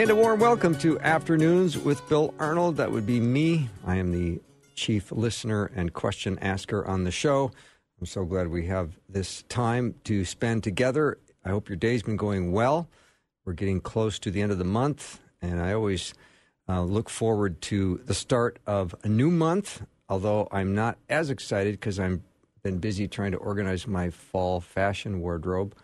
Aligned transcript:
And 0.00 0.08
a 0.08 0.14
warm 0.14 0.40
welcome 0.40 0.78
to 0.78 0.98
Afternoons 1.00 1.76
with 1.76 2.08
Bill 2.08 2.32
Arnold. 2.38 2.78
That 2.78 2.90
would 2.90 3.04
be 3.04 3.20
me. 3.20 3.68
I 3.84 3.96
am 3.96 4.12
the 4.12 4.40
chief 4.74 5.12
listener 5.12 5.70
and 5.76 5.92
question 5.92 6.38
asker 6.38 6.86
on 6.86 7.04
the 7.04 7.10
show. 7.10 7.50
I'm 8.00 8.06
so 8.06 8.24
glad 8.24 8.48
we 8.48 8.64
have 8.64 8.98
this 9.10 9.42
time 9.50 9.94
to 10.04 10.24
spend 10.24 10.64
together. 10.64 11.18
I 11.44 11.50
hope 11.50 11.68
your 11.68 11.76
day's 11.76 12.02
been 12.02 12.16
going 12.16 12.50
well. 12.50 12.88
We're 13.44 13.52
getting 13.52 13.82
close 13.82 14.18
to 14.20 14.30
the 14.30 14.40
end 14.40 14.50
of 14.50 14.56
the 14.56 14.64
month, 14.64 15.20
and 15.42 15.60
I 15.60 15.74
always 15.74 16.14
uh, 16.66 16.80
look 16.80 17.10
forward 17.10 17.60
to 17.60 18.00
the 18.06 18.14
start 18.14 18.58
of 18.66 18.94
a 19.02 19.08
new 19.08 19.30
month. 19.30 19.82
Although 20.08 20.48
I'm 20.50 20.74
not 20.74 20.96
as 21.10 21.28
excited 21.28 21.72
because 21.72 22.00
I've 22.00 22.20
been 22.62 22.78
busy 22.78 23.06
trying 23.06 23.32
to 23.32 23.38
organize 23.38 23.86
my 23.86 24.08
fall 24.08 24.62
fashion 24.62 25.20
wardrobe, 25.20 25.74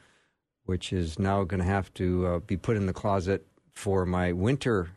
which 0.65 0.91
is 0.91 1.19
now 1.19 1.45
going 1.45 1.61
to 1.61 1.67
have 1.67 1.93
to 1.95 2.27
uh, 2.27 2.39
be 2.39 2.57
put 2.57 2.79
in 2.79 2.87
the 2.87 2.95
closet 2.95 3.47
for 3.77 4.07
my 4.07 4.33
winter 4.33 4.89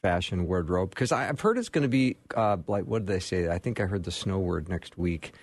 fashion 0.00 0.46
wardrobe 0.46 0.90
because 0.90 1.10
I've 1.10 1.40
heard 1.40 1.58
it's 1.58 1.68
going 1.68 1.82
to 1.82 1.88
be 1.88 2.16
uh, 2.36 2.56
like 2.68 2.84
what 2.84 3.04
did 3.04 3.12
they 3.12 3.18
say? 3.18 3.48
I 3.48 3.58
think 3.58 3.80
I 3.80 3.86
heard 3.86 4.04
the 4.04 4.12
snow 4.12 4.38
word 4.38 4.68
next 4.68 4.96
week, 4.96 5.34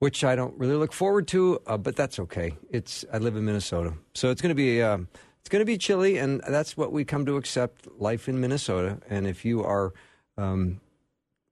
which 0.00 0.24
I 0.24 0.34
don't 0.34 0.58
really 0.58 0.74
look 0.74 0.92
forward 0.92 1.28
to, 1.28 1.60
uh, 1.66 1.78
but 1.78 1.94
that's 1.94 2.18
okay. 2.18 2.56
It's 2.70 3.04
I 3.12 3.18
live 3.18 3.36
in 3.36 3.44
Minnesota, 3.44 3.94
so 4.14 4.30
it's 4.30 4.42
going 4.42 4.50
to 4.50 4.56
be 4.56 4.82
uh, 4.82 4.98
it's 5.38 5.48
going 5.48 5.60
to 5.60 5.64
be 5.64 5.78
chilly, 5.78 6.18
and 6.18 6.42
that's 6.48 6.76
what 6.76 6.92
we 6.92 7.04
come 7.04 7.24
to 7.26 7.36
accept. 7.36 7.86
Life 8.00 8.28
in 8.28 8.40
Minnesota, 8.40 8.98
and 9.08 9.26
if 9.26 9.44
you 9.44 9.62
are 9.62 9.94
um, 10.36 10.80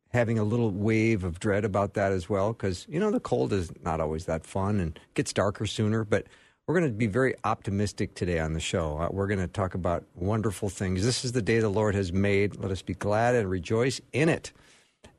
having 0.08 0.38
a 0.38 0.44
little 0.44 0.72
wave 0.72 1.22
of 1.22 1.38
dread 1.38 1.64
about 1.64 1.94
that 1.94 2.10
as 2.10 2.28
well, 2.28 2.52
because 2.52 2.86
you 2.88 2.98
know 2.98 3.12
the 3.12 3.20
cold 3.20 3.52
is 3.52 3.70
not 3.84 4.00
always 4.00 4.24
that 4.24 4.44
fun 4.44 4.80
and 4.80 4.98
gets 5.14 5.32
darker 5.32 5.66
sooner, 5.66 6.02
but 6.02 6.26
we're 6.66 6.74
going 6.74 6.90
to 6.90 6.96
be 6.96 7.06
very 7.06 7.34
optimistic 7.44 8.14
today 8.14 8.40
on 8.40 8.52
the 8.52 8.60
show. 8.60 8.98
Uh, 8.98 9.08
we're 9.12 9.28
going 9.28 9.38
to 9.38 9.46
talk 9.46 9.74
about 9.74 10.04
wonderful 10.16 10.68
things. 10.68 11.04
This 11.04 11.24
is 11.24 11.30
the 11.30 11.42
day 11.42 11.60
the 11.60 11.68
Lord 11.68 11.94
has 11.94 12.12
made. 12.12 12.56
Let 12.56 12.72
us 12.72 12.82
be 12.82 12.94
glad 12.94 13.36
and 13.36 13.48
rejoice 13.48 14.00
in 14.12 14.28
it. 14.28 14.52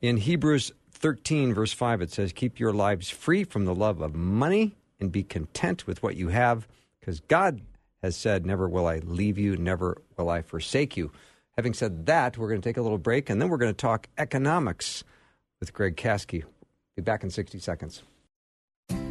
In 0.02 0.18
Hebrews 0.18 0.74
13, 0.92 1.54
verse 1.54 1.72
5, 1.72 2.02
it 2.02 2.12
says, 2.12 2.34
Keep 2.34 2.60
your 2.60 2.74
lives 2.74 3.10
free 3.10 3.46
from 3.46 3.64
the 3.64 3.74
love 3.74 4.02
of 4.02 4.14
money 4.14 4.76
and 5.00 5.10
be 5.10 5.24
content 5.24 5.88
with 5.88 6.04
what 6.04 6.18
you 6.18 6.28
have, 6.30 6.68
because 7.00 7.22
God 7.22 7.62
has 8.04 8.18
said, 8.18 8.46
Never 8.46 8.68
will 8.68 8.88
I 8.88 8.98
leave 8.98 9.38
you, 9.38 9.56
never 9.56 10.02
will 10.18 10.30
I 10.30 10.42
forsake 10.42 10.98
you. 10.98 11.12
Having 11.56 11.76
said 11.76 12.06
that, 12.08 12.38
we're 12.38 12.50
going 12.50 12.62
to 12.62 12.70
take 12.70 12.78
a 12.78 12.82
little 12.82 12.98
break, 12.98 13.30
and 13.30 13.42
then 13.42 13.48
we're 13.48 13.58
going 13.58 13.74
to 13.74 13.78
talk 13.82 14.10
economics 14.18 15.06
with 15.62 15.72
Greg 15.72 15.96
Caskey. 15.96 16.44
Be 16.98 17.02
back 17.02 17.24
in 17.24 17.30
60 17.30 17.58
seconds. 17.60 18.04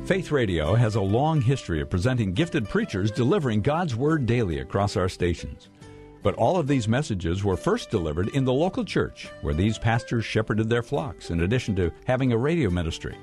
Faith 0.06 0.30
Radio 0.30 0.76
has 0.76 0.94
a 0.94 1.00
long 1.00 1.40
history 1.40 1.80
of 1.80 1.90
presenting 1.90 2.32
gifted 2.32 2.68
preachers 2.68 3.10
delivering 3.10 3.60
God's 3.60 3.96
Word 3.96 4.24
daily 4.24 4.60
across 4.60 4.96
our 4.96 5.08
stations. 5.08 5.68
But 6.22 6.36
all 6.36 6.58
of 6.58 6.68
these 6.68 6.86
messages 6.86 7.42
were 7.42 7.56
first 7.56 7.90
delivered 7.90 8.28
in 8.28 8.44
the 8.44 8.52
local 8.52 8.84
church, 8.84 9.28
where 9.42 9.52
these 9.52 9.78
pastors 9.78 10.24
shepherded 10.24 10.68
their 10.68 10.84
flocks, 10.84 11.30
in 11.30 11.40
addition 11.40 11.74
to 11.74 11.90
having 12.04 12.30
a 12.30 12.38
radio 12.38 12.70
ministry. 12.70 13.18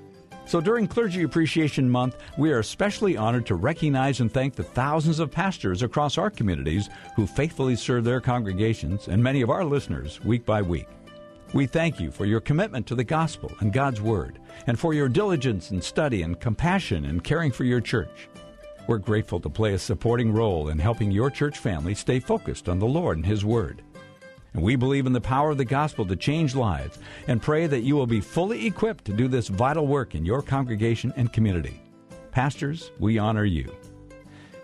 So 0.45 0.59
during 0.59 0.87
Clergy 0.87 1.23
Appreciation 1.23 1.89
Month, 1.89 2.17
we 2.37 2.51
are 2.51 2.59
especially 2.59 3.15
honored 3.15 3.45
to 3.45 3.55
recognize 3.55 4.19
and 4.19 4.29
thank 4.29 4.53
the 4.53 4.63
thousands 4.63 5.19
of 5.19 5.31
pastors 5.31 5.83
across 5.83 6.17
our 6.17 6.29
communities 6.29 6.89
who 7.15 7.25
faithfully 7.25 7.77
serve 7.77 8.03
their 8.03 8.19
congregations 8.19 9.07
and 9.07 9.23
many 9.23 9.41
of 9.41 9.49
our 9.49 9.63
listeners 9.63 10.21
week 10.25 10.45
by 10.45 10.61
week. 10.61 10.89
We 11.53 11.67
thank 11.67 11.99
you 11.99 12.09
for 12.09 12.25
your 12.25 12.39
commitment 12.39 12.87
to 12.87 12.95
the 12.95 13.03
gospel 13.03 13.51
and 13.59 13.71
God's 13.71 14.01
Word, 14.01 14.39
and 14.65 14.79
for 14.79 14.95
your 14.95 15.07
diligence 15.07 15.69
in 15.69 15.83
study 15.83 16.23
and 16.23 16.39
compassion 16.39 17.05
in 17.05 17.19
caring 17.19 17.51
for 17.51 17.63
your 17.63 17.79
church. 17.79 18.27
We're 18.87 18.97
grateful 18.97 19.39
to 19.39 19.51
play 19.51 19.73
a 19.73 19.79
supporting 19.79 20.33
role 20.33 20.69
in 20.69 20.79
helping 20.79 21.11
your 21.11 21.29
church 21.29 21.59
family 21.59 21.93
stay 21.93 22.19
focused 22.19 22.67
on 22.67 22.79
the 22.79 22.87
Lord 22.87 23.17
and 23.17 23.25
His 23.25 23.45
Word. 23.45 23.83
And 24.53 24.63
we 24.63 24.75
believe 24.75 25.05
in 25.05 25.13
the 25.13 25.21
power 25.21 25.51
of 25.51 25.59
the 25.59 25.65
gospel 25.65 26.07
to 26.07 26.15
change 26.15 26.55
lives 26.55 26.97
and 27.27 27.39
pray 27.39 27.67
that 27.67 27.83
you 27.83 27.95
will 27.95 28.07
be 28.07 28.19
fully 28.19 28.65
equipped 28.65 29.05
to 29.05 29.13
do 29.13 29.27
this 29.27 29.47
vital 29.47 29.85
work 29.85 30.15
in 30.15 30.25
your 30.25 30.41
congregation 30.41 31.13
and 31.15 31.31
community. 31.31 31.79
Pastors, 32.31 32.91
we 32.97 33.19
honor 33.19 33.45
you. 33.45 33.71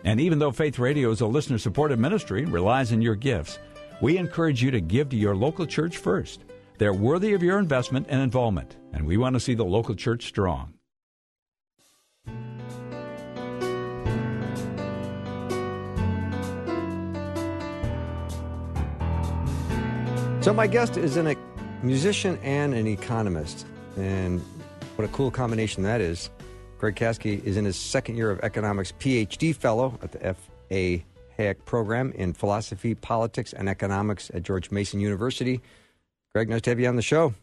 And 0.05 0.19
even 0.19 0.39
though 0.39 0.51
Faith 0.51 0.79
Radio 0.79 1.11
is 1.11 1.21
a 1.21 1.27
listener 1.27 1.59
supported 1.59 1.99
ministry 1.99 2.41
and 2.41 2.51
relies 2.51 2.91
on 2.91 3.01
your 3.03 3.15
gifts, 3.15 3.59
we 4.01 4.17
encourage 4.17 4.63
you 4.63 4.71
to 4.71 4.81
give 4.81 5.09
to 5.09 5.15
your 5.15 5.35
local 5.35 5.67
church 5.67 5.97
first. 5.97 6.45
They're 6.79 6.93
worthy 6.93 7.33
of 7.33 7.43
your 7.43 7.59
investment 7.59 8.07
and 8.09 8.21
involvement, 8.21 8.77
and 8.93 9.05
we 9.05 9.17
want 9.17 9.33
to 9.33 9.41
see 9.41 9.53
the 9.53 9.65
local 9.65 9.95
church 9.95 10.25
strong. 10.25 10.75
So, 20.39 20.53
my 20.53 20.67
guest 20.67 20.95
is 20.95 21.17
a 21.17 21.35
musician 21.83 22.39
and 22.43 22.73
an 22.73 22.87
economist. 22.87 23.67
And 23.97 24.39
what 24.95 25.03
a 25.03 25.11
cool 25.11 25.31
combination 25.31 25.83
that 25.83 25.99
is. 25.99 26.29
Greg 26.77 26.95
Caskey 26.95 27.43
is 27.43 27.57
in 27.57 27.65
his 27.65 27.75
second 27.75 28.15
year 28.15 28.31
of 28.31 28.39
economics 28.39 28.93
PhD 28.93 29.53
fellow 29.53 29.99
at 30.01 30.13
the 30.13 30.25
F.A. 30.25 31.03
Hayek 31.37 31.65
program 31.65 32.13
in 32.13 32.31
philosophy, 32.31 32.95
politics, 32.95 33.51
and 33.51 33.67
economics 33.67 34.31
at 34.33 34.43
George 34.43 34.71
Mason 34.71 35.01
University. 35.01 35.59
Greg, 36.33 36.49
nice 36.49 36.61
to 36.61 36.69
have 36.69 36.79
you 36.79 36.87
on 36.87 36.95
the 36.95 37.01
show. 37.01 37.33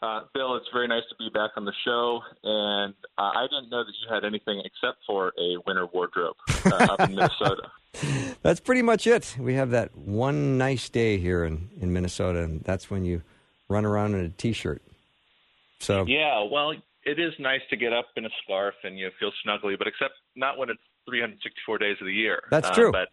Uh, 0.00 0.22
Bill, 0.34 0.56
it's 0.56 0.66
very 0.72 0.88
nice 0.88 1.02
to 1.10 1.14
be 1.16 1.28
back 1.28 1.50
on 1.56 1.64
the 1.64 1.72
show, 1.84 2.20
and 2.42 2.94
uh, 3.18 3.32
I 3.36 3.46
didn't 3.50 3.70
know 3.70 3.84
that 3.84 3.92
you 4.02 4.12
had 4.12 4.24
anything 4.24 4.62
except 4.64 4.98
for 5.06 5.32
a 5.38 5.58
winter 5.66 5.86
wardrobe 5.92 6.34
uh, 6.64 6.86
up 6.90 7.00
in 7.00 7.14
Minnesota. 7.14 7.70
That's 8.42 8.58
pretty 8.58 8.82
much 8.82 9.06
it. 9.06 9.36
We 9.38 9.54
have 9.54 9.70
that 9.70 9.94
one 9.96 10.56
nice 10.56 10.88
day 10.88 11.18
here 11.18 11.44
in, 11.44 11.68
in 11.80 11.92
Minnesota, 11.92 12.42
and 12.42 12.62
that's 12.62 12.90
when 12.90 13.04
you 13.04 13.22
run 13.68 13.84
around 13.84 14.14
in 14.14 14.24
a 14.24 14.28
t-shirt. 14.30 14.80
So 15.78 16.06
yeah, 16.06 16.42
well, 16.50 16.72
it 17.04 17.18
is 17.18 17.34
nice 17.38 17.60
to 17.68 17.76
get 17.76 17.92
up 17.92 18.06
in 18.16 18.24
a 18.24 18.30
scarf 18.42 18.74
and 18.82 18.98
you 18.98 19.10
feel 19.20 19.30
snuggly, 19.46 19.76
but 19.76 19.86
except 19.86 20.14
not 20.36 20.56
when 20.56 20.70
it's 20.70 20.80
364 21.06 21.78
days 21.78 21.96
of 22.00 22.06
the 22.06 22.14
year. 22.14 22.42
That's 22.50 22.70
true. 22.70 22.92
But 22.92 23.08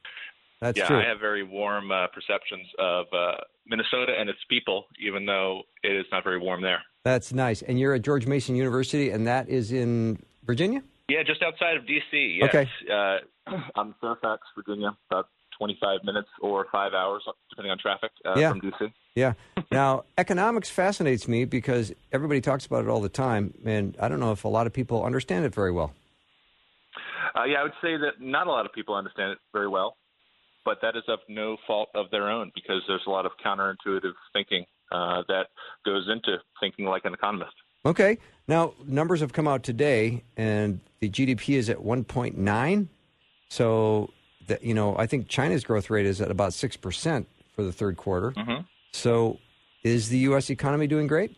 that's 0.62 0.78
yeah, 0.78 0.88
true. 0.88 1.00
I 1.00 1.06
have 1.06 1.20
very 1.20 1.44
warm 1.44 1.92
uh, 1.92 2.08
perceptions 2.08 2.68
of 2.80 3.06
uh, 3.14 3.36
Minnesota 3.66 4.14
and 4.18 4.30
its 4.30 4.40
people, 4.50 4.86
even 5.00 5.26
though 5.26 5.62
it 5.84 5.96
is 5.96 6.06
not 6.12 6.24
very 6.24 6.40
warm 6.40 6.62
there. 6.62 6.82
That's 7.04 7.32
nice. 7.34 7.62
And 7.62 7.80
you're 7.80 7.94
at 7.94 8.02
George 8.02 8.28
Mason 8.28 8.56
University, 8.56 9.10
and 9.12 9.26
that 9.26 9.48
is 9.48 9.72
in 9.72 10.22
Virginia? 10.46 10.82
Yeah, 11.08 11.24
just 11.24 11.42
outside 11.42 11.78
of 11.78 11.88
D.C. 11.88 12.40
Yes. 12.42 12.50
Okay. 12.50 12.70
Uh, 12.92 13.20
I'm 13.76 13.88
in 13.88 13.94
Fairfax, 14.02 14.42
Virginia, 14.56 14.96
about 15.10 15.30
25 15.58 16.00
minutes 16.04 16.28
or 16.42 16.68
five 16.72 16.94
hours, 16.94 17.24
depending 17.50 17.72
on 17.72 17.78
traffic 17.78 18.12
uh, 18.26 18.36
Yeah. 18.38 18.52
from 18.52 18.60
D.C. 18.60 18.94
Yeah. 19.16 19.34
Now, 19.72 20.04
economics 20.18 20.70
fascinates 20.70 21.28
me 21.28 21.46
because 21.46 21.94
everybody 22.12 22.42
talks 22.42 22.66
about 22.66 22.84
it 22.84 22.90
all 22.90 23.02
the 23.02 23.10
time, 23.10 23.54
and 23.66 23.96
I 24.00 24.10
don't 24.10 24.20
know 24.20 24.32
if 24.32 24.44
a 24.44 24.50
lot 24.50 24.68
of 24.68 24.74
people 24.74 25.04
understand 25.04 25.46
it 25.46 25.56
very 25.56 25.72
well. 25.72 25.94
Uh, 27.36 27.44
yeah, 27.44 27.60
I 27.60 27.64
would 27.64 27.74
say 27.82 27.96
that 27.98 28.20
not 28.20 28.48
a 28.48 28.52
lot 28.52 28.66
of 28.66 28.74
people 28.74 28.96
understand 28.96 29.32
it 29.32 29.38
very 29.54 29.68
well, 29.68 29.96
but 30.66 30.80
that 30.82 30.96
is 30.96 31.04
of 31.08 31.20
no 31.28 31.58
fault 31.68 31.90
of 31.96 32.10
their 32.12 32.30
own 32.30 32.52
because 32.56 32.82
there's 32.88 33.04
a 33.08 33.10
lot 33.10 33.26
of 33.26 33.32
counterintuitive 33.44 34.14
thinking 34.34 34.66
uh, 34.92 35.24
that 35.28 35.48
goes 35.86 36.08
into 36.12 36.38
thinking 36.60 36.86
like 36.86 37.06
an 37.06 37.14
economist. 37.14 37.54
Okay. 37.86 38.18
Now, 38.48 38.74
numbers 38.86 39.20
have 39.22 39.32
come 39.32 39.48
out 39.48 39.64
today, 39.64 40.24
and 40.36 40.80
the 41.00 41.10
GDP 41.10 41.56
is 41.56 41.70
at 41.70 41.78
1.9. 41.78 42.88
So, 43.50 44.10
the, 44.48 44.60
you 44.62 44.74
know, 44.74 44.96
I 44.98 45.06
think 45.06 45.28
China's 45.28 45.64
growth 45.64 45.90
rate 45.90 46.06
is 46.06 46.20
at 46.20 46.32
about 46.32 46.52
6% 46.52 47.26
for 47.54 47.64
the 47.64 47.72
third 47.72 47.98
quarter. 47.98 48.32
Mhm. 48.32 48.66
So, 48.92 49.40
is 49.84 50.10
the 50.10 50.18
U.S. 50.20 50.50
economy 50.50 50.88
doing 50.88 51.08
great? 51.08 51.38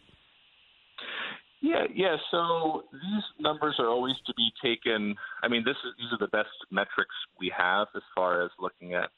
Yeah, 1.62 1.86
yeah. 1.94 2.16
So 2.32 2.84
these 2.92 3.24
numbers 3.40 3.76
are 3.78 3.88
always 3.88 4.16
to 4.26 4.34
be 4.36 4.50
taken. 4.64 5.16
I 5.44 5.48
mean, 5.48 5.64
this 5.64 5.78
is 5.86 5.94
these 5.98 6.12
are 6.12 6.18
the 6.18 6.32
best 6.32 6.50
metrics 6.72 7.14
we 7.40 7.52
have 7.56 7.88
as 7.96 8.02
far 8.16 8.44
as 8.44 8.50
looking 8.60 8.96
at 8.96 9.10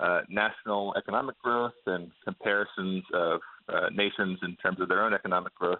uh, 0.00 0.22
national 0.28 0.92
economic 0.96 1.40
growth 1.40 1.72
and 1.86 2.10
comparisons 2.24 3.04
of 3.14 3.40
uh, 3.68 3.88
nations 3.94 4.40
in 4.42 4.56
terms 4.56 4.80
of 4.80 4.88
their 4.88 5.04
own 5.04 5.14
economic 5.14 5.54
growth. 5.54 5.78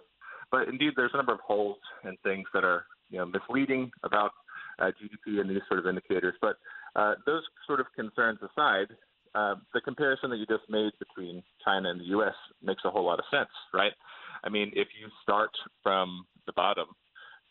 But 0.51 0.69
indeed, 0.69 0.93
there's 0.95 1.11
a 1.13 1.17
number 1.17 1.33
of 1.33 1.41
holes 1.41 1.79
and 2.03 2.17
things 2.23 2.47
that 2.53 2.63
are 2.63 2.85
you 3.09 3.17
know 3.17 3.25
misleading 3.25 3.91
about 4.03 4.31
uh, 4.79 4.85
GDP 4.85 5.41
and 5.41 5.49
these 5.49 5.61
sort 5.67 5.79
of 5.81 5.87
indicators. 5.87 6.35
But 6.39 6.57
uh, 6.95 7.15
those 7.25 7.43
sort 7.67 7.81
of 7.81 7.87
concerns 7.93 8.39
aside, 8.41 8.87
uh, 9.33 9.55
the 9.73 9.81
comparison 9.81 10.29
that 10.29 10.37
you 10.37 10.45
just 10.45 10.69
made 10.69 10.91
between 10.97 11.43
China 11.63 11.89
and 11.89 11.99
the 11.99 12.05
U.S. 12.05 12.35
makes 12.63 12.83
a 12.85 12.89
whole 12.89 13.03
lot 13.05 13.19
of 13.19 13.25
sense, 13.29 13.49
right? 13.73 13.91
I 14.45 14.49
mean, 14.49 14.71
if 14.75 14.87
you 14.99 15.07
start 15.23 15.51
from 15.83 16.25
the 16.45 16.53
bottom 16.53 16.87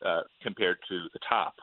uh, 0.05 0.21
compared 0.43 0.79
to 0.89 1.07
the 1.13 1.19
top, 1.29 1.55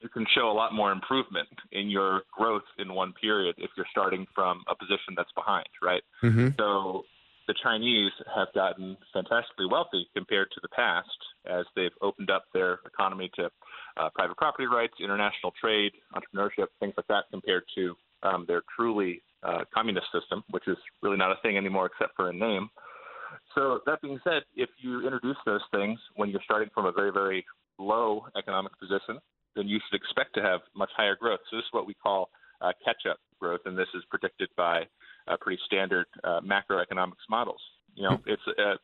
you 0.00 0.08
can 0.08 0.26
show 0.34 0.50
a 0.50 0.52
lot 0.52 0.72
more 0.72 0.92
improvement 0.92 1.48
in 1.72 1.90
your 1.90 2.22
growth 2.32 2.62
in 2.78 2.92
one 2.94 3.12
period 3.20 3.56
if 3.58 3.70
you're 3.76 3.86
starting 3.90 4.26
from 4.34 4.62
a 4.68 4.74
position 4.76 5.14
that's 5.16 5.32
behind, 5.34 5.66
right? 5.82 6.02
Mm-hmm. 6.22 6.50
So 6.56 7.02
the 7.48 7.54
Chinese 7.62 8.12
have 8.34 8.48
gotten 8.54 8.96
fantastically 9.12 9.66
wealthy 9.68 10.06
compared 10.14 10.48
to 10.52 10.60
the 10.62 10.68
past 10.68 11.08
as 11.46 11.64
they've 11.74 11.96
opened 12.02 12.30
up 12.30 12.44
their 12.54 12.78
economy 12.86 13.30
to 13.36 13.50
uh, 13.96 14.08
private 14.14 14.36
property 14.36 14.66
rights, 14.66 14.92
international 15.00 15.52
trade, 15.60 15.92
entrepreneurship, 16.14 16.66
things 16.78 16.94
like 16.96 17.06
that, 17.08 17.24
compared 17.32 17.64
to 17.74 17.96
um, 18.22 18.44
their 18.46 18.62
truly 18.76 19.22
uh, 19.42 19.64
communist 19.74 20.06
system, 20.12 20.44
which 20.50 20.68
is 20.68 20.76
really 21.02 21.16
not 21.16 21.32
a 21.32 21.36
thing 21.42 21.56
anymore 21.56 21.86
except 21.86 22.14
for 22.14 22.28
a 22.28 22.32
name. 22.32 22.68
So 23.54 23.80
that 23.86 24.00
being 24.02 24.20
said, 24.24 24.42
if 24.54 24.68
you 24.78 25.04
introduce 25.04 25.36
those 25.46 25.62
things 25.72 25.98
when 26.16 26.30
you're 26.30 26.42
starting 26.44 26.68
from 26.74 26.86
a 26.86 26.92
very, 26.92 27.10
very 27.10 27.44
low 27.78 28.26
economic 28.36 28.72
position, 28.78 29.18
then 29.56 29.68
you 29.68 29.78
should 29.88 29.96
expect 29.96 30.34
to 30.34 30.42
have 30.42 30.60
much 30.76 30.90
higher 30.96 31.16
growth. 31.16 31.40
So 31.50 31.56
this 31.56 31.64
is 31.64 31.72
what 31.72 31.86
we 31.86 31.94
call 31.94 32.30
uh, 32.60 32.72
catch-up 32.84 33.18
growth, 33.40 33.60
and 33.64 33.76
this 33.76 33.88
is 33.94 34.02
predicted 34.10 34.48
by 34.56 34.82
uh, 35.26 35.36
pretty 35.40 35.60
standard 35.66 36.06
uh, 36.24 36.40
macroeconomics 36.40 37.26
models. 37.30 37.60
You 37.94 38.04
know, 38.04 38.18
it's 38.26 38.42
uh, 38.46 38.76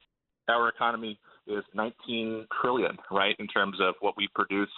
our 0.50 0.68
economy 0.68 1.18
is 1.46 1.64
19 1.74 2.46
trillion, 2.60 2.96
right, 3.10 3.36
in 3.38 3.46
terms 3.46 3.78
of 3.80 3.94
what 4.00 4.16
we 4.16 4.28
produce 4.34 4.70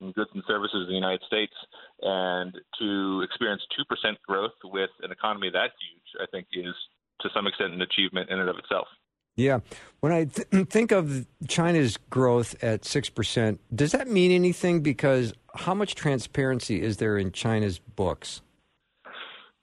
in 0.00 0.12
goods 0.12 0.30
and 0.34 0.42
services 0.46 0.82
in 0.82 0.88
the 0.88 0.94
United 0.94 1.22
States, 1.26 1.52
and 2.00 2.54
to 2.78 3.22
experience 3.22 3.62
two 3.76 3.84
percent 3.84 4.18
growth 4.26 4.56
with 4.64 4.90
an 5.02 5.12
economy 5.12 5.50
that 5.52 5.70
huge, 5.80 6.20
I 6.20 6.26
think, 6.30 6.46
is 6.52 6.74
to 7.20 7.28
some 7.34 7.46
extent 7.46 7.72
an 7.72 7.82
achievement 7.82 8.30
in 8.30 8.38
and 8.38 8.48
of 8.48 8.58
itself. 8.58 8.88
Yeah. 9.36 9.60
When 10.00 10.12
I 10.12 10.24
th- 10.24 10.48
think 10.68 10.92
of 10.92 11.26
China's 11.48 11.96
growth 12.10 12.54
at 12.62 12.82
6%, 12.82 13.58
does 13.74 13.92
that 13.92 14.08
mean 14.08 14.30
anything? 14.30 14.80
Because 14.80 15.32
how 15.54 15.74
much 15.74 15.94
transparency 15.94 16.82
is 16.82 16.98
there 16.98 17.16
in 17.18 17.32
China's 17.32 17.78
books? 17.78 18.42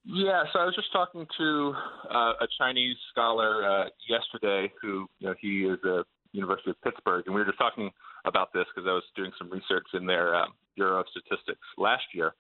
Yeah, 0.06 0.44
so 0.52 0.60
I 0.60 0.66
was 0.66 0.76
just 0.76 0.92
talking 0.92 1.28
to 1.38 1.74
uh, 2.10 2.34
a 2.42 2.48
Chinese 2.58 2.96
scholar 3.12 3.64
uh, 3.64 3.86
yesterday 4.08 4.72
who, 4.82 5.08
you 5.20 5.28
know, 5.28 5.36
he 5.40 5.66
is 5.66 5.78
at 5.84 6.06
University 6.32 6.72
of 6.72 6.82
Pittsburgh, 6.82 7.24
and 7.26 7.36
we 7.36 7.42
were 7.42 7.46
just 7.46 7.60
talking 7.60 7.92
about 8.26 8.52
this 8.54 8.66
because 8.74 8.88
I 8.88 8.94
was 8.94 9.04
doing 9.16 9.32
some 9.38 9.50
research 9.52 9.86
in 9.94 10.06
their 10.06 10.36
uh, 10.36 10.46
Bureau 10.76 11.02
of 11.02 11.06
Statistics 11.12 11.62
last 11.78 12.06
year. 12.14 12.34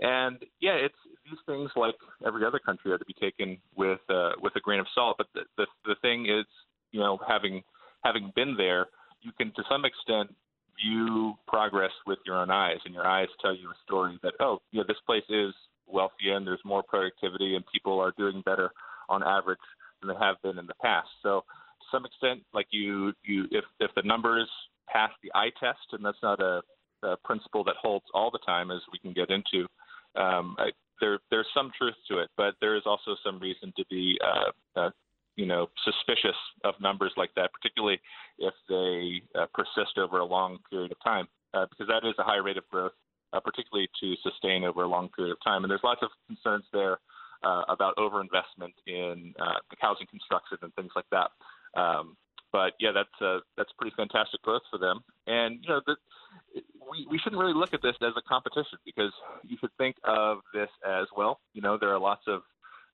And 0.00 0.38
yeah, 0.60 0.74
it's 0.74 0.94
these 1.24 1.38
things 1.46 1.70
like 1.74 1.94
every 2.24 2.44
other 2.44 2.58
country 2.58 2.92
are 2.92 2.98
to 2.98 3.04
be 3.04 3.14
taken 3.14 3.58
with 3.74 4.00
uh, 4.10 4.32
with 4.40 4.54
a 4.56 4.60
grain 4.60 4.78
of 4.78 4.86
salt. 4.94 5.16
But 5.16 5.28
the, 5.34 5.42
the 5.56 5.66
the 5.86 5.94
thing 6.02 6.26
is, 6.26 6.44
you 6.92 7.00
know, 7.00 7.18
having 7.26 7.62
having 8.04 8.32
been 8.34 8.56
there, 8.56 8.86
you 9.22 9.32
can 9.38 9.52
to 9.54 9.62
some 9.70 9.84
extent 9.84 10.34
view 10.82 11.34
progress 11.48 11.92
with 12.06 12.18
your 12.26 12.36
own 12.36 12.50
eyes, 12.50 12.78
and 12.84 12.94
your 12.94 13.06
eyes 13.06 13.28
tell 13.40 13.54
you 13.54 13.68
a 13.68 13.74
story 13.84 14.18
that 14.22 14.34
oh, 14.40 14.60
yeah, 14.72 14.82
this 14.86 14.98
place 15.06 15.24
is 15.28 15.54
wealthy 15.86 16.30
and 16.30 16.46
there's 16.46 16.60
more 16.64 16.82
productivity, 16.82 17.54
and 17.54 17.64
people 17.72 17.98
are 18.00 18.12
doing 18.16 18.42
better 18.44 18.70
on 19.08 19.22
average 19.22 19.58
than 20.00 20.10
they 20.10 20.24
have 20.24 20.40
been 20.42 20.58
in 20.58 20.66
the 20.66 20.74
past. 20.82 21.08
So 21.22 21.44
to 21.80 21.86
some 21.90 22.04
extent, 22.04 22.42
like 22.52 22.66
you, 22.70 23.12
you 23.24 23.44
if 23.50 23.64
if 23.80 23.90
the 23.94 24.02
numbers 24.02 24.48
pass 24.88 25.10
the 25.22 25.30
eye 25.34 25.50
test, 25.60 25.92
and 25.92 26.04
that's 26.04 26.22
not 26.22 26.40
a, 26.40 26.62
a 27.02 27.16
principle 27.24 27.64
that 27.64 27.76
holds 27.80 28.06
all 28.14 28.30
the 28.30 28.40
time, 28.46 28.70
as 28.70 28.80
we 28.92 28.98
can 28.98 29.12
get 29.12 29.30
into. 29.30 29.66
Um, 30.16 30.56
I, 30.58 30.70
there, 31.00 31.18
there's 31.30 31.46
some 31.54 31.70
truth 31.76 31.94
to 32.08 32.18
it, 32.18 32.30
but 32.36 32.54
there 32.60 32.76
is 32.76 32.82
also 32.86 33.16
some 33.24 33.38
reason 33.38 33.72
to 33.76 33.84
be 33.90 34.18
uh, 34.24 34.80
uh, 34.80 34.90
you 35.36 35.46
know 35.46 35.68
suspicious 35.84 36.36
of 36.64 36.74
numbers 36.80 37.12
like 37.16 37.30
that, 37.36 37.52
particularly 37.52 38.00
if 38.38 38.54
they 38.68 39.22
uh, 39.38 39.46
persist 39.54 39.98
over 39.98 40.18
a 40.18 40.24
long 40.24 40.58
period 40.70 40.92
of 40.92 40.98
time, 41.04 41.28
uh, 41.54 41.66
because 41.70 41.86
that 41.88 42.06
is 42.06 42.14
a 42.18 42.22
high 42.22 42.38
rate 42.38 42.56
of 42.56 42.68
growth, 42.68 42.92
uh, 43.32 43.40
particularly 43.40 43.88
to 44.00 44.14
sustain 44.22 44.64
over 44.64 44.82
a 44.82 44.88
long 44.88 45.08
period 45.10 45.32
of 45.32 45.38
time. 45.44 45.62
And 45.64 45.70
there's 45.70 45.84
lots 45.84 46.02
of 46.02 46.10
concerns 46.26 46.64
there 46.72 46.98
uh, 47.44 47.62
about 47.68 47.96
overinvestment 47.96 48.74
in 48.86 49.34
uh, 49.38 49.60
housing 49.78 50.06
construction 50.06 50.58
and 50.62 50.74
things 50.74 50.92
like 50.96 51.06
that. 51.10 51.30
Um, 51.78 52.16
but 52.52 52.72
yeah, 52.80 52.90
that's 52.94 53.20
uh, 53.20 53.40
that's 53.56 53.70
pretty 53.78 53.94
fantastic 53.96 54.40
growth 54.42 54.62
for 54.70 54.78
them. 54.78 55.00
And 55.26 55.58
you 55.62 55.68
know, 55.68 55.80
the, 55.86 55.96
we 56.90 57.06
we 57.10 57.18
shouldn't 57.18 57.40
really 57.40 57.54
look 57.54 57.74
at 57.74 57.82
this 57.82 57.96
as 58.00 58.12
a 58.16 58.22
competition 58.22 58.78
because 58.84 59.12
you 59.44 59.56
should 59.60 59.74
think 59.76 59.96
of 60.04 60.38
this 60.54 60.70
as 60.86 61.06
well. 61.16 61.40
You 61.52 61.62
know, 61.62 61.76
there 61.78 61.92
are 61.92 61.98
lots 61.98 62.22
of 62.26 62.42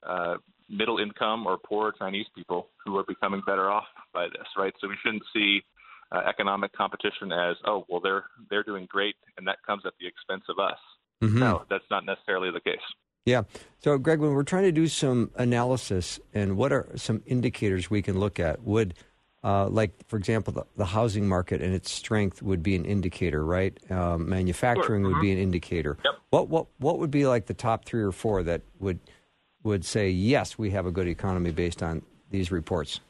uh, 0.02 0.36
middle 0.72 0.98
income 0.98 1.46
or 1.46 1.58
poor 1.58 1.92
Chinese 1.92 2.26
people 2.34 2.68
who 2.84 2.96
are 2.96 3.04
becoming 3.04 3.42
better 3.46 3.70
off 3.70 3.84
by 4.12 4.24
this, 4.24 4.46
right? 4.56 4.72
So 4.80 4.88
we 4.88 4.96
shouldn't 5.04 5.22
see 5.32 5.62
uh, 6.10 6.22
economic 6.28 6.72
competition 6.72 7.30
as, 7.30 7.56
oh, 7.66 7.84
well, 7.88 8.00
they're 8.00 8.24
they're 8.50 8.64
doing 8.64 8.86
great, 8.90 9.14
and 9.36 9.46
that 9.46 9.58
comes 9.66 9.82
at 9.86 9.92
the 10.00 10.06
expense 10.06 10.44
of 10.48 10.58
us. 10.58 10.78
Mm-hmm. 11.22 11.38
No, 11.38 11.64
that's 11.70 11.84
not 11.90 12.04
necessarily 12.04 12.50
the 12.50 12.60
case. 12.60 12.80
Yeah. 13.24 13.42
So, 13.78 13.96
Greg, 13.98 14.18
when 14.18 14.32
we're 14.32 14.42
trying 14.42 14.64
to 14.64 14.72
do 14.72 14.88
some 14.88 15.30
analysis, 15.36 16.18
and 16.34 16.56
what 16.56 16.72
are 16.72 16.88
some 16.96 17.22
indicators 17.26 17.88
we 17.88 18.02
can 18.02 18.18
look 18.18 18.40
at? 18.40 18.62
Would 18.64 18.94
uh, 19.44 19.68
like, 19.68 19.92
for 20.08 20.16
example, 20.16 20.52
the, 20.52 20.64
the, 20.76 20.84
housing 20.84 21.28
market 21.28 21.60
and 21.60 21.74
its 21.74 21.90
strength 21.90 22.42
would 22.42 22.62
be 22.62 22.76
an 22.76 22.84
indicator, 22.84 23.44
right? 23.44 23.76
Um, 23.90 24.28
manufacturing 24.28 25.02
sure. 25.02 25.12
would 25.12 25.20
be 25.20 25.28
mm-hmm. 25.28 25.38
an 25.38 25.42
indicator. 25.42 25.98
Yep. 26.04 26.14
What 26.30 26.48
what 26.48 26.66
what 26.78 26.98
would 26.98 27.10
be 27.10 27.26
like 27.26 27.46
the 27.46 27.54
top 27.54 27.84
three 27.84 28.02
or 28.02 28.12
four 28.12 28.42
that 28.44 28.62
would 28.78 29.00
would 29.62 29.84
say, 29.84 30.10
yes, 30.10 30.58
we 30.58 30.70
have 30.70 30.86
a 30.86 30.90
good 30.90 31.08
economy 31.08 31.50
based 31.50 31.82
on 31.82 32.02
these 32.30 32.50
reports? 32.50 33.00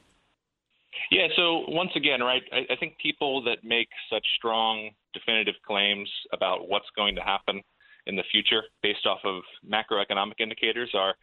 Yeah, 1.11 1.29
so 1.37 1.65
once 1.69 1.91
again, 1.97 2.21
right, 2.21 2.43
I, 2.53 2.73
I 2.73 2.77
think 2.77 2.97
people 2.99 3.43
that 3.45 3.59
make 3.65 3.89
such 4.11 4.25
strong, 4.37 4.91
definitive 5.15 5.55
claims 5.67 6.09
about 6.33 6.69
what's 6.69 6.89
going 6.97 7.15
to 7.17 7.23
happen 7.23 7.63
in 8.07 8.17
the 8.17 8.25
future 8.31 8.63
based 8.83 9.07
off 9.07 9.21
of 9.25 9.43
macroeconomic 9.69 10.41
indicators 10.41 10.91
are. 10.95 11.15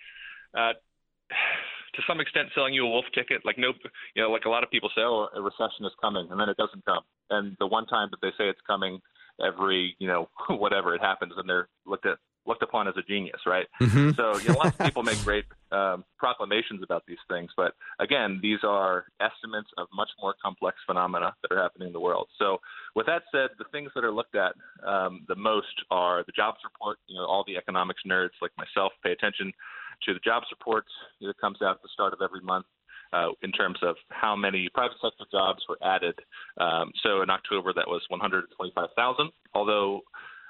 Uh, 0.58 0.74
to 1.96 2.02
some 2.08 2.20
extent 2.20 2.50
selling 2.54 2.74
you 2.74 2.86
a 2.86 2.90
wolf 2.90 3.06
ticket. 3.14 3.42
Like 3.46 3.58
no, 3.58 3.74
you 4.16 4.22
know, 4.22 4.32
like 4.32 4.46
a 4.46 4.50
lot 4.50 4.64
of 4.64 4.72
people 4.72 4.90
say, 4.96 5.02
oh, 5.02 5.28
a 5.36 5.42
recession 5.42 5.86
is 5.86 5.92
coming, 6.02 6.28
and 6.30 6.40
then 6.40 6.50
it 6.50 6.58
doesn't 6.58 6.86
come. 6.86 7.04
And 7.30 7.56
the 7.60 7.68
one 7.68 7.86
time 7.88 8.10
that 8.12 8.22
they 8.22 8.30
say 8.38 8.50
it's 8.50 8.62
coming, 8.66 9.00
every 9.44 9.96
you 10.00 10.08
know 10.08 10.30
whatever 10.50 10.96
it 10.96 11.02
happens, 11.02 11.34
and 11.38 11.50
they're 11.50 11.68
looked 11.86 12.06
at 12.06 12.18
looked 12.46 12.64
upon 12.64 12.88
as 12.88 12.96
a 12.98 13.02
genius, 13.02 13.42
right? 13.46 13.68
Mm-hmm. 13.82 14.12
So 14.12 14.38
you 14.40 14.50
know, 14.50 14.60
lots 14.60 14.80
of 14.80 14.86
people 14.86 15.04
make 15.04 15.22
great 15.24 15.46
um, 15.72 16.04
proclamations 16.18 16.82
about 16.84 17.04
these 17.08 17.22
things, 17.30 17.52
but 17.56 17.74
again, 18.00 18.40
these 18.42 18.60
are 18.64 19.06
estimates 19.20 19.70
of 19.78 19.88
much 19.94 20.10
more 20.22 20.36
complex 20.44 20.78
phenomena 20.86 21.34
that 21.42 21.52
are 21.52 21.62
happening 21.62 21.88
in 21.88 21.94
the 21.94 22.00
world. 22.00 22.28
So 22.38 22.58
with 22.96 23.06
that 23.06 23.24
said, 23.32 23.50
the 23.58 23.66
things 23.72 23.92
that 23.96 24.04
are 24.04 24.12
looked 24.12 24.36
at 24.36 24.54
um, 24.86 25.26
the 25.28 25.36
most 25.36 25.68
are 25.92 26.24
the 26.26 26.34
jobs 26.36 26.58
report. 26.64 26.98
You 27.08 27.18
know, 27.18 27.26
all 27.26 27.44
the 27.46 27.58
economics 27.58 28.02
nerds 28.08 28.38
like 28.42 28.52
myself 28.58 28.94
pay 29.04 29.12
attention 29.12 29.52
to 30.06 30.14
the 30.14 30.20
jobs 30.20 30.48
report 30.52 30.86
that 31.22 31.38
comes 31.40 31.62
out 31.62 31.76
at 31.76 31.82
the 31.82 31.90
start 31.94 32.14
of 32.14 32.20
every 32.24 32.42
month. 32.42 32.66
Uh, 33.12 33.30
in 33.42 33.52
terms 33.52 33.80
of 33.82 33.96
how 34.10 34.36
many 34.36 34.70
private 34.72 34.96
sector 35.02 35.26
jobs 35.32 35.64
were 35.68 35.80
added. 35.82 36.14
Um, 36.60 36.92
so 37.02 37.24
in 37.24 37.32
October, 37.32 37.74
that 37.74 37.88
was 37.88 38.04
125,000. 38.10 39.32
Although 39.56 40.02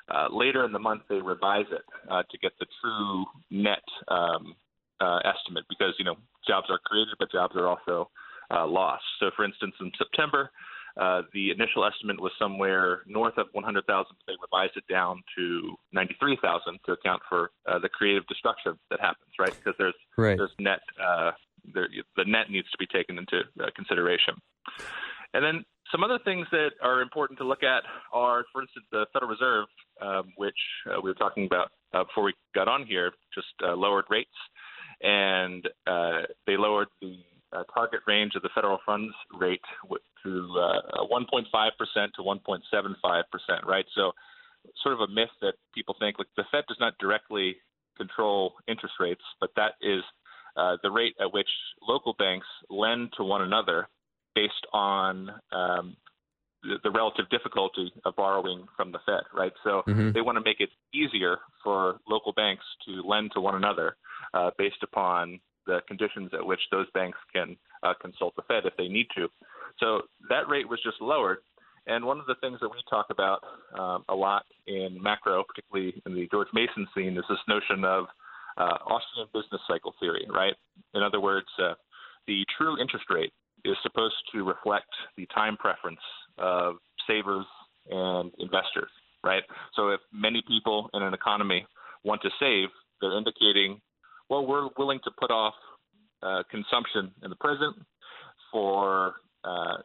uh, 0.09 0.27
later 0.31 0.65
in 0.65 0.71
the 0.71 0.79
month 0.79 1.03
they 1.09 1.21
revise 1.21 1.65
it 1.71 1.85
uh, 2.09 2.23
to 2.29 2.37
get 2.39 2.51
the 2.59 2.65
true 2.81 3.25
net 3.51 3.83
um, 4.07 4.55
uh, 4.99 5.19
estimate 5.19 5.65
because 5.69 5.93
you 5.97 6.05
know 6.05 6.15
jobs 6.47 6.67
are 6.69 6.79
created, 6.85 7.13
but 7.19 7.31
jobs 7.31 7.55
are 7.55 7.67
also 7.67 8.09
uh, 8.51 8.65
lost. 8.65 9.03
So, 9.19 9.29
for 9.35 9.45
instance, 9.45 9.73
in 9.79 9.91
September, 9.97 10.49
uh, 10.99 11.21
the 11.33 11.51
initial 11.51 11.85
estimate 11.85 12.19
was 12.19 12.31
somewhere 12.39 13.01
north 13.05 13.37
of 13.37 13.47
100,000. 13.53 13.85
They 14.27 14.33
revised 14.41 14.75
it 14.75 14.83
down 14.91 15.21
to 15.37 15.75
93,000 15.93 16.79
to 16.85 16.91
account 16.93 17.21
for 17.29 17.51
uh, 17.67 17.79
the 17.79 17.89
creative 17.89 18.25
destruction 18.27 18.77
that 18.89 18.99
happens, 18.99 19.31
right? 19.39 19.53
Because 19.55 19.75
there's 19.77 19.93
right. 20.17 20.37
there's 20.37 20.51
net 20.59 20.79
there, 21.73 21.87
the 22.15 22.25
net 22.25 22.49
needs 22.49 22.69
to 22.71 22.77
be 22.77 22.87
taken 22.87 23.17
into 23.17 23.43
consideration. 23.75 24.35
And 25.33 25.43
then 25.43 25.65
some 25.91 26.03
other 26.03 26.19
things 26.23 26.47
that 26.51 26.71
are 26.81 27.01
important 27.01 27.39
to 27.39 27.45
look 27.45 27.63
at 27.63 27.83
are, 28.13 28.45
for 28.51 28.61
instance, 28.61 28.85
the 28.91 29.05
Federal 29.13 29.31
Reserve, 29.31 29.65
um, 30.01 30.33
which 30.37 30.57
uh, 30.87 30.99
we 31.01 31.09
were 31.09 31.15
talking 31.15 31.45
about 31.45 31.71
uh, 31.93 32.03
before 32.03 32.23
we 32.23 32.33
got 32.53 32.67
on 32.67 32.85
here, 32.85 33.11
just 33.33 33.47
uh, 33.63 33.75
lowered 33.75 34.05
rates, 34.09 34.29
and 35.01 35.67
uh, 35.87 36.21
they 36.45 36.57
lowered 36.57 36.87
the 37.01 37.17
uh, 37.53 37.63
target 37.73 38.01
range 38.07 38.33
of 38.35 38.43
the 38.43 38.49
federal 38.53 38.77
funds 38.85 39.13
rate 39.39 39.61
to 40.23 40.47
1.5% 41.11 41.45
uh, 41.55 42.07
to 42.15 42.21
1.75%, 42.21 43.65
right? 43.65 43.85
So, 43.95 44.11
sort 44.83 44.93
of 44.93 44.99
a 44.99 45.07
myth 45.07 45.29
that 45.41 45.53
people 45.73 45.95
think 45.99 46.19
like 46.19 46.27
the 46.35 46.43
Fed 46.51 46.65
does 46.67 46.77
not 46.79 46.93
directly 46.99 47.55
control 47.97 48.53
interest 48.67 48.95
rates, 48.99 49.21
but 49.39 49.49
that 49.55 49.73
is 49.81 50.03
the 50.83 50.91
rate 50.91 51.15
at 51.19 51.33
which 51.33 51.47
local 51.81 52.13
banks 52.19 52.45
lend 52.69 53.11
to 53.17 53.23
one 53.23 53.41
another 53.41 53.87
based 54.35 54.65
on 54.73 55.29
um, 55.51 55.95
the 56.83 56.91
relative 56.91 57.29
difficulty 57.29 57.91
of 58.05 58.15
borrowing 58.15 58.65
from 58.75 58.91
the 58.91 58.99
Fed, 59.05 59.23
right? 59.33 59.53
So 59.63 59.83
mm-hmm. 59.87 60.11
they 60.11 60.21
want 60.21 60.37
to 60.37 60.43
make 60.43 60.59
it 60.59 60.69
easier 60.93 61.37
for 61.63 61.99
local 62.07 62.33
banks 62.33 62.63
to 62.85 63.01
lend 63.07 63.31
to 63.33 63.41
one 63.41 63.55
another 63.55 63.95
uh, 64.33 64.51
based 64.57 64.83
upon 64.83 65.39
the 65.65 65.79
conditions 65.87 66.31
at 66.33 66.45
which 66.45 66.59
those 66.71 66.87
banks 66.93 67.17
can 67.33 67.55
uh, 67.83 67.93
consult 68.01 68.35
the 68.35 68.41
Fed 68.47 68.65
if 68.65 68.73
they 68.77 68.87
need 68.87 69.07
to. 69.15 69.27
So 69.79 70.01
that 70.29 70.49
rate 70.49 70.67
was 70.67 70.79
just 70.83 71.01
lowered. 71.01 71.39
And 71.87 72.05
one 72.05 72.19
of 72.19 72.25
the 72.25 72.35
things 72.41 72.59
that 72.61 72.69
we 72.69 72.77
talk 72.89 73.07
about 73.09 73.39
um, 73.77 74.03
a 74.09 74.15
lot 74.15 74.43
in 74.67 75.01
macro, 75.01 75.43
particularly 75.43 76.01
in 76.05 76.13
the 76.13 76.27
George 76.29 76.49
Mason 76.53 76.87
scene, 76.95 77.17
is 77.17 77.23
this 77.29 77.39
notion 77.47 77.85
of 77.85 78.05
uh, 78.57 78.77
Austrian 78.85 79.27
business 79.33 79.61
cycle 79.67 79.93
theory, 79.99 80.27
right? 80.29 80.53
In 80.93 81.01
other 81.01 81.21
words, 81.21 81.47
uh, 81.57 81.73
the 82.27 82.43
true 82.57 82.79
interest 82.79 83.05
rate 83.09 83.31
is 83.65 83.75
supposed 83.83 84.15
to 84.33 84.43
reflect 84.43 84.89
the 85.17 85.25
time 85.27 85.57
preference 85.57 85.99
of 86.37 86.75
savers 87.07 87.45
and 87.89 88.31
investors, 88.39 88.89
right? 89.23 89.43
So 89.75 89.89
if 89.89 89.99
many 90.13 90.43
people 90.47 90.89
in 90.93 91.03
an 91.03 91.13
economy 91.13 91.65
want 92.03 92.21
to 92.21 92.29
save, 92.39 92.69
they're 93.01 93.17
indicating, 93.17 93.81
well, 94.29 94.45
we're 94.45 94.69
willing 94.77 94.99
to 95.03 95.11
put 95.19 95.31
off 95.31 95.53
uh, 96.21 96.43
consumption 96.51 97.11
in 97.23 97.29
the 97.29 97.35
present 97.37 97.75
for 98.51 99.15
uh, 99.43 99.77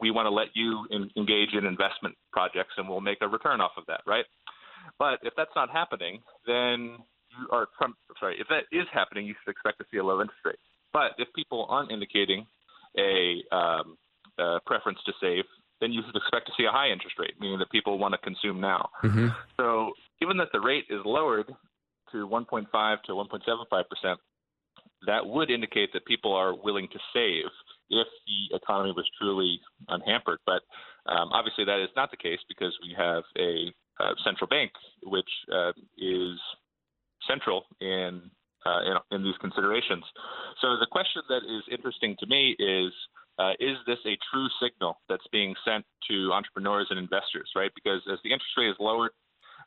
we 0.00 0.10
want 0.10 0.26
to 0.26 0.30
let 0.30 0.48
you 0.54 0.86
in, 0.90 1.10
engage 1.16 1.52
in 1.52 1.66
investment 1.66 2.14
projects 2.32 2.72
and 2.76 2.88
we'll 2.88 3.00
make 3.00 3.18
a 3.20 3.28
return 3.28 3.60
off 3.60 3.72
of 3.76 3.84
that, 3.86 4.00
right? 4.06 4.24
But 4.98 5.20
if 5.22 5.34
that's 5.36 5.50
not 5.54 5.70
happening, 5.70 6.20
then 6.46 6.96
you 7.30 7.48
are 7.52 7.68
sorry, 8.18 8.36
if 8.40 8.48
that 8.48 8.64
is 8.72 8.86
happening, 8.92 9.26
you 9.26 9.34
should 9.44 9.50
expect 9.50 9.78
to 9.78 9.84
see 9.90 9.98
a 9.98 10.04
low 10.04 10.20
interest 10.20 10.40
rate. 10.44 10.58
But 10.92 11.12
if 11.18 11.28
people 11.34 11.66
aren't 11.68 11.92
indicating 11.92 12.46
a, 12.98 13.42
um, 13.54 13.96
a 14.38 14.58
preference 14.66 14.98
to 15.06 15.12
save, 15.20 15.44
then 15.80 15.92
you 15.92 16.02
should 16.06 16.16
expect 16.16 16.46
to 16.46 16.52
see 16.56 16.64
a 16.64 16.70
high 16.70 16.88
interest 16.88 17.16
rate, 17.18 17.34
meaning 17.40 17.58
that 17.58 17.70
people 17.70 17.98
want 17.98 18.12
to 18.12 18.18
consume 18.18 18.60
now. 18.60 18.90
Mm-hmm. 19.02 19.28
So, 19.58 19.92
given 20.20 20.36
that 20.36 20.48
the 20.52 20.60
rate 20.60 20.84
is 20.90 21.00
lowered 21.04 21.46
to 22.12 22.28
1.5 22.28 23.02
to 23.04 23.12
1.75 23.12 23.84
percent, 23.88 24.20
that 25.06 25.24
would 25.24 25.50
indicate 25.50 25.92
that 25.92 26.04
people 26.04 26.34
are 26.34 26.54
willing 26.54 26.88
to 26.92 26.98
save 27.14 27.46
if 27.88 28.06
the 28.26 28.56
economy 28.56 28.92
was 28.94 29.08
truly 29.18 29.60
unhampered. 29.88 30.38
But 30.44 30.62
um, 31.06 31.30
obviously, 31.32 31.64
that 31.64 31.82
is 31.82 31.88
not 31.96 32.10
the 32.10 32.16
case 32.16 32.40
because 32.48 32.76
we 32.82 32.94
have 32.96 33.22
a 33.38 33.72
uh, 33.98 34.14
central 34.24 34.48
bank 34.48 34.72
which 35.04 35.28
uh, 35.52 35.72
is 35.98 36.38
central 37.28 37.64
in 37.80 38.30
uh, 38.66 38.80
in, 38.84 39.16
in, 39.16 39.24
these 39.24 39.36
considerations. 39.40 40.04
So 40.60 40.76
the 40.78 40.86
question 40.90 41.22
that 41.28 41.42
is 41.44 41.62
interesting 41.70 42.16
to 42.20 42.26
me 42.26 42.56
is. 42.58 42.92
Uh, 43.38 43.52
is 43.58 43.78
this 43.86 43.96
a 44.04 44.18
true 44.30 44.48
signal 44.60 45.00
that's 45.08 45.24
being 45.32 45.54
sent 45.64 45.82
to 46.06 46.30
entrepreneurs 46.30 46.88
and 46.90 46.98
investors, 46.98 47.48
right? 47.56 47.70
Because 47.74 48.02
as 48.12 48.18
the 48.22 48.32
interest 48.32 48.52
rate 48.58 48.68
is 48.68 48.76
lowered, 48.78 49.12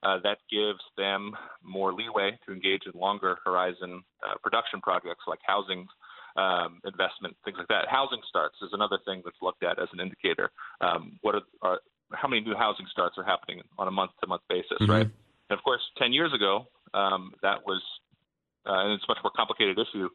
uh, 0.04 0.20
that 0.24 0.38
gives 0.52 0.84
them 0.96 1.32
more 1.64 1.94
leeway 1.94 2.38
to 2.46 2.54
engage 2.54 2.82
in 2.86 3.00
longer 3.00 3.38
horizon 3.44 4.04
uh, 4.24 4.36
production 4.44 4.82
projects 4.82 5.24
like 5.28 5.40
housing 5.44 5.88
um, 6.36 6.82
investment, 6.86 7.36
things 7.46 7.58
like 7.58 7.68
that. 7.68 7.88
Housing 7.90 8.20
starts 8.28 8.56
is 8.62 8.70
another 8.74 8.98
thing 9.06 9.22
that's 9.24 9.38
looked 9.42 9.64
at 9.64 9.80
as 9.80 9.88
an 9.94 10.00
indicator. 10.00 10.52
Um, 10.82 11.18
what 11.22 11.36
are, 11.36 11.42
are, 11.62 11.80
how 12.12 12.28
many 12.28 12.42
new 12.42 12.56
housing 12.56 12.86
starts 12.92 13.18
are 13.18 13.24
happening 13.24 13.62
on 13.78 13.88
a 13.88 13.92
month-to-month 13.92 14.42
basis, 14.50 14.78
mm-hmm. 14.82 14.92
right? 14.92 15.10
And 15.50 15.58
of 15.58 15.64
course, 15.64 15.82
10 15.98 16.12
years 16.12 16.34
ago, 16.34 16.68
um, 16.94 17.34
that 17.42 17.66
was, 17.66 17.82
uh, 18.66 18.84
and 18.84 18.94
it's 18.94 19.04
a 19.08 19.12
much 19.12 19.20
more 19.24 19.32
complicated 19.36 19.78
issue 19.78 20.10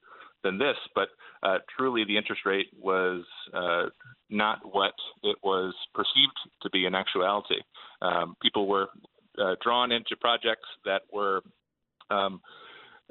than 0.45 0.59
this, 0.59 0.76
but 0.95 1.09
uh, 1.43 1.59
truly 1.76 2.05
the 2.05 2.17
interest 2.17 2.43
rate 2.47 2.69
was 2.78 3.25
uh, 3.52 3.87
not 4.31 4.59
what 4.62 4.95
it 5.23 5.37
was 5.43 5.75
perceived 5.95 6.38
to 6.62 6.71
be 6.71 6.87
in 6.87 6.95
actuality. 6.95 7.61
Um, 8.02 8.37
people 8.40 8.69
were 8.69 8.88
uh, 9.40 9.57
drawn 9.62 9.93
into 9.93 10.17
projects 10.21 10.69
that 10.85 11.02
were 11.12 11.43
um, 12.11 12.40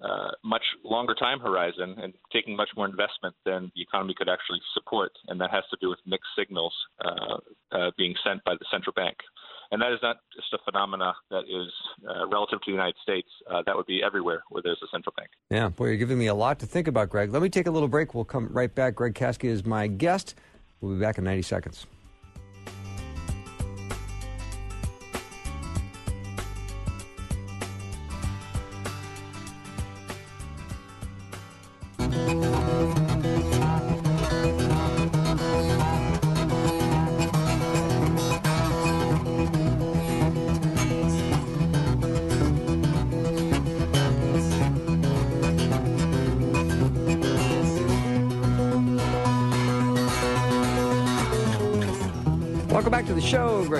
uh, 0.03 0.31
much 0.43 0.63
longer 0.83 1.15
time 1.15 1.39
horizon 1.39 1.95
and 2.01 2.13
taking 2.31 2.55
much 2.55 2.69
more 2.75 2.85
investment 2.85 3.35
than 3.45 3.71
the 3.75 3.81
economy 3.81 4.13
could 4.17 4.29
actually 4.29 4.59
support, 4.73 5.11
and 5.27 5.39
that 5.41 5.51
has 5.51 5.63
to 5.71 5.77
do 5.81 5.89
with 5.89 5.99
mixed 6.05 6.29
signals 6.37 6.73
uh, 7.03 7.37
uh, 7.71 7.91
being 7.97 8.13
sent 8.23 8.43
by 8.43 8.53
the 8.53 8.65
central 8.71 8.93
bank. 8.93 9.17
And 9.71 9.81
that 9.81 9.91
is 9.91 9.99
not 10.01 10.17
just 10.33 10.53
a 10.53 10.59
phenomena 10.63 11.13
that 11.29 11.43
is 11.43 11.71
uh, 12.07 12.27
relative 12.27 12.59
to 12.61 12.65
the 12.67 12.71
United 12.71 12.95
States. 13.03 13.27
Uh, 13.49 13.63
that 13.65 13.75
would 13.75 13.85
be 13.85 14.01
everywhere 14.01 14.43
where 14.49 14.61
there's 14.63 14.79
a 14.81 14.87
central 14.91 15.13
bank. 15.17 15.29
Yeah, 15.49 15.69
boy, 15.69 15.87
you're 15.87 15.97
giving 15.97 16.17
me 16.17 16.27
a 16.27 16.33
lot 16.33 16.59
to 16.59 16.65
think 16.65 16.87
about, 16.87 17.09
Greg. 17.09 17.33
Let 17.33 17.41
me 17.41 17.49
take 17.49 17.67
a 17.67 17.71
little 17.71 17.89
break. 17.89 18.13
We'll 18.13 18.23
come 18.23 18.47
right 18.51 18.73
back. 18.73 18.95
Greg 18.95 19.13
Caskey 19.13 19.49
is 19.49 19.65
my 19.65 19.87
guest. 19.87 20.35
We'll 20.79 20.95
be 20.95 21.01
back 21.01 21.17
in 21.17 21.25
90 21.25 21.41
seconds. 21.41 21.85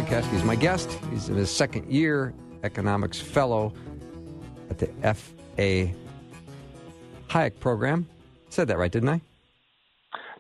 Caskey 0.08 0.36
is 0.36 0.44
my 0.46 0.56
guest. 0.56 0.90
He's 1.12 1.28
in 1.28 1.36
his 1.36 1.52
second 1.52 1.92
year, 1.92 2.34
economics 2.64 3.20
fellow 3.20 3.74
at 4.70 4.78
the 4.78 4.90
F.A. 5.04 5.94
Hayek 7.28 7.60
program. 7.60 8.08
Said 8.48 8.70
that 8.70 8.78
right, 8.78 8.90
didn't 8.90 9.10
I? 9.10 9.22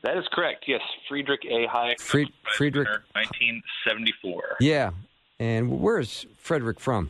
That 0.03 0.15
is 0.15 0.23
correct. 0.31 0.63
Yes, 0.69 0.79
Friedrich 1.09 1.41
A. 1.43 1.67
Hayek. 1.67 1.99
Fried, 1.99 2.29
Friedrich, 2.55 2.87
1974. 2.87 4.41
Yeah, 4.61 4.91
and 5.37 5.81
where 5.81 5.99
is 5.99 6.25
Frederick 6.37 6.79
from? 6.79 7.09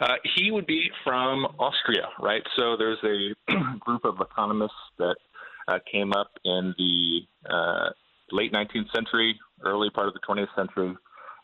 Uh, 0.00 0.14
he 0.34 0.50
would 0.50 0.66
be 0.66 0.90
from 1.04 1.44
Austria, 1.60 2.08
right? 2.18 2.42
So 2.56 2.76
there's 2.76 2.98
a 3.04 3.52
group 3.78 4.04
of 4.04 4.20
economists 4.20 4.72
that 4.98 5.14
uh, 5.68 5.78
came 5.90 6.12
up 6.14 6.32
in 6.44 6.74
the 6.76 7.20
uh, 7.48 7.90
late 8.32 8.52
19th 8.52 8.90
century, 8.92 9.38
early 9.64 9.88
part 9.88 10.08
of 10.08 10.14
the 10.14 10.20
20th 10.28 10.52
century 10.56 10.96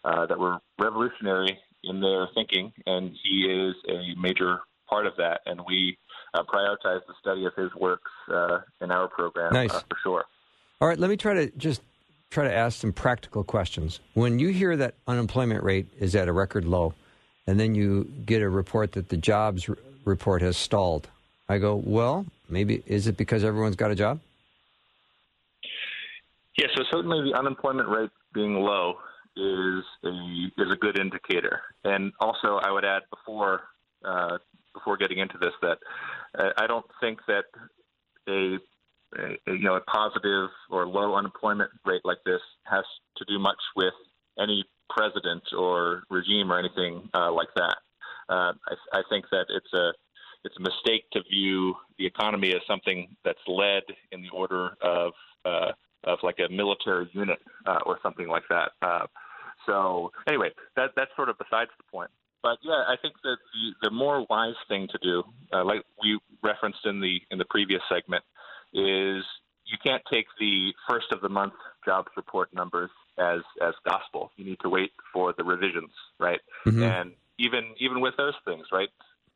uh, 0.05 0.27
that 0.27 0.39
were 0.39 0.59
revolutionary 0.79 1.59
in 1.85 2.01
their 2.01 2.29
thinking, 2.35 2.73
and 2.87 3.13
he 3.23 3.47
is 3.47 3.75
a 3.89 4.19
major 4.21 4.61
part 4.89 5.07
of 5.07 5.15
that. 5.17 5.41
And 5.47 5.61
we 5.67 5.99
uh, 6.35 6.43
prioritize 6.43 7.01
the 7.07 7.15
study 7.21 7.45
of 7.45 7.55
his 7.55 7.75
works 7.75 8.11
uh, 8.33 8.59
in 8.81 8.91
our 8.91 9.09
program 9.09 9.53
nice. 9.53 9.73
Uh, 9.73 9.81
for 9.89 9.97
sure. 10.03 10.25
All 10.81 10.89
right, 10.89 10.99
let 10.99 11.11
me 11.11 11.17
try 11.17 11.35
to 11.35 11.51
just 11.57 11.83
try 12.31 12.45
to 12.45 12.55
ask 12.55 12.79
some 12.79 12.93
practical 12.93 13.43
questions. 13.43 14.01
When 14.15 14.39
you 14.39 14.49
hear 14.49 14.77
that 14.77 14.95
unemployment 15.07 15.63
rate 15.63 15.89
is 15.99 16.15
at 16.15 16.29
a 16.29 16.33
record 16.33 16.65
low, 16.65 16.95
and 17.47 17.59
then 17.59 17.75
you 17.75 18.05
get 18.27 18.43
a 18.43 18.49
report 18.49 18.93
that 18.93 19.09
the 19.09 19.17
jobs 19.17 19.69
r- 19.69 19.77
report 20.05 20.43
has 20.43 20.57
stalled, 20.57 21.09
I 21.49 21.59
go, 21.59 21.75
well, 21.77 22.27
maybe 22.49 22.83
is 22.87 23.07
it 23.07 23.17
because 23.17 23.45
everyone's 23.45 23.77
got 23.77 23.91
a 23.91 23.95
job? 23.95 24.21
Yeah, 26.59 26.67
so 26.77 26.83
certainly 26.91 27.31
the 27.31 27.39
unemployment 27.39 27.89
rate 27.89 28.11
being 28.35 28.55
low 28.55 28.99
is 29.39 29.85
a 30.05 30.63
is 30.63 30.71
a 30.73 30.77
good 30.77 30.99
indicator. 30.99 31.61
And 31.85 32.13
also, 32.21 32.57
I 32.63 32.71
would 32.71 32.85
add 32.85 33.03
before 33.11 33.63
uh, 34.05 34.39
before 34.75 34.97
getting 34.97 35.19
into 35.19 35.39
this 35.39 35.53
that 35.63 35.79
uh, 36.39 36.51
I 36.57 36.67
don't 36.67 36.87
think 37.01 37.21
that 37.29 37.45
a, 38.29 38.59
a, 39.17 39.53
you 39.53 39.65
know 39.65 39.77
a 39.77 39.81
positive 39.81 40.51
or 40.71 40.87
low 40.87 41.15
unemployment 41.15 41.71
rate 41.85 42.03
like 42.05 42.19
this 42.25 42.41
has 42.65 42.85
to 43.17 43.25
do 43.27 43.39
much 43.39 43.61
with 43.77 43.95
any 44.39 44.65
president 44.91 45.43
or 45.57 46.03
regime 46.11 46.53
or 46.53 46.59
anything 46.59 47.09
uh, 47.15 47.31
like 47.33 47.49
that. 47.57 47.77
Uh, 48.29 48.53
I, 48.69 48.99
I 48.99 49.03
think 49.11 49.27
that 49.31 49.47
it's 49.49 49.73
a 49.73 49.93
it's 50.45 50.57
a 50.57 50.61
mistake 50.61 51.05
to 51.13 51.23
view 51.31 51.75
the 51.99 52.07
economy 52.07 52.53
as 52.53 52.61
something 52.67 53.09
that's 53.25 53.39
led 53.47 53.83
in 54.13 54.23
the 54.23 54.31
order 54.31 54.77
of 54.81 55.13
uh, 55.45 55.73
of 56.05 56.19
like 56.23 56.39
a 56.39 56.53
military 56.53 57.09
unit 57.13 57.39
uh, 57.67 57.81
or 57.85 57.99
something 58.03 58.29
like 58.29 58.45
that. 58.49 58.73
Uh, 58.83 59.07
so 59.67 60.13
anyway, 60.27 60.51
that 60.77 60.91
that's 60.97 61.11
sort 61.17 61.29
of 61.29 61.37
besides 61.39 61.71
the 61.79 61.85
point. 61.91 62.11
But 62.43 62.59
yeah, 62.63 62.85
I 62.87 62.95
think 63.01 63.15
that 63.25 63.37
the, 63.53 63.89
the 63.89 63.91
more 63.91 64.25
wise 64.31 64.55
thing 64.69 64.89
to 64.93 64.99
do, 65.03 65.25
uh, 65.53 65.65
like 65.65 65.83
we 66.03 66.19
referenced 66.43 66.85
in 66.85 67.01
the 67.01 67.21
in 67.31 67.39
the 67.39 67.45
previous 67.45 67.83
segment, 67.89 68.25
is 68.73 69.25
you 69.67 69.77
can't 69.85 70.03
take 70.11 70.27
the 70.39 70.73
first 70.89 71.07
of 71.13 71.21
the 71.21 71.29
month 71.29 71.55
jobs 71.85 72.09
report 72.17 72.53
numbers 72.55 72.91
as 73.19 73.41
as 73.61 73.75
gospel. 73.85 74.31
You 74.37 74.45
need 74.45 74.61
to 74.63 74.69
wait 74.69 74.93
for 75.13 75.35
the 75.37 75.45
revisions, 75.45 75.91
right? 76.19 76.41
Mm-hmm. 76.67 76.83
And 76.83 77.13
even 77.39 77.75
even 77.79 78.01
with 78.01 78.15
those 78.17 78.35
things, 78.45 78.67
right? 78.73 78.89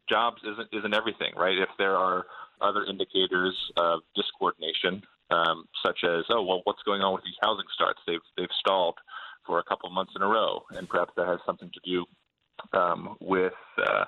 Jobs 0.09 0.43
isn't 0.45 0.69
isn't 0.73 0.95
everything, 0.95 1.33
right? 1.37 1.59
If 1.59 1.71
there 1.79 1.97
are 1.97 2.27
other 2.61 2.85
indicators 2.85 3.57
of 3.77 4.01
discoordination 4.17 5.03
um, 5.33 5.65
such 5.85 6.05
as, 6.05 6.25
oh, 6.31 6.43
well, 6.43 6.61
what's 6.65 6.83
going 6.85 7.01
on 7.01 7.15
with 7.15 7.25
these 7.25 7.39
housing 7.41 7.67
starts? 7.75 8.01
They've 8.07 8.21
they've 8.37 8.53
stalled. 8.59 8.99
For 9.47 9.59
a 9.59 9.65
couple 9.65 9.91
months 9.91 10.13
in 10.17 10.23
a 10.23 10.27
row, 10.27 10.63
and 10.71 10.89
perhaps 10.89 11.13
that 11.17 11.27
has 11.27 11.39
something 11.47 11.71
to 11.71 11.81
do 11.85 12.79
um, 12.79 13.17
with. 13.21 13.53
Uh, 13.79 14.05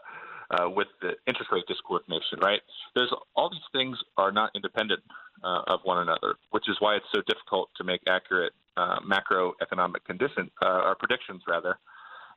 uh, 0.50 0.68
with 0.68 0.88
the 1.00 1.12
interest 1.26 1.50
rate 1.50 1.64
discoordination, 1.66 2.40
right? 2.40 2.60
There's 2.94 3.12
all 3.34 3.50
these 3.50 3.60
things 3.72 3.96
are 4.16 4.30
not 4.30 4.50
independent 4.54 5.00
uh, 5.42 5.62
of 5.66 5.80
one 5.84 5.98
another, 5.98 6.36
which 6.50 6.68
is 6.68 6.76
why 6.80 6.96
it's 6.96 7.06
so 7.14 7.22
difficult 7.26 7.70
to 7.76 7.84
make 7.84 8.02
accurate 8.06 8.52
uh, 8.76 8.98
macroeconomic 9.00 10.04
condition 10.06 10.50
uh, 10.62 10.82
or 10.84 10.96
predictions, 10.96 11.42
rather. 11.48 11.78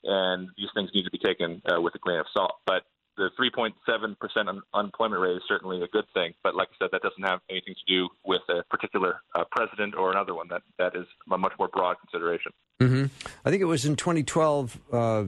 And 0.04 0.50
these 0.58 0.70
things 0.74 0.90
need 0.94 1.04
to 1.04 1.12
be 1.12 1.18
taken 1.18 1.62
uh, 1.70 1.82
with 1.82 1.96
a 1.96 2.00
grain 2.00 2.20
of 2.20 2.28
salt. 2.34 2.56
But 2.66 2.84
the 3.18 3.30
3.7% 3.40 4.48
un- 4.48 4.62
unemployment 4.74 5.22
rate 5.22 5.36
is 5.36 5.42
certainly 5.48 5.82
a 5.82 5.88
good 5.88 6.06
thing. 6.14 6.34
But 6.44 6.56
like 6.56 6.70
I 6.74 6.86
said, 6.86 6.90
that 6.92 7.02
doesn't 7.02 7.24
have 7.24 7.40
anything 7.50 7.74
to 7.74 7.94
do 7.94 8.10
with 8.24 8.42
a 8.50 8.64
particular 8.70 9.22
uh, 9.36 9.44
president 9.52 9.96
or 9.96 10.12
another 10.12 10.34
one. 10.34 10.48
That 10.50 10.62
that 10.78 10.96
is 10.96 11.06
a 11.32 11.38
much 11.38 11.54
more 11.58 11.68
broad 11.68 11.98
consideration. 12.00 12.54
Mm-hmm. 12.80 13.06
I 13.46 13.50
think 13.50 13.62
it 13.62 13.66
was 13.66 13.86
in 13.86 13.96
2012. 13.96 14.80
Uh, 14.92 15.26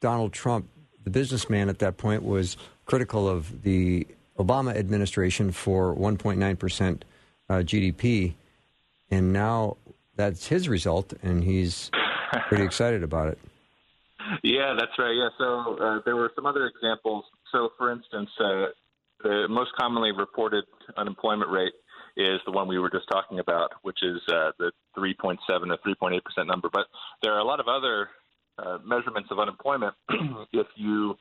Donald 0.00 0.32
Trump, 0.32 0.68
the 1.04 1.10
businessman 1.10 1.68
at 1.68 1.78
that 1.80 1.96
point, 1.96 2.22
was 2.22 2.56
critical 2.86 3.28
of 3.28 3.62
the 3.62 4.06
Obama 4.38 4.74
administration 4.76 5.50
for 5.50 5.94
1.9 5.94 6.58
percent 6.58 7.04
uh, 7.48 7.54
GDP, 7.54 8.34
and 9.10 9.32
now 9.32 9.76
that's 10.16 10.46
his 10.46 10.68
result, 10.68 11.14
and 11.22 11.42
he's 11.42 11.90
pretty 12.48 12.64
excited 12.70 13.02
about 13.02 13.28
it. 13.28 13.38
Yeah, 14.42 14.74
that's 14.78 14.92
right. 14.98 15.14
Yeah, 15.14 15.28
so 15.38 15.76
uh, 15.80 15.98
there 16.04 16.16
were 16.16 16.30
some 16.34 16.46
other 16.46 16.66
examples. 16.66 17.24
So, 17.52 17.70
for 17.78 17.92
instance, 17.92 18.30
uh, 18.38 18.66
the 19.22 19.46
most 19.48 19.70
commonly 19.78 20.12
reported 20.12 20.64
unemployment 20.96 21.50
rate 21.50 21.72
is 22.16 22.40
the 22.44 22.52
one 22.52 22.68
we 22.68 22.78
were 22.78 22.90
just 22.90 23.06
talking 23.10 23.38
about, 23.38 23.70
which 23.82 23.98
is 24.02 24.20
uh, 24.28 24.50
the 24.58 24.72
3.7 24.96 25.36
or 25.48 25.58
3.8 25.86 26.24
percent 26.24 26.48
number. 26.48 26.68
But 26.72 26.86
there 27.22 27.32
are 27.32 27.38
a 27.38 27.44
lot 27.44 27.60
of 27.60 27.66
other 27.68 28.08
uh, 28.58 28.78
measurements 28.84 29.28
of 29.30 29.38
unemployment 29.38 29.94
if 30.52 30.66
you, 30.76 31.14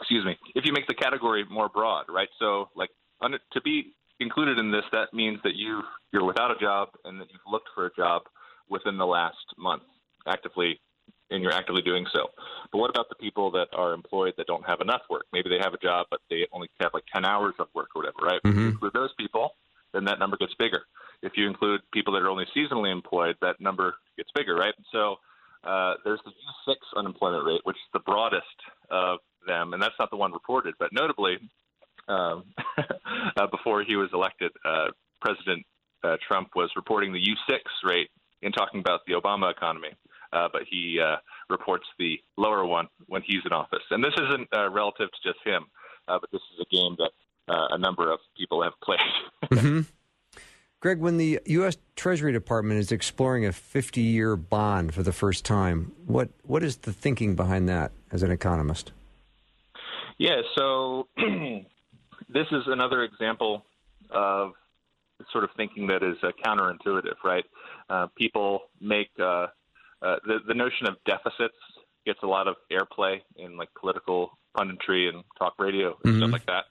excuse 0.00 0.24
me, 0.24 0.36
if 0.54 0.64
you 0.64 0.72
make 0.72 0.86
the 0.86 0.94
category 0.94 1.44
more 1.50 1.68
broad, 1.68 2.06
right? 2.08 2.28
So, 2.38 2.68
like 2.74 2.90
un- 3.20 3.38
to 3.52 3.60
be 3.62 3.94
included 4.20 4.58
in 4.58 4.70
this, 4.70 4.84
that 4.92 5.12
means 5.12 5.38
that 5.44 5.54
you 5.54 5.82
you're 6.12 6.24
without 6.24 6.50
a 6.50 6.58
job 6.60 6.88
and 7.04 7.20
that 7.20 7.28
you've 7.30 7.40
looked 7.50 7.68
for 7.74 7.86
a 7.86 7.90
job 7.96 8.22
within 8.68 8.98
the 8.98 9.06
last 9.06 9.36
month 9.58 9.82
actively 10.26 10.78
and 11.32 11.42
you're 11.42 11.52
actively 11.52 11.82
doing 11.82 12.06
so. 12.12 12.30
But 12.70 12.78
what 12.78 12.90
about 12.90 13.08
the 13.08 13.14
people 13.16 13.50
that 13.52 13.68
are 13.72 13.92
employed 13.92 14.34
that 14.36 14.46
don't 14.46 14.64
have 14.66 14.80
enough 14.80 15.02
work? 15.10 15.24
Maybe 15.32 15.48
they 15.48 15.58
have 15.58 15.74
a 15.74 15.78
job, 15.78 16.06
but 16.10 16.20
they 16.30 16.46
only 16.52 16.68
have 16.80 16.92
like 16.94 17.04
10 17.12 17.24
hours 17.24 17.54
of 17.58 17.68
work 17.74 17.88
or 17.94 18.02
whatever, 18.02 18.18
right? 18.22 18.40
Mm-hmm. 18.42 18.50
If 18.50 18.62
you 18.62 18.68
include 18.68 18.92
those 18.92 19.12
people, 19.18 19.54
then 19.92 20.04
that 20.04 20.18
number 20.18 20.36
gets 20.36 20.54
bigger. 20.58 20.82
If 21.22 21.32
you 21.36 21.46
include 21.46 21.80
people 21.92 22.12
that 22.14 22.22
are 22.22 22.30
only 22.30 22.46
seasonally 22.56 22.92
employed, 22.92 23.36
that 23.40 23.60
number 23.60 23.94
gets 24.16 24.30
bigger, 24.34 24.54
right? 24.54 24.74
So 24.90 25.16
uh, 25.64 25.94
there's 26.04 26.20
the 26.24 26.32
U6 26.68 26.74
unemployment 26.96 27.44
rate, 27.46 27.60
which 27.64 27.76
is 27.76 27.90
the 27.92 28.00
broadest 28.00 28.46
of 28.90 29.20
them, 29.46 29.72
and 29.72 29.82
that's 29.82 29.94
not 29.98 30.10
the 30.10 30.16
one 30.16 30.32
reported. 30.32 30.74
But 30.78 30.92
notably, 30.92 31.38
um, 32.08 32.44
uh, 33.36 33.46
before 33.48 33.82
he 33.82 33.96
was 33.96 34.10
elected, 34.12 34.50
uh, 34.64 34.88
President 35.20 35.64
uh, 36.02 36.16
Trump 36.26 36.50
was 36.56 36.70
reporting 36.74 37.12
the 37.12 37.20
U6 37.20 37.58
rate 37.84 38.10
in 38.42 38.50
talking 38.50 38.80
about 38.80 39.00
the 39.06 39.12
Obama 39.12 39.50
economy 39.50 39.90
uh, 40.32 40.48
but 40.52 40.62
he 40.68 40.98
uh, 41.00 41.16
reports 41.48 41.84
the 41.98 42.18
lower 42.36 42.64
one 42.64 42.88
when 43.06 43.22
he's 43.22 43.40
in 43.44 43.52
office. 43.52 43.82
And 43.90 44.02
this 44.02 44.14
isn't 44.14 44.48
uh, 44.54 44.70
relative 44.70 45.08
to 45.10 45.32
just 45.32 45.44
him, 45.44 45.64
uh, 46.08 46.18
but 46.20 46.30
this 46.30 46.40
is 46.54 46.66
a 46.66 46.74
game 46.74 46.96
that 46.98 47.10
uh, 47.52 47.68
a 47.70 47.78
number 47.78 48.10
of 48.10 48.18
people 48.36 48.62
have 48.62 48.72
played. 48.82 49.00
mm-hmm. 49.44 49.80
Greg, 50.80 50.98
when 50.98 51.16
the 51.16 51.38
U.S. 51.46 51.76
Treasury 51.94 52.32
Department 52.32 52.80
is 52.80 52.90
exploring 52.90 53.46
a 53.46 53.50
50-year 53.50 54.34
bond 54.34 54.92
for 54.92 55.04
the 55.04 55.12
first 55.12 55.44
time, 55.44 55.92
what 56.06 56.30
what 56.42 56.64
is 56.64 56.78
the 56.78 56.92
thinking 56.92 57.36
behind 57.36 57.68
that 57.68 57.92
as 58.10 58.24
an 58.24 58.32
economist? 58.32 58.90
Yeah, 60.18 60.40
so 60.56 61.06
this 61.16 62.46
is 62.50 62.64
another 62.66 63.04
example 63.04 63.64
of 64.10 64.52
sort 65.30 65.44
of 65.44 65.50
thinking 65.56 65.86
that 65.86 66.02
is 66.02 66.16
uh, 66.22 66.30
counterintuitive, 66.44 67.14
right? 67.24 67.44
Uh, 67.88 68.08
people 68.16 68.62
make 68.80 69.10
uh, 70.02 70.16
the 70.26 70.38
the 70.46 70.54
notion 70.54 70.86
of 70.86 70.96
deficits 71.06 71.56
gets 72.04 72.18
a 72.22 72.26
lot 72.26 72.48
of 72.48 72.56
airplay 72.70 73.20
in 73.36 73.56
like 73.56 73.68
political 73.78 74.36
punditry 74.56 75.08
and 75.08 75.22
talk 75.38 75.54
radio 75.58 75.96
and 76.04 76.14
Mhm. 76.14 76.18
stuff 76.18 76.32
like 76.32 76.46
that. 76.46 76.64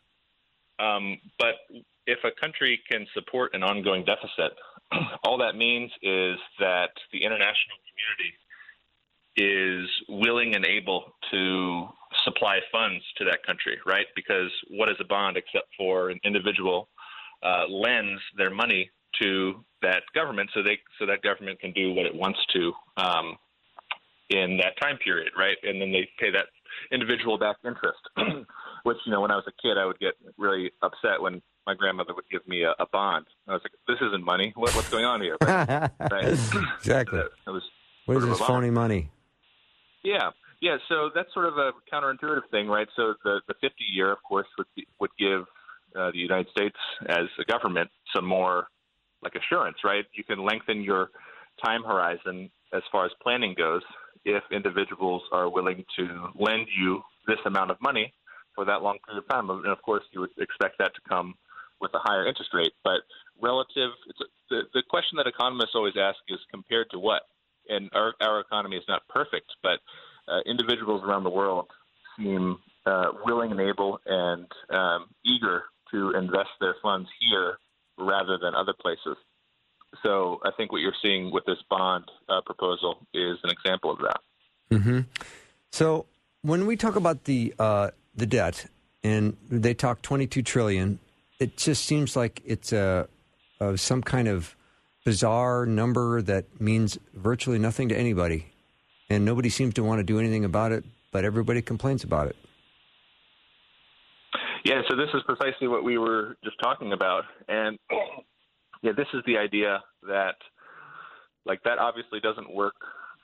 Um, 0.83 1.19
but 1.39 1.55
if 2.07 2.23
a 2.23 2.31
country 2.31 2.81
can 2.89 3.07
support 3.13 3.53
an 3.53 3.63
ongoing 3.63 4.03
deficit, 4.03 4.57
all 5.23 5.37
that 5.37 5.55
means 5.55 5.91
is 6.01 6.37
that 6.59 6.91
the 7.11 7.23
international 7.23 7.77
community 7.89 8.37
is 9.37 9.89
willing 10.09 10.55
and 10.55 10.65
able 10.65 11.15
to 11.31 11.87
supply 12.25 12.59
funds 12.71 13.03
to 13.17 13.23
that 13.23 13.43
country, 13.43 13.79
right? 13.85 14.07
Because 14.15 14.51
what 14.69 14.89
is 14.89 14.97
a 14.99 15.05
bond 15.05 15.37
except 15.37 15.67
for 15.77 16.09
an 16.09 16.19
individual 16.23 16.89
uh, 17.41 17.65
lends 17.69 18.21
their 18.35 18.49
money 18.49 18.89
to 19.21 19.63
that 19.81 20.03
government 20.13 20.49
so 20.53 20.61
they 20.61 20.77
so 20.99 21.05
that 21.05 21.21
government 21.21 21.59
can 21.59 21.71
do 21.71 21.93
what 21.93 22.05
it 22.05 22.13
wants 22.13 22.39
to 22.53 22.71
um, 22.97 23.37
in 24.29 24.57
that 24.57 24.79
time 24.81 24.97
period, 24.97 25.31
right? 25.37 25.57
And 25.63 25.81
then 25.81 25.91
they 25.91 26.07
pay 26.19 26.31
that 26.31 26.45
individual 26.91 27.37
back 27.37 27.57
interest. 27.65 27.99
Which 28.83 28.97
you 29.05 29.11
know, 29.11 29.21
when 29.21 29.31
I 29.31 29.35
was 29.35 29.45
a 29.47 29.61
kid, 29.61 29.77
I 29.77 29.85
would 29.85 29.99
get 29.99 30.13
really 30.37 30.71
upset 30.81 31.21
when 31.21 31.41
my 31.67 31.75
grandmother 31.75 32.15
would 32.15 32.29
give 32.31 32.47
me 32.47 32.63
a, 32.63 32.71
a 32.79 32.87
bond. 32.91 33.27
I 33.47 33.53
was 33.53 33.61
like, 33.63 33.73
"This 33.87 34.07
isn't 34.07 34.23
money. 34.23 34.53
What, 34.55 34.73
what's 34.75 34.89
going 34.89 35.05
on 35.05 35.21
here?" 35.21 35.37
But, 35.39 35.91
right? 36.11 36.25
exactly. 36.79 37.19
It 37.19 37.49
was 37.49 37.63
What 38.05 38.17
is 38.17 38.25
this 38.25 38.39
phony 38.39 38.71
money? 38.71 39.11
Yeah, 40.03 40.31
yeah. 40.61 40.77
So 40.89 41.11
that's 41.13 41.31
sort 41.33 41.45
of 41.45 41.57
a 41.57 41.73
counterintuitive 41.93 42.49
thing, 42.49 42.67
right? 42.67 42.87
So 42.95 43.13
the 43.23 43.41
the 43.47 43.53
50 43.61 43.75
year, 43.93 44.11
of 44.11 44.17
course, 44.27 44.47
would 44.57 44.67
be, 44.75 44.87
would 44.99 45.11
give 45.19 45.41
uh, 45.95 46.11
the 46.11 46.17
United 46.17 46.49
States 46.49 46.77
as 47.07 47.27
a 47.39 47.45
government 47.45 47.89
some 48.15 48.25
more 48.25 48.67
like 49.23 49.33
assurance, 49.35 49.77
right? 49.83 50.05
You 50.13 50.23
can 50.23 50.43
lengthen 50.43 50.81
your 50.81 51.09
time 51.63 51.83
horizon 51.83 52.49
as 52.73 52.81
far 52.91 53.05
as 53.05 53.11
planning 53.21 53.55
goes 53.57 53.81
if 54.25 54.43
individuals 54.51 55.23
are 55.31 55.49
willing 55.49 55.83
to 55.97 56.29
lend 56.39 56.67
you 56.77 57.01
this 57.27 57.39
amount 57.45 57.71
of 57.71 57.77
money 57.81 58.13
for 58.55 58.65
that 58.65 58.81
long 58.81 58.97
period 59.05 59.23
of 59.23 59.29
time. 59.29 59.49
And 59.49 59.67
of 59.67 59.81
course, 59.81 60.03
you 60.11 60.21
would 60.21 60.29
expect 60.37 60.77
that 60.79 60.93
to 60.95 61.01
come 61.07 61.35
with 61.79 61.91
a 61.93 61.99
higher 61.99 62.27
interest 62.27 62.51
rate. 62.53 62.73
But 62.83 63.01
relative, 63.41 63.91
a, 64.19 64.23
the 64.49 64.61
the 64.73 64.83
question 64.89 65.17
that 65.17 65.27
economists 65.27 65.71
always 65.75 65.95
ask 65.99 66.17
is 66.29 66.39
compared 66.51 66.89
to 66.91 66.99
what? 66.99 67.23
And 67.69 67.89
our 67.93 68.13
our 68.21 68.39
economy 68.39 68.77
is 68.77 68.83
not 68.87 69.01
perfect, 69.09 69.51
but 69.63 69.79
uh, 70.27 70.41
individuals 70.45 71.01
around 71.03 71.23
the 71.23 71.29
world 71.29 71.67
seem 72.17 72.57
uh, 72.85 73.11
willing 73.25 73.51
and 73.51 73.59
able 73.59 73.99
and 74.05 74.47
um, 74.69 75.07
eager 75.25 75.63
to 75.91 76.11
invest 76.11 76.49
their 76.59 76.75
funds 76.81 77.09
here 77.19 77.57
rather 78.01 78.37
than 78.37 78.55
other 78.55 78.73
places. 78.79 79.17
So 80.03 80.39
I 80.43 80.51
think 80.55 80.71
what 80.71 80.81
you're 80.81 80.93
seeing 81.01 81.31
with 81.31 81.45
this 81.45 81.57
bond 81.69 82.05
uh, 82.29 82.41
proposal 82.45 83.05
is 83.13 83.37
an 83.43 83.49
example 83.49 83.91
of 83.91 83.99
that. 83.99 84.19
hmm 84.71 84.99
So 85.71 86.05
when 86.41 86.65
we 86.65 86.75
talk 86.77 86.95
about 86.95 87.25
the 87.25 87.53
uh, 87.59 87.91
the 88.15 88.25
debt, 88.25 88.67
and 89.03 89.35
they 89.49 89.73
talk 89.73 90.01
twenty 90.01 90.27
two 90.27 90.41
trillion, 90.41 90.99
it 91.39 91.57
just 91.57 91.85
seems 91.85 92.15
like 92.15 92.41
it's 92.45 92.71
a, 92.71 93.07
a 93.59 93.77
some 93.77 94.01
kind 94.01 94.27
of 94.27 94.55
bizarre 95.05 95.65
number 95.65 96.21
that 96.21 96.45
means 96.61 96.97
virtually 97.13 97.59
nothing 97.59 97.89
to 97.89 97.95
anybody, 97.95 98.47
and 99.09 99.25
nobody 99.25 99.49
seems 99.49 99.73
to 99.75 99.83
want 99.83 99.99
to 99.99 100.03
do 100.03 100.19
anything 100.19 100.45
about 100.45 100.71
it. 100.71 100.83
But 101.11 101.25
everybody 101.25 101.61
complains 101.61 102.03
about 102.03 102.27
it. 102.27 102.37
Yeah, 104.63 104.81
so 104.89 104.95
this 104.95 105.09
is 105.13 105.21
precisely 105.23 105.67
what 105.67 105.83
we 105.83 105.97
were 105.97 106.37
just 106.43 106.57
talking 106.61 106.93
about. 106.93 107.23
And 107.47 107.77
yeah, 108.81 108.91
this 108.95 109.07
is 109.13 109.21
the 109.25 109.37
idea 109.37 109.83
that 110.07 110.35
like 111.45 111.61
that 111.63 111.79
obviously 111.79 112.19
doesn't 112.19 112.53
work 112.53 112.75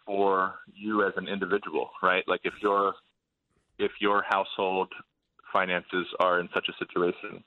for 0.06 0.56
you 0.74 1.06
as 1.06 1.14
an 1.18 1.28
individual, 1.28 1.90
right? 2.02 2.24
Like 2.28 2.42
if 2.44 2.54
your 2.62 2.94
if 3.78 3.92
your 4.00 4.24
household 4.28 4.92
finances 5.54 6.08
are 6.20 6.40
in 6.40 6.50
such 6.54 6.68
a 6.70 6.74
situation 6.84 7.44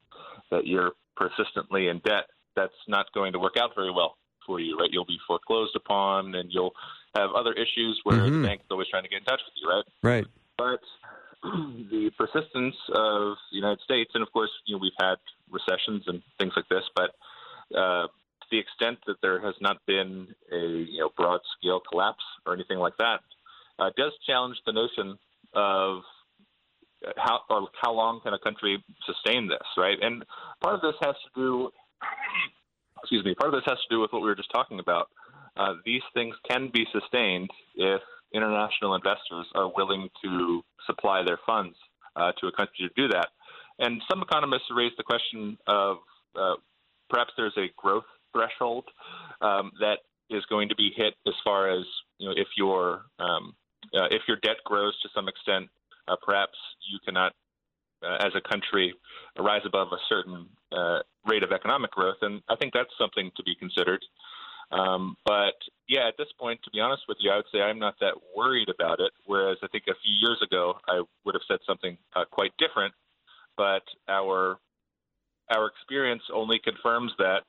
that 0.51 0.67
you're 0.67 0.93
persistently 1.17 1.89
in 1.89 1.99
debt, 2.01 2.25
that's 2.57 2.73
not 2.89 3.07
going 3.13 3.33
to 3.33 3.39
work 3.39 3.57
out 3.59 3.71
very 3.75 3.91
well 3.91 4.17
for 4.47 4.61
you, 4.61 4.79
right? 4.79 4.89
You'll 4.93 5.05
be 5.05 5.19
foreclosed 5.27 5.75
upon 5.77 6.35
and 6.35 6.51
you'll 6.53 6.73
have 7.17 7.31
other 7.33 7.53
issues 7.53 8.01
where 8.05 8.21
Mhm. 8.21 8.43
the 8.43 8.49
bank's 8.49 8.65
always 8.71 8.89
trying 8.89 9.03
to 9.03 9.09
get 9.09 9.19
in 9.19 9.25
touch 9.25 9.43
with 9.45 9.55
you, 9.57 9.69
right? 9.69 9.85
Right. 10.03 10.27
but 10.57 10.81
the 11.91 12.11
persistence 12.19 12.77
of 12.95 13.37
the 13.51 13.57
United 13.57 13.81
States, 13.83 14.11
and 14.15 14.23
of 14.23 14.33
course, 14.33 14.51
you 14.67 14.75
know, 14.77 14.81
we've 14.81 14.93
had 15.01 15.17
recessions 15.51 16.05
and 16.07 16.23
things 16.39 16.53
like 16.57 16.69
this, 16.69 16.85
but 16.95 17.11
uh, 17.77 18.07
to 18.07 18.47
the 18.51 18.59
extent 18.59 18.99
that 19.07 19.17
there 19.23 19.41
has 19.41 19.55
not 19.61 19.79
been 19.87 20.29
a 20.53 20.57
you 20.57 20.99
know 20.99 21.11
broad 21.17 21.41
scale 21.59 21.81
collapse 21.91 22.25
or 22.47 22.53
anything 22.55 22.79
like 22.79 22.97
that, 22.99 23.21
uh, 23.79 23.91
does 23.97 24.13
challenge 24.27 24.57
the 24.67 24.73
notion 24.73 25.19
of 25.55 26.03
how 27.17 27.41
or 27.49 27.69
how 27.81 27.93
long 27.93 28.21
can 28.23 28.35
a 28.35 28.39
country 28.39 28.85
sustain 29.07 29.49
this, 29.49 29.67
right? 29.79 29.99
And 30.03 30.25
part 30.61 30.75
of 30.75 30.83
this 30.83 30.95
has 31.03 31.15
to 31.25 31.31
do, 31.35 31.71
excuse 33.03 33.25
me, 33.25 33.35
part 33.35 33.55
of 33.55 33.59
this 33.59 33.67
has 33.67 33.79
to 33.79 33.95
do 33.95 34.01
with 34.01 34.13
what 34.13 34.21
we 34.23 34.29
were 34.29 34.37
just 34.37 34.51
talking 34.53 34.79
about. 34.81 35.09
uh, 35.57 35.75
these 35.85 36.03
things 36.15 36.35
can 36.49 36.71
be 36.73 36.87
sustained 36.93 37.51
if 37.77 38.01
international 38.33 38.95
investors 38.95 39.47
are 39.55 39.71
willing 39.75 40.09
to 40.23 40.63
supply 40.87 41.23
their 41.23 41.39
funds 41.47 41.77
uh, 42.17 42.33
to 42.41 42.47
a 42.47 42.53
country 42.53 42.89
to 42.89 42.91
do 42.97 43.09
that. 43.09 43.29
And 43.79 44.03
some 44.11 44.23
economists 44.23 44.69
raise 44.75 44.93
the 44.97 45.03
question 45.03 45.57
of 45.67 45.99
uh, 46.37 46.55
perhaps 47.09 47.33
there's 47.37 47.57
a 47.57 47.71
growth 47.77 48.05
threshold 48.33 48.85
um, 49.41 49.73
that 49.81 49.99
is 50.29 50.45
going 50.47 50.69
to 50.69 50.77
be 50.77 50.91
hit 50.95 51.15
as 51.27 51.35
far 51.45 51.71
as 51.71 51.85
you 52.19 52.29
know 52.29 52.35
if 52.37 52.47
your 52.57 53.03
um, 53.19 53.55
uh, 53.95 54.07
if 54.11 54.23
your 54.29 54.37
debt 54.43 54.59
grows 54.65 54.99
to 55.03 55.09
some 55.15 55.29
extent, 55.29 55.69
uh, 56.07 56.17
perhaps 56.23 56.57
you 56.91 56.99
cannot, 57.05 57.33
uh, 58.05 58.17
as 58.21 58.33
a 58.37 58.49
country, 58.49 58.95
rise 59.39 59.63
above 59.65 59.89
a 59.93 59.99
certain 60.09 60.47
uh, 60.73 61.01
rate 61.27 61.43
of 61.43 61.51
economic 61.51 61.91
growth, 61.91 62.19
and 62.23 62.43
I 62.49 62.57
think 62.57 62.73
that's 62.73 62.91
something 62.99 63.31
to 63.37 63.43
be 63.43 63.55
considered. 63.55 64.05
Um, 64.71 65.17
but 65.25 65.55
yeah, 65.89 66.07
at 66.07 66.15
this 66.17 66.29
point, 66.39 66.61
to 66.65 66.71
be 66.71 66.81
honest 66.81 67.03
with 67.09 67.19
you, 67.21 67.31
I 67.31 67.37
would 67.37 67.47
say 67.53 67.61
I'm 67.61 67.79
not 67.79 67.97
that 68.01 68.15
worried 68.37 68.69
about 68.69 69.01
it. 69.01 69.11
Whereas 69.27 69.59
I 69.63 69.69
think 69.69 69.85
a 69.89 69.95
few 70.03 70.15
years 70.15 70.41
ago, 70.43 70.75
I 70.89 71.03
would 71.25 71.35
have 71.35 71.43
said 71.49 71.59
something 71.67 71.99
uh, 72.15 72.25
quite 72.31 72.53
different. 72.59 72.95
But 73.57 73.83
our 74.09 74.59
our 75.51 75.67
experience 75.67 76.23
only 76.33 76.61
confirms 76.61 77.13
that 77.19 77.43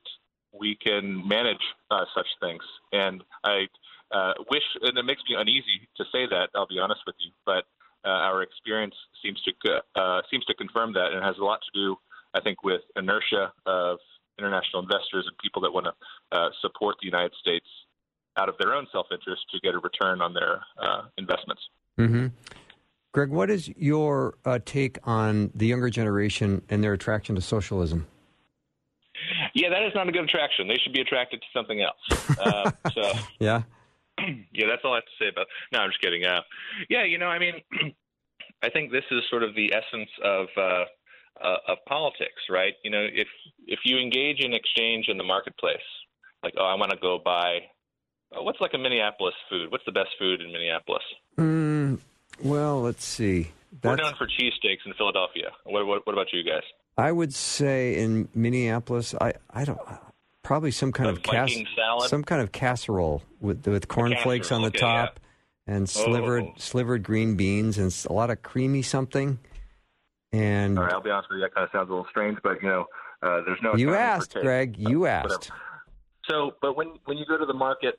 we 0.59 0.75
can 0.75 1.25
manage 1.27 1.61
uh, 1.91 2.05
such 2.15 2.27
things. 2.39 2.63
And 2.91 3.23
I 3.43 3.67
uh, 4.11 4.33
wish, 4.49 4.63
and 4.81 4.97
it 4.97 5.05
makes 5.05 5.21
me 5.29 5.35
uneasy 5.37 5.87
to 5.97 6.03
say 6.11 6.25
that. 6.27 6.49
I'll 6.55 6.67
be 6.67 6.79
honest 6.79 7.01
with 7.05 7.15
you, 7.19 7.31
but 7.45 7.65
uh, 8.03 8.09
our 8.09 8.41
experience 8.41 8.95
seems 9.23 9.39
to 9.43 9.81
uh, 9.95 10.21
seems 10.29 10.45
to 10.45 10.53
confirm 10.55 10.93
that, 10.93 11.07
and 11.11 11.17
it 11.17 11.23
has 11.23 11.37
a 11.37 11.43
lot 11.43 11.59
to 11.61 11.79
do, 11.79 11.95
I 12.33 12.41
think, 12.41 12.63
with 12.63 12.81
inertia 12.95 13.53
of 13.65 13.99
international 14.41 14.81
investors 14.81 15.25
and 15.27 15.37
people 15.37 15.61
that 15.61 15.71
want 15.71 15.85
to 15.85 15.93
uh, 16.37 16.49
support 16.61 16.95
the 17.01 17.05
United 17.05 17.33
States 17.39 17.65
out 18.37 18.49
of 18.49 18.55
their 18.59 18.73
own 18.73 18.87
self-interest 18.91 19.41
to 19.51 19.59
get 19.59 19.75
a 19.75 19.79
return 19.79 20.21
on 20.21 20.33
their 20.33 20.61
uh, 20.81 21.03
investments. 21.17 21.61
Mm-hmm. 21.99 22.27
Greg, 23.13 23.29
what 23.29 23.49
is 23.49 23.67
your 23.75 24.35
uh, 24.45 24.59
take 24.65 24.97
on 25.03 25.51
the 25.53 25.67
younger 25.67 25.89
generation 25.89 26.61
and 26.69 26.83
their 26.83 26.93
attraction 26.93 27.35
to 27.35 27.41
socialism? 27.41 28.07
Yeah, 29.53 29.69
that 29.69 29.83
is 29.83 29.91
not 29.93 30.07
a 30.07 30.11
good 30.11 30.23
attraction. 30.23 30.67
They 30.67 30.77
should 30.81 30.93
be 30.93 31.01
attracted 31.01 31.41
to 31.41 31.47
something 31.53 31.81
else. 31.81 32.39
Uh, 32.39 32.71
so, 32.93 33.11
yeah, 33.39 33.63
yeah, 34.53 34.67
that's 34.67 34.81
all 34.83 34.93
I 34.93 34.97
have 34.97 35.05
to 35.05 35.11
say 35.19 35.27
about. 35.27 35.47
No, 35.71 35.79
I'm 35.79 35.89
just 35.89 36.01
kidding. 36.01 36.25
Uh, 36.25 36.41
yeah, 36.89 37.03
you 37.03 37.17
know, 37.17 37.27
I 37.27 37.37
mean, 37.37 37.55
I 38.63 38.69
think 38.69 38.91
this 38.91 39.03
is 39.11 39.23
sort 39.29 39.43
of 39.43 39.55
the 39.55 39.73
essence 39.73 40.09
of 40.23 40.47
uh, 41.39 41.57
of 41.67 41.77
politics, 41.87 42.41
right? 42.49 42.73
You 42.83 42.91
know, 42.91 43.03
if 43.03 43.27
if 43.67 43.79
you 43.85 43.97
engage 43.97 44.39
in 44.39 44.53
exchange 44.53 45.05
in 45.07 45.17
the 45.17 45.23
marketplace, 45.23 45.77
like, 46.43 46.53
oh, 46.57 46.65
I 46.65 46.75
want 46.75 46.91
to 46.91 46.97
go 46.97 47.19
buy. 47.23 47.59
Uh, 48.33 48.43
what's 48.43 48.61
like 48.61 48.71
a 48.73 48.77
Minneapolis 48.77 49.35
food? 49.49 49.71
What's 49.71 49.85
the 49.85 49.91
best 49.91 50.09
food 50.17 50.41
in 50.41 50.51
Minneapolis? 50.51 51.03
Mm, 51.37 51.99
well, 52.41 52.81
let's 52.81 53.05
see. 53.05 53.51
That's... 53.81 53.99
We're 53.99 54.05
known 54.05 54.15
for 54.17 54.27
cheesesteaks 54.27 54.85
in 54.85 54.93
Philadelphia. 54.97 55.51
What, 55.65 55.85
what, 55.85 56.05
what 56.05 56.13
about 56.13 56.27
you 56.33 56.43
guys? 56.43 56.63
I 56.97 57.11
would 57.11 57.33
say 57.33 57.95
in 57.95 58.27
Minneapolis, 58.35 59.15
I, 59.19 59.33
I 59.49 59.65
don't 59.65 59.79
probably 60.43 60.71
some 60.71 60.91
kind 60.91 61.07
the 61.07 61.13
of 61.13 61.23
cas- 61.23 61.55
some 62.07 62.23
kind 62.23 62.41
of 62.41 62.51
casserole 62.51 63.23
with 63.39 63.65
with 63.67 63.87
cornflakes 63.87 64.51
on 64.51 64.61
the 64.61 64.67
okay, 64.67 64.79
top 64.79 65.19
yeah. 65.67 65.75
and 65.75 65.89
slivered 65.89 66.43
oh. 66.43 66.53
slivered 66.57 67.03
green 67.03 67.35
beans 67.35 67.77
and 67.77 67.95
a 68.09 68.13
lot 68.13 68.29
of 68.29 68.41
creamy 68.41 68.81
something. 68.81 69.39
And 70.33 70.77
all 70.77 70.85
right, 70.85 70.93
I'll 70.93 71.01
be 71.01 71.09
honest 71.09 71.29
with 71.29 71.37
you, 71.37 71.41
that 71.43 71.53
kind 71.53 71.65
of 71.65 71.71
sounds 71.71 71.89
a 71.89 71.91
little 71.91 72.07
strange, 72.09 72.37
but 72.41 72.61
you 72.61 72.69
know, 72.69 72.85
uh, 73.21 73.41
there's 73.45 73.59
no. 73.61 73.75
You 73.75 73.93
asked, 73.93 74.33
Greg. 74.33 74.77
You 74.77 75.05
asked. 75.05 75.25
Whatever. 75.29 75.55
So, 76.29 76.55
but 76.61 76.77
when 76.77 76.93
when 77.05 77.17
you 77.17 77.25
go 77.25 77.37
to 77.37 77.45
the 77.45 77.53
market 77.53 77.95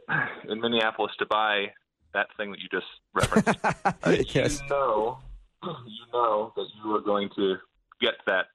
in 0.49 0.61
Minneapolis 0.61 1.13
to 1.19 1.27
buy 1.27 1.67
that 2.15 2.29
thing 2.37 2.51
that 2.51 2.61
you 2.61 2.69
just 2.71 2.87
referenced, 3.15 3.59
uh, 4.05 4.17
yes. 4.35 4.61
you 4.63 4.69
know, 4.71 5.19
you 5.63 6.07
know 6.13 6.53
that 6.57 6.67
you 6.83 6.95
are 6.95 7.01
going 7.01 7.29
to 7.37 7.57
get 8.01 8.15
that 8.27 8.47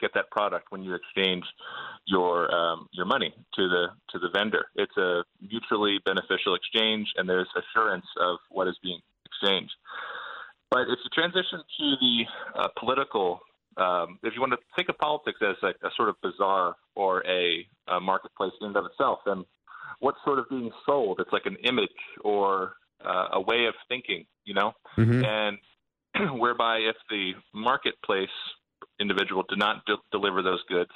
get 0.00 0.12
that 0.14 0.30
product 0.30 0.66
when 0.70 0.82
you 0.82 0.94
exchange 0.94 1.44
your 2.06 2.52
um, 2.54 2.88
your 2.92 3.06
money 3.06 3.34
to 3.54 3.68
the 3.68 3.86
to 4.10 4.18
the 4.18 4.28
vendor. 4.32 4.66
It's 4.76 4.96
a 4.96 5.24
mutually 5.40 5.98
beneficial 6.04 6.54
exchange, 6.54 7.08
and 7.16 7.28
there's 7.28 7.48
assurance 7.56 8.06
of 8.20 8.38
what 8.50 8.68
is 8.68 8.76
being 8.82 9.00
exchanged. 9.26 9.74
But 10.70 10.82
if 10.82 10.98
you 11.02 11.10
transition 11.14 11.60
to 11.78 11.94
the 12.00 12.24
uh, 12.60 12.68
political, 12.78 13.40
um, 13.76 14.18
if 14.22 14.34
you 14.34 14.40
want 14.40 14.52
to 14.52 14.58
think 14.76 14.88
of 14.88 14.98
politics 14.98 15.38
as 15.40 15.56
a, 15.62 15.86
a 15.86 15.90
sort 15.96 16.08
of 16.08 16.16
bazaar 16.22 16.74
or 16.94 17.24
a, 17.26 17.66
a, 17.88 18.00
marketplace 18.00 18.52
in 18.60 18.68
and 18.68 18.76
of 18.76 18.84
itself, 18.86 19.20
then 19.24 19.44
what's 20.00 20.18
sort 20.24 20.38
of 20.38 20.48
being 20.50 20.70
sold? 20.84 21.20
It's 21.20 21.32
like 21.32 21.46
an 21.46 21.56
image 21.64 21.88
or 22.22 22.74
uh, 23.04 23.28
a 23.32 23.40
way 23.40 23.66
of 23.66 23.74
thinking, 23.88 24.26
you 24.44 24.54
know? 24.54 24.72
Mm-hmm. 24.98 25.24
And 25.24 26.38
whereby 26.40 26.78
if 26.78 26.96
the 27.08 27.32
marketplace 27.54 28.28
individual 29.00 29.44
did 29.48 29.58
not 29.58 29.84
de- 29.86 29.96
deliver 30.12 30.42
those 30.42 30.62
goods, 30.68 30.90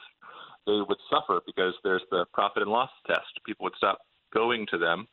they 0.67 0.81
would 0.87 0.99
suffer 1.11 1.41
because 1.47 1.75
there's 1.83 2.03
the 2.11 2.27
profit 2.35 2.63
and 2.63 2.71
loss 2.71 2.91
test. 3.07 3.27
People 3.47 3.65
would 3.65 3.75
stop 3.77 3.99
going 4.35 4.67
to 4.71 4.79
them. 4.79 5.09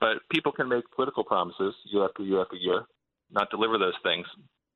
But 0.00 0.18
people 0.30 0.52
can 0.52 0.68
make 0.68 0.84
political 0.94 1.24
promises 1.24 1.74
year 1.84 2.04
after 2.04 2.22
year 2.22 2.42
after 2.42 2.56
year 2.56 2.86
not 3.34 3.50
deliver 3.50 3.78
those 3.78 3.94
things 4.02 4.26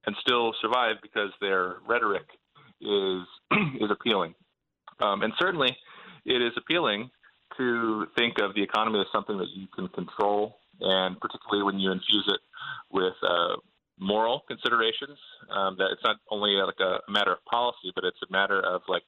and 0.06 0.16
still 0.20 0.54
survive 0.60 0.96
because 1.02 1.30
their 1.40 1.76
rhetoric 1.86 2.26
is 2.80 3.22
is 3.80 3.90
appealing. 3.90 4.34
Um, 5.00 5.22
and 5.22 5.32
certainly, 5.38 5.76
it 6.24 6.42
is 6.42 6.52
appealing 6.56 7.10
to 7.56 8.06
think 8.16 8.38
of 8.40 8.54
the 8.54 8.62
economy 8.62 9.00
as 9.00 9.06
something 9.12 9.38
that 9.38 9.48
you 9.54 9.66
can 9.74 9.88
control, 9.88 10.58
and 10.80 11.18
particularly 11.20 11.62
when 11.64 11.78
you 11.78 11.90
infuse 11.90 12.24
it 12.28 12.40
with 12.90 13.14
uh, 13.22 13.56
moral 13.98 14.42
considerations. 14.48 15.18
Um, 15.50 15.76
that 15.78 15.88
it's 15.92 16.02
not 16.04 16.16
only 16.30 16.52
like 16.52 16.80
a, 16.80 17.00
a 17.06 17.10
matter 17.10 17.32
of 17.32 17.44
policy, 17.44 17.92
but 17.94 18.04
it's 18.04 18.18
a 18.28 18.32
matter 18.32 18.60
of 18.60 18.82
like 18.88 19.04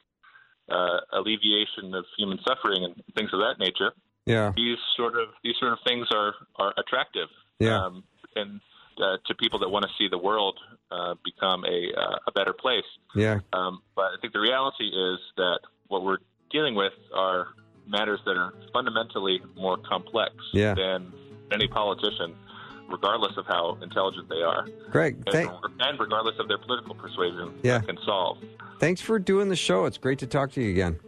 uh, 0.69 0.99
alleviation 1.13 1.95
of 1.95 2.05
human 2.17 2.39
suffering 2.47 2.85
and 2.85 2.95
things 3.17 3.31
of 3.33 3.41
that 3.41 3.57
nature. 3.59 3.93
Yeah, 4.27 4.53
these 4.55 4.79
sort 4.97 5.15
of 5.15 5.29
these 5.43 5.55
sort 5.59 5.73
of 5.73 5.79
things 5.87 6.07
are 6.15 6.35
are 6.57 6.75
attractive. 6.79 7.29
Yeah, 7.59 7.85
um, 7.85 8.05
and 8.37 8.61
uh, 9.01 9.17
to 9.27 9.35
people 9.35 9.59
that 9.59 9.69
want 9.69 9.85
to 9.85 9.91
see 9.99 10.09
the 10.09 10.19
world 10.19 10.59
uh, 10.91 11.15
become 11.25 11.65
a, 11.65 11.89
uh, 11.97 12.19
a 12.27 12.33
better 12.33 12.53
place. 12.53 12.85
Yeah. 13.15 13.41
Um, 13.53 13.83
but 13.95 14.07
I 14.07 14.17
think 14.21 14.33
the 14.33 14.41
reality 14.41 14.89
is 14.89 15.19
that 15.37 15.61
what 15.89 16.05
we're 16.05 16.19
dealing 16.51 16.75
with 16.75 16.93
are 17.15 17.49
matters 17.87 18.21
that 18.25 18.37
are 18.37 18.53
fundamentally 18.73 19.41
more 19.57 19.77
complex 19.77 20.35
yeah. 20.53 20.75
than 20.75 21.13
any 21.53 21.67
politician, 21.69 22.35
regardless 22.89 23.37
of 23.37 23.47
how 23.47 23.79
intelligent 23.83 24.29
they 24.29 24.43
are. 24.43 24.67
Greg, 24.91 25.17
and, 25.27 25.33
thank- 25.33 25.51
and 25.81 25.99
regardless 25.99 26.37
of 26.39 26.49
their 26.49 26.59
political 26.59 26.95
persuasion, 26.95 27.55
yeah. 27.63 27.81
can 27.81 27.99
solve. 28.05 28.39
Thanks 28.79 29.01
for 29.01 29.19
doing 29.19 29.49
the 29.49 29.57
show. 29.57 29.85
It's 29.85 29.99
great 29.99 30.19
to 30.21 30.27
talk 30.27 30.53
to 30.53 30.63
you 30.63 30.71
again. 30.71 30.99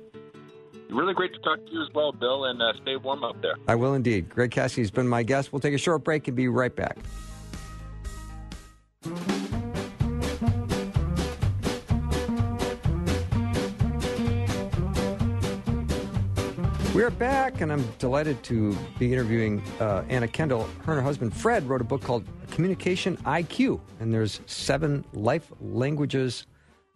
Really 0.90 1.14
great 1.14 1.33
to 1.33 1.40
talk 1.40 1.64
to 1.64 1.72
you 1.72 1.83
as 1.83 1.88
well, 1.94 2.12
Bill, 2.12 2.44
and 2.44 2.61
uh, 2.61 2.74
stay 2.83 2.96
warm 2.96 3.24
up 3.24 3.40
there. 3.40 3.55
I 3.66 3.74
will 3.76 3.94
indeed. 3.94 4.28
Greg 4.28 4.50
Caskey's 4.50 4.90
been 4.90 5.09
my 5.09 5.22
guest. 5.22 5.50
We'll 5.50 5.61
take 5.61 5.72
a 5.72 5.78
short 5.78 6.05
break 6.05 6.28
and 6.28 6.37
be 6.37 6.48
right 6.48 6.74
back. 6.74 6.98
We're 16.94 17.09
back, 17.09 17.62
and 17.62 17.72
I'm 17.72 17.90
delighted 17.98 18.42
to 18.42 18.76
be 18.98 19.11
interviewing 19.14 19.62
uh, 19.81 20.05
Anna 20.11 20.28
Kendall. 20.28 20.64
Her 20.85 20.92
and 20.92 20.96
her 20.96 21.02
husband 21.02 21.35
Fred 21.35 21.66
wrote 21.66 21.81
a 21.81 21.85
book 21.85 22.02
called 22.02 22.26
Communication 22.50 23.16
IQ, 23.24 23.81
and 23.98 24.12
there's 24.12 24.42
seven 24.44 25.02
life 25.14 25.50
languages 25.62 26.46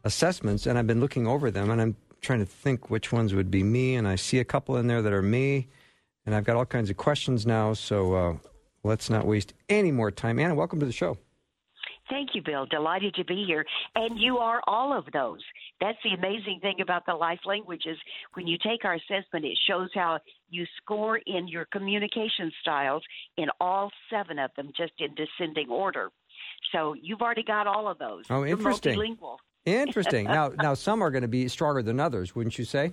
assessments, 0.04 0.66
and 0.66 0.78
I've 0.78 0.87
been 0.87 1.00
looking 1.00 1.26
over 1.26 1.50
them, 1.50 1.70
and 1.70 1.80
I'm 1.80 1.96
trying 2.20 2.40
to 2.40 2.44
think 2.44 2.90
which 2.90 3.11
ones 3.11 3.32
would 3.32 3.50
be 3.50 3.62
me, 3.62 3.94
and 3.94 4.06
I 4.06 4.16
see 4.16 4.38
a 4.38 4.44
couple 4.44 4.76
in 4.76 4.87
there 4.87 5.00
that 5.00 5.14
are 5.14 5.22
me, 5.22 5.66
and 6.26 6.35
I've 6.35 6.44
got 6.44 6.56
all 6.56 6.66
kinds 6.66 6.90
of 6.90 6.98
questions 6.98 7.46
now, 7.46 7.72
so 7.72 8.14
uh, 8.14 8.37
let's 8.85 9.09
not 9.09 9.26
waste 9.26 9.54
any 9.70 9.92
more 9.92 10.11
time. 10.11 10.38
Anna, 10.38 10.54
welcome 10.54 10.78
to 10.78 10.85
the 10.85 10.92
show. 10.92 11.16
Thank 12.09 12.31
you, 12.35 12.42
Bill. 12.42 12.66
Delighted 12.66 13.14
to 13.14 13.25
be 13.25 13.45
here. 13.47 13.64
And 13.95 14.19
you 14.19 14.38
are 14.38 14.61
all 14.66 14.97
of 14.97 15.05
those. 15.12 15.40
That's 15.81 15.99
the 16.05 16.11
amazing 16.11 16.61
thing 16.62 16.81
about 16.81 17.05
the 17.07 17.14
life 17.14 17.40
languages. 17.45 17.99
When 18.35 18.47
you 18.47 18.59
take 18.59 18.85
our 18.85 18.95
assessment, 18.95 19.45
it 19.45 19.59
shows 19.69 19.90
how 19.95 20.19
you 20.49 20.64
score 20.77 21.19
in 21.27 21.49
your 21.49 21.66
communication 21.73 22.53
styles 22.61 23.03
in 23.37 23.47
all 23.61 23.90
seven 24.11 24.38
of 24.38 24.51
them, 24.57 24.71
just 24.77 24.92
in 24.99 25.14
descending 25.14 25.69
order. 25.69 26.11
So 26.73 26.95
you've 27.01 27.23
already 27.23 27.42
got 27.42 27.66
all 27.66 27.88
of 27.88 27.99
those. 27.99 28.25
Oh, 28.31 28.45
interesting. 28.45 28.95
You're 28.95 29.07
multilingual. 29.07 29.37
Interesting. 29.64 30.27
now, 30.27 30.53
now 30.62 30.75
some 30.75 31.03
are 31.03 31.11
going 31.11 31.23
to 31.23 31.29
be 31.29 31.49
stronger 31.49 31.83
than 31.83 31.99
others, 31.99 32.37
wouldn't 32.37 32.57
you 32.59 32.64
say? 32.64 32.92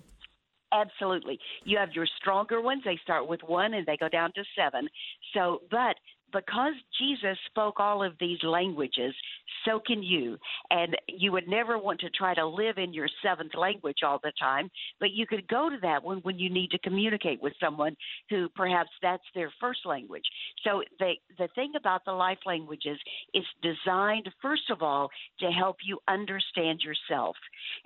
Absolutely. 0.73 1.39
You 1.65 1.78
have 1.78 1.89
your 1.93 2.08
stronger 2.19 2.60
ones. 2.60 2.82
They 2.84 2.99
start 3.04 3.28
with 3.28 3.41
one 3.45 3.76
and 3.76 3.86
they 3.86 3.95
go 3.95 4.10
down 4.10 4.32
to 4.34 4.43
seven. 4.58 4.89
So, 5.34 5.62
but 5.69 5.95
because 6.33 6.73
Jesus 6.99 7.37
spoke 7.47 7.79
all 7.79 8.03
of 8.03 8.13
these 8.19 8.39
languages 8.43 9.13
so 9.65 9.79
can 9.85 10.03
you. 10.03 10.37
And 10.71 10.97
you 11.07 11.31
would 11.31 11.47
never 11.47 11.77
want 11.77 11.99
to 12.01 12.09
try 12.09 12.33
to 12.33 12.45
live 12.45 12.77
in 12.77 12.93
your 12.93 13.07
seventh 13.23 13.55
language 13.55 13.99
all 14.03 14.19
the 14.23 14.33
time, 14.39 14.69
but 14.99 15.11
you 15.11 15.25
could 15.25 15.47
go 15.47 15.69
to 15.69 15.77
that 15.81 16.03
one 16.03 16.19
when 16.23 16.39
you 16.39 16.49
need 16.49 16.71
to 16.71 16.79
communicate 16.79 17.41
with 17.41 17.53
someone 17.61 17.95
who 18.29 18.49
perhaps 18.55 18.89
that's 19.01 19.23
their 19.35 19.51
first 19.59 19.85
language. 19.85 20.23
So 20.63 20.83
the 20.99 21.13
the 21.37 21.47
thing 21.55 21.73
about 21.77 22.03
the 22.05 22.11
life 22.11 22.39
languages 22.45 22.99
is 23.33 23.43
designed 23.61 24.29
first 24.41 24.69
of 24.69 24.81
all 24.81 25.09
to 25.39 25.51
help 25.51 25.77
you 25.85 25.99
understand 26.07 26.81
yourself. 26.81 27.35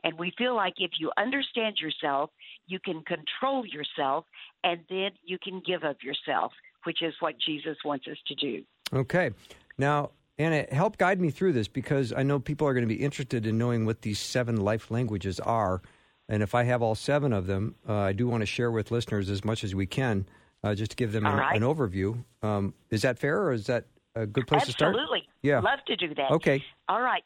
And 0.03 0.17
we 0.17 0.33
feel 0.38 0.55
like 0.55 0.75
if 0.77 0.91
you 0.99 1.12
understand 1.17 1.77
yourself, 1.81 2.29
you 2.67 2.79
can 2.79 3.03
control 3.03 3.65
yourself 3.65 4.25
and 4.63 4.79
then 4.89 5.12
you 5.23 5.38
can 5.41 5.62
give 5.65 5.83
of 5.83 5.95
yourself, 6.01 6.51
which 6.88 7.02
is 7.02 7.13
what 7.19 7.36
Jesus 7.38 7.76
wants 7.84 8.08
us 8.08 8.15
to 8.28 8.36
do. 8.36 8.63
Okay. 8.93 9.32
Now, 9.78 10.12
Anna, 10.38 10.65
help 10.71 10.97
guide 10.97 11.19
me 11.19 11.32
through 11.32 11.52
this 11.52 11.67
because 11.67 12.13
I 12.13 12.23
know 12.23 12.39
people 12.39 12.65
are 12.65 12.73
going 12.73 12.88
to 12.88 12.95
be 12.95 13.04
interested 13.04 13.45
in 13.45 13.58
knowing 13.58 13.86
what 13.86 14.04
these 14.04 14.19
seven 14.19 14.56
life 14.62 14.89
languages 14.89 15.41
are. 15.41 15.82
And 16.30 16.41
if 16.41 16.56
I 16.56 16.63
have 16.63 16.82
all 16.82 16.95
seven 16.95 17.34
of 17.34 17.45
them, 17.45 17.76
uh, 17.89 17.93
I 17.93 18.13
do 18.13 18.26
want 18.30 18.41
to 18.41 18.45
share 18.45 18.71
with 18.71 18.89
listeners 18.89 19.30
as 19.30 19.43
much 19.43 19.65
as 19.65 19.76
we 19.76 19.86
can, 19.86 20.30
uh, 20.63 20.76
just 20.76 20.91
to 20.91 20.95
give 20.97 21.12
them 21.12 21.26
an, 21.26 21.36
right. 21.36 21.58
an, 21.58 21.63
overview. 21.63 22.23
Um, 22.41 22.73
is 22.89 23.02
that 23.02 23.19
fair, 23.19 23.41
or 23.41 23.52
is 23.52 23.65
that 23.65 23.88
a 24.15 24.26
good 24.26 24.47
place 24.47 24.62
Absolutely. 24.62 24.71
to 24.71 24.78
start? 24.78 24.95
Absolutely. 24.95 25.30
Yeah. 25.41 25.60
Love 25.60 25.80
to 25.88 25.95
do 25.97 26.15
that. 26.15 26.32
Okay. 26.32 26.63
All 26.88 27.02
right. 27.02 27.23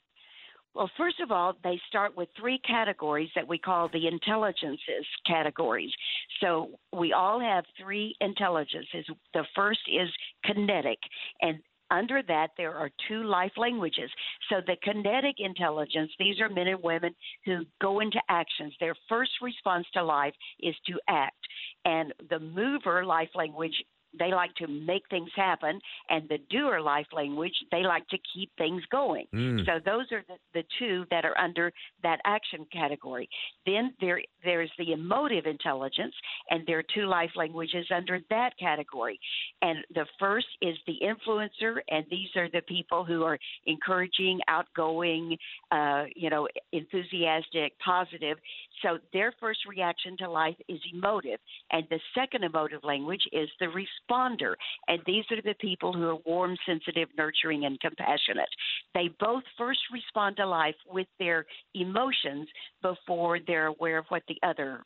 Well, 0.74 0.90
first 0.98 1.20
of 1.20 1.32
all, 1.32 1.54
they 1.64 1.80
start 1.90 2.16
with 2.16 2.30
three 2.40 2.60
categories 2.60 3.30
that 3.36 3.48
we 3.48 3.58
call 3.58 3.90
the 3.90 4.08
intelligences 4.08 5.06
categories. 5.28 5.92
So 6.40 6.72
we 6.94 7.12
all 7.12 7.40
have 7.40 7.66
three 7.82 8.16
intelligences. 8.22 9.06
The 9.34 9.44
first 9.54 9.82
is 9.88 10.10
kinetic, 10.46 11.00
and 11.42 11.60
under 11.92 12.24
that, 12.24 12.52
there 12.58 12.74
are 12.74 12.90
two 13.10 13.24
life 13.24 13.52
languages. 13.58 14.10
So 14.50 14.62
the 14.66 14.78
kinetic 14.82 15.36
intelligence, 15.40 16.10
these 16.18 16.40
are 16.40 16.48
men 16.48 16.68
and 16.68 16.82
women 16.82 17.14
who 17.46 17.66
go 17.82 18.00
into 18.00 18.22
actions. 18.30 18.74
Their 18.80 18.96
first 19.10 19.32
response 19.42 19.86
to 19.94 20.04
life 20.04 20.34
is 20.62 20.76
to 20.88 20.94
act. 21.10 21.36
And 21.84 22.14
the 22.30 22.40
mover 22.40 23.06
life 23.06 23.30
language 23.36 23.76
they 24.18 24.32
like 24.32 24.54
to 24.56 24.68
make 24.68 25.04
things 25.10 25.30
happen, 25.36 25.80
and 26.10 26.28
the 26.30 26.40
doer 26.50 26.82
life 26.82 27.08
language, 27.14 27.54
they 27.72 27.84
like 27.84 28.08
to 28.10 28.18
keep 28.34 28.52
things 28.58 28.82
going. 28.92 29.26
Mm. 29.34 29.66
So 29.66 29.74
those 29.84 30.06
are 30.12 30.24
the, 30.28 30.36
the 30.54 30.64
two 30.80 31.06
that 31.12 31.26
are 31.26 31.38
under 31.38 31.72
that 32.04 32.20
action 32.26 32.66
category. 32.72 33.30
Then 33.66 33.94
there 34.02 34.22
there's 34.44 34.72
the 34.78 34.94
emotive 34.94 35.46
intelligence, 35.46 36.14
and 36.50 36.66
there 36.66 36.80
are 36.80 36.84
two 36.94 37.06
life 37.06 37.32
languages 37.36 37.86
under 37.96 38.20
that 38.30 38.58
category. 38.60 39.20
And 39.62 39.80
the 39.94 40.06
first 40.20 40.48
is 40.62 40.76
the 40.88 40.98
influencer, 41.04 41.78
and 41.90 42.06
these 42.10 42.30
are 42.36 42.50
the 42.50 42.62
people 42.68 43.04
who 43.06 43.24
are 43.24 43.38
encouraging, 43.66 44.40
outgoing, 44.48 45.38
uh, 45.72 46.06
you 46.16 46.30
know, 46.30 46.48
enthusiastic, 46.72 47.74
positive. 47.80 48.38
So 48.82 48.98
their 49.14 49.34
first 49.40 49.60
reaction 49.68 50.18
to 50.18 50.30
life 50.30 50.56
is 50.68 50.80
emotive, 50.94 51.40
and 51.72 51.84
the 51.90 52.00
second 52.16 52.44
emotive 52.44 52.84
language 52.84 53.22
is 53.32 53.50
the 53.60 53.70
responder. 54.10 54.54
And 54.88 55.00
these 55.06 55.26
are 55.32 55.42
the 55.42 55.56
people 55.60 55.94
who 55.94 56.08
are 56.08 56.18
warm, 56.26 56.58
sensitive, 56.66 57.10
nurturing, 57.18 57.66
and 57.66 57.80
compassionate. 57.80 58.50
They 58.94 59.10
both 59.20 59.44
first 59.58 59.80
respond 59.92 60.38
to 60.38 60.48
life 60.48 60.76
with 60.88 61.08
their 61.20 61.46
emotions 61.74 62.48
before 62.82 63.40
they're 63.46 63.68
aware 63.68 63.98
of 63.98 64.06
what 64.10 64.24
the 64.28 64.38
other 64.44 64.84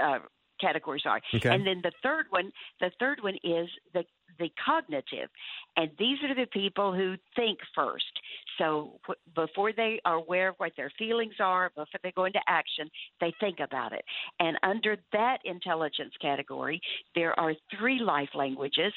uh, 0.00 0.18
categories 0.60 1.02
are. 1.06 1.20
Okay. 1.34 1.48
And 1.48 1.66
then 1.66 1.80
the 1.82 1.92
third 2.02 2.26
one, 2.30 2.50
the 2.80 2.90
third 2.98 3.22
one 3.22 3.36
is 3.44 3.68
the 3.94 4.04
the 4.38 4.50
cognitive, 4.64 5.28
and 5.76 5.90
these 5.98 6.18
are 6.24 6.34
the 6.34 6.46
people 6.52 6.92
who 6.94 7.16
think 7.36 7.58
first. 7.74 8.04
So 8.58 8.98
w- 9.06 9.20
before 9.34 9.72
they 9.72 10.00
are 10.04 10.16
aware 10.16 10.48
of 10.48 10.54
what 10.56 10.72
their 10.76 10.90
feelings 10.98 11.34
are, 11.40 11.70
before 11.70 12.00
they 12.02 12.12
go 12.12 12.24
into 12.24 12.40
action, 12.48 12.90
they 13.20 13.32
think 13.40 13.60
about 13.60 13.92
it. 13.92 14.04
And 14.40 14.58
under 14.62 14.96
that 15.12 15.38
intelligence 15.44 16.12
category, 16.20 16.80
there 17.14 17.38
are 17.38 17.54
three 17.78 18.00
life 18.00 18.30
languages. 18.34 18.92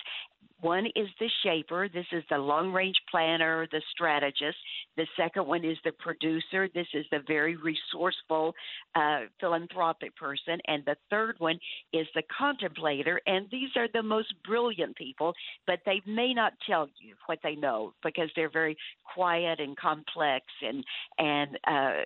One 0.62 0.86
is 0.96 1.08
the 1.20 1.30
shaper. 1.44 1.90
This 1.90 2.06
is 2.12 2.24
the 2.30 2.38
long 2.38 2.72
range 2.72 2.98
planner, 3.10 3.68
the 3.72 3.82
strategist. 3.92 4.58
The 4.96 5.08
second 5.18 5.48
one 5.48 5.66
is 5.66 5.78
the 5.84 5.92
producer. 5.94 6.70
This 6.74 6.88
is 6.94 7.06
the 7.12 7.20
very 7.28 7.56
resourceful, 7.56 8.54
uh, 8.94 9.22
philanthropic 9.40 10.16
person. 10.16 10.60
And 10.68 10.86
the 10.86 10.96
third 11.10 11.36
one 11.40 11.60
is 11.94 12.06
the 12.14 12.22
contemplator. 12.38 13.20
And 13.26 13.48
these 13.52 13.70
are 13.76 13.88
the 13.92 14.04
most 14.04 14.34
brilliant 14.46 14.96
people, 14.96 15.34
but 15.66 15.80
they 15.86 16.02
may 16.06 16.32
not 16.32 16.54
tell 16.68 16.88
you 17.00 17.16
what 17.26 17.40
they 17.44 17.56
know 17.56 17.94
because 18.04 18.30
they're 18.36 18.52
very 18.52 18.78
quiet 19.16 19.60
and 19.60 19.76
complex 19.78 20.46
and, 20.62 20.84
and, 21.18 21.58
uh, 21.66 22.04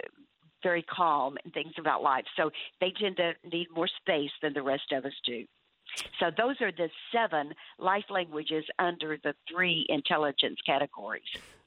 very 0.63 0.83
calm 0.83 1.37
and 1.43 1.53
things 1.53 1.73
about 1.77 2.01
life. 2.01 2.25
So 2.35 2.49
they 2.81 2.91
tend 2.99 3.17
to 3.17 3.33
need 3.51 3.67
more 3.75 3.89
space 4.01 4.31
than 4.41 4.53
the 4.53 4.63
rest 4.63 4.91
of 4.93 5.05
us 5.05 5.13
do. 5.23 5.45
So 6.19 6.31
those 6.37 6.61
are 6.61 6.71
the 6.71 6.89
seven 7.11 7.53
life 7.79 8.05
languages 8.09 8.65
under 8.79 9.17
the 9.23 9.33
three 9.49 9.85
intelligence 9.89 10.59
categories. 10.65 11.23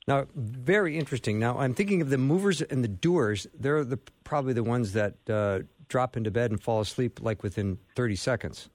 Now, 0.07 0.26
very 0.35 0.98
interesting. 0.98 1.38
Now, 1.38 1.59
I'm 1.59 1.74
thinking 1.74 2.00
of 2.00 2.09
the 2.09 2.18
movers 2.18 2.62
and 2.62 2.83
the 2.83 2.88
doers. 2.88 3.46
They're 3.59 3.85
the, 3.85 3.98
probably 4.24 4.54
the 4.54 4.64
ones 4.64 4.94
that 4.94 5.14
uh, 5.28 5.61
drop 5.88 6.16
into 6.16 6.31
bed 6.31 6.50
and 6.50 6.62
fall 6.62 6.81
asleep 6.81 7.20
like 7.22 7.42
within 7.42 7.78
30 7.94 8.16
seconds 8.16 8.70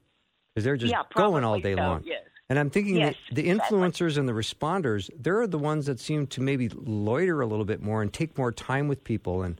because 0.53 0.63
they're 0.63 0.77
just 0.77 0.91
yeah, 0.91 1.01
going 1.15 1.43
all 1.43 1.59
day 1.59 1.75
so, 1.75 1.81
long. 1.81 2.03
Yes. 2.05 2.21
And 2.49 2.59
I'm 2.59 2.69
thinking 2.69 2.97
Yes, 2.97 3.15
the, 3.29 3.41
the 3.41 3.49
exactly. 3.49 3.79
influencers 3.79 4.17
and 4.17 4.29
the 4.29 4.33
responders, 4.33 5.09
they're 5.17 5.47
the 5.47 5.57
ones 5.57 5.87
that 5.87 5.99
seem 5.99 6.27
to 6.27 6.41
maybe 6.41 6.69
loiter 6.69 7.41
a 7.41 7.47
little 7.47 7.65
bit 7.65 7.81
more 7.81 8.03
and 8.03 8.13
take 8.13 8.37
more 8.37 8.51
time 8.51 8.87
with 8.87 9.03
people 9.03 9.41
and 9.41 9.59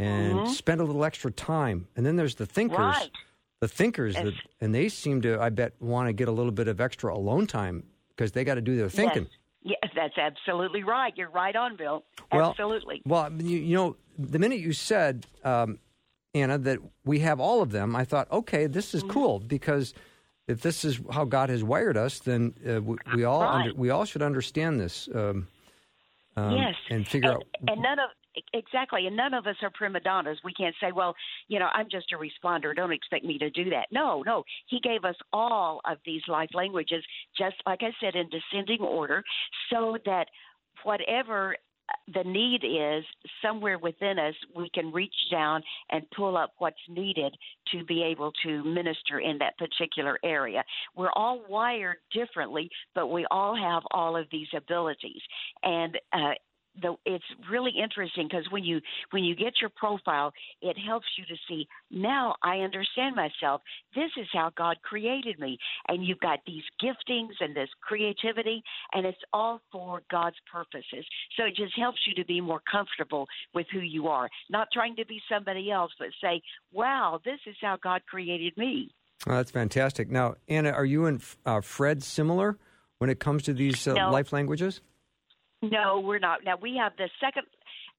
and 0.00 0.48
spend 0.48 0.80
a 0.80 0.84
little 0.84 1.04
extra 1.04 1.32
time. 1.32 1.88
And 1.96 2.06
then 2.06 2.14
there's 2.14 2.36
the 2.36 2.46
thinkers. 2.46 2.78
Mm-hmm. 2.78 3.00
Right. 3.00 3.10
The 3.60 3.68
thinkers, 3.68 4.14
Yes. 4.14 4.24
that, 4.26 4.34
and 4.60 4.74
they 4.74 4.88
seem 4.88 5.20
to, 5.22 5.40
I 5.40 5.48
bet, 5.50 5.72
want 5.80 6.08
to 6.08 6.12
get 6.12 6.28
a 6.28 6.32
little 6.32 6.52
bit 6.52 6.68
of 6.68 6.80
extra 6.80 7.12
alone 7.12 7.46
time 7.46 7.82
because 8.10 8.32
they 8.32 8.44
got 8.44 8.54
to 8.54 8.60
do 8.60 8.76
their 8.76 8.88
thinking. 8.88 9.24
Yes. 9.24 9.32
Yes, 9.60 9.90
that's 9.94 10.16
absolutely 10.16 10.82
right. 10.84 11.12
You're 11.16 11.28
right 11.30 11.54
on, 11.54 11.76
Bill. 11.76 12.04
Well, 12.32 12.50
Absolutely. 12.50 13.02
Well, 13.04 13.30
you, 13.32 13.58
you 13.58 13.76
know, 13.76 13.96
the 14.16 14.38
minute 14.38 14.60
you 14.60 14.72
said, 14.72 15.26
um, 15.44 15.78
Anna, 16.32 16.56
that 16.58 16.78
we 17.04 17.18
have 17.18 17.38
all 17.40 17.60
of 17.60 17.70
them, 17.72 17.94
I 17.96 18.04
thought, 18.04 18.30
okay, 18.30 18.66
this 18.66 18.94
Mm-hmm. 18.94 19.08
is 19.08 19.12
cool 19.12 19.40
because 19.40 19.94
if 20.46 20.62
this 20.62 20.84
is 20.86 21.00
how 21.12 21.24
God 21.24 21.50
has 21.50 21.64
wired 21.64 21.96
us, 21.98 22.20
then 22.20 22.54
uh, 22.66 22.80
we, 22.80 22.96
we 23.14 23.24
all 23.24 23.42
Right. 23.42 23.54
under, 23.66 23.74
we 23.74 23.90
all 23.90 24.04
should 24.06 24.22
understand 24.22 24.80
this. 24.80 25.08
Um, 25.12 25.48
um, 26.36 26.56
yes. 26.56 26.74
and 26.88 27.06
figure 27.06 27.32
out. 27.32 27.44
and 27.66 27.82
none 27.82 27.98
of 27.98 28.10
exactly 28.52 29.06
and 29.06 29.16
none 29.16 29.34
of 29.34 29.46
us 29.46 29.56
are 29.62 29.70
prima 29.70 30.00
donnas. 30.00 30.38
We 30.44 30.52
can't 30.52 30.74
say 30.80 30.92
well 30.92 31.14
you 31.48 31.58
know 31.58 31.68
i'm 31.74 31.88
just 31.90 32.12
a 32.12 32.16
responder. 32.16 32.74
Don't 32.74 32.92
expect 32.92 33.24
me 33.24 33.38
to 33.38 33.50
do 33.50 33.70
that. 33.70 33.86
No 33.90 34.22
no. 34.22 34.44
He 34.66 34.80
gave 34.80 35.04
us 35.04 35.16
all 35.32 35.80
of 35.84 35.98
these 36.04 36.22
life 36.28 36.50
languages 36.54 37.04
just 37.36 37.56
like 37.66 37.80
i 37.82 37.90
said 38.00 38.14
in 38.14 38.28
descending 38.28 38.80
order 38.80 39.22
so 39.70 39.96
that 40.04 40.26
whatever 40.84 41.56
the 42.14 42.24
need 42.24 42.64
is 42.64 43.04
somewhere 43.42 43.78
within 43.78 44.18
us 44.18 44.34
we 44.54 44.68
can 44.70 44.92
reach 44.92 45.14
down 45.30 45.62
and 45.90 46.02
pull 46.14 46.36
up 46.36 46.52
what's 46.58 46.76
needed 46.88 47.34
to 47.72 47.84
be 47.84 48.02
able 48.02 48.32
to 48.42 48.62
minister 48.64 49.20
in 49.20 49.38
that 49.38 49.56
particular 49.58 50.18
area. 50.24 50.62
We're 50.96 51.12
all 51.14 51.42
wired 51.48 51.96
differently 52.12 52.70
but 52.94 53.08
we 53.08 53.26
all 53.30 53.56
have 53.56 53.82
all 53.92 54.16
of 54.16 54.26
these 54.30 54.48
abilities. 54.54 55.20
And 55.62 55.98
uh, 56.12 56.32
the, 56.80 56.94
it's 57.04 57.24
really 57.50 57.72
interesting 57.82 58.28
because 58.28 58.46
when 58.50 58.64
you 58.64 58.80
when 59.10 59.24
you 59.24 59.34
get 59.34 59.54
your 59.60 59.70
profile, 59.76 60.32
it 60.62 60.76
helps 60.78 61.06
you 61.16 61.24
to 61.26 61.34
see 61.48 61.66
now 61.90 62.34
I 62.42 62.58
understand 62.58 63.16
myself. 63.16 63.62
This 63.94 64.10
is 64.20 64.26
how 64.32 64.50
God 64.56 64.76
created 64.82 65.38
me, 65.38 65.58
and 65.88 66.04
you've 66.04 66.20
got 66.20 66.40
these 66.46 66.62
giftings 66.82 67.32
and 67.40 67.54
this 67.54 67.68
creativity, 67.80 68.62
and 68.92 69.06
it's 69.06 69.18
all 69.32 69.60
for 69.72 70.02
God's 70.10 70.36
purposes. 70.50 71.04
So 71.36 71.44
it 71.44 71.56
just 71.56 71.76
helps 71.76 71.98
you 72.06 72.14
to 72.14 72.24
be 72.24 72.40
more 72.40 72.60
comfortable 72.70 73.26
with 73.54 73.66
who 73.72 73.80
you 73.80 74.08
are, 74.08 74.28
not 74.50 74.68
trying 74.72 74.96
to 74.96 75.06
be 75.06 75.20
somebody 75.30 75.70
else, 75.70 75.92
but 75.98 76.08
say, 76.22 76.40
"Wow, 76.72 77.20
this 77.24 77.40
is 77.46 77.56
how 77.60 77.78
God 77.82 78.02
created 78.08 78.56
me." 78.56 78.90
Oh, 79.26 79.32
that's 79.32 79.50
fantastic. 79.50 80.10
Now, 80.10 80.36
Anna, 80.48 80.70
are 80.70 80.84
you 80.84 81.06
and 81.06 81.22
uh, 81.44 81.60
Fred 81.60 82.02
similar 82.02 82.56
when 82.98 83.10
it 83.10 83.18
comes 83.18 83.42
to 83.44 83.52
these 83.52 83.86
uh, 83.88 83.94
No. 83.94 84.10
life 84.10 84.32
languages? 84.32 84.80
No, 85.62 86.00
we're 86.00 86.18
not. 86.18 86.44
Now 86.44 86.56
we 86.60 86.76
have 86.76 86.92
the 86.96 87.08
second. 87.20 87.44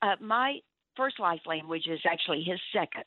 Uh, 0.02 0.16
my 0.22 0.60
first 0.96 1.20
life 1.20 1.42
language 1.46 1.88
is 1.88 2.00
actually 2.10 2.44
his 2.44 2.60
second, 2.74 3.06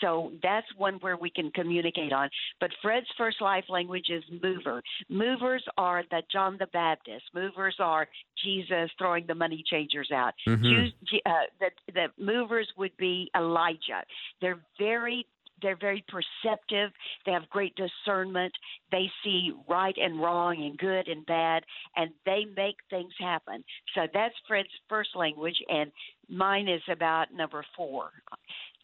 so 0.00 0.32
that's 0.42 0.66
one 0.76 0.94
where 1.00 1.16
we 1.16 1.30
can 1.30 1.50
communicate 1.52 2.12
on. 2.12 2.28
But 2.60 2.70
Fred's 2.82 3.06
first 3.16 3.40
life 3.40 3.64
language 3.68 4.06
is 4.08 4.24
mover. 4.42 4.82
Movers 5.08 5.64
are 5.76 6.02
the 6.10 6.22
John 6.32 6.56
the 6.58 6.66
Baptist. 6.72 7.24
Movers 7.34 7.76
are 7.78 8.08
Jesus 8.44 8.90
throwing 8.98 9.26
the 9.26 9.34
money 9.34 9.62
changers 9.68 10.10
out. 10.12 10.34
Mhm. 10.46 10.62
Jews- 11.04 11.20
uh, 11.26 11.32
the 11.60 11.70
the 11.92 12.12
movers 12.18 12.68
would 12.76 12.96
be 12.96 13.30
Elijah. 13.36 14.04
They're 14.40 14.60
very 14.78 15.26
they're 15.62 15.76
very 15.76 16.04
perceptive. 16.08 16.90
They 17.26 17.32
have 17.32 17.48
great 17.50 17.74
discernment. 17.76 18.52
They 18.90 19.10
see 19.24 19.52
right 19.68 19.94
and 19.96 20.20
wrong 20.20 20.64
and 20.64 20.76
good 20.78 21.08
and 21.08 21.24
bad, 21.26 21.64
and 21.96 22.10
they 22.24 22.46
make 22.56 22.76
things 22.90 23.12
happen. 23.18 23.64
So 23.94 24.02
that's 24.12 24.34
Fred's 24.46 24.68
first 24.88 25.10
language, 25.14 25.56
and 25.68 25.90
mine 26.28 26.68
is 26.68 26.82
about 26.90 27.32
number 27.32 27.64
four. 27.76 28.10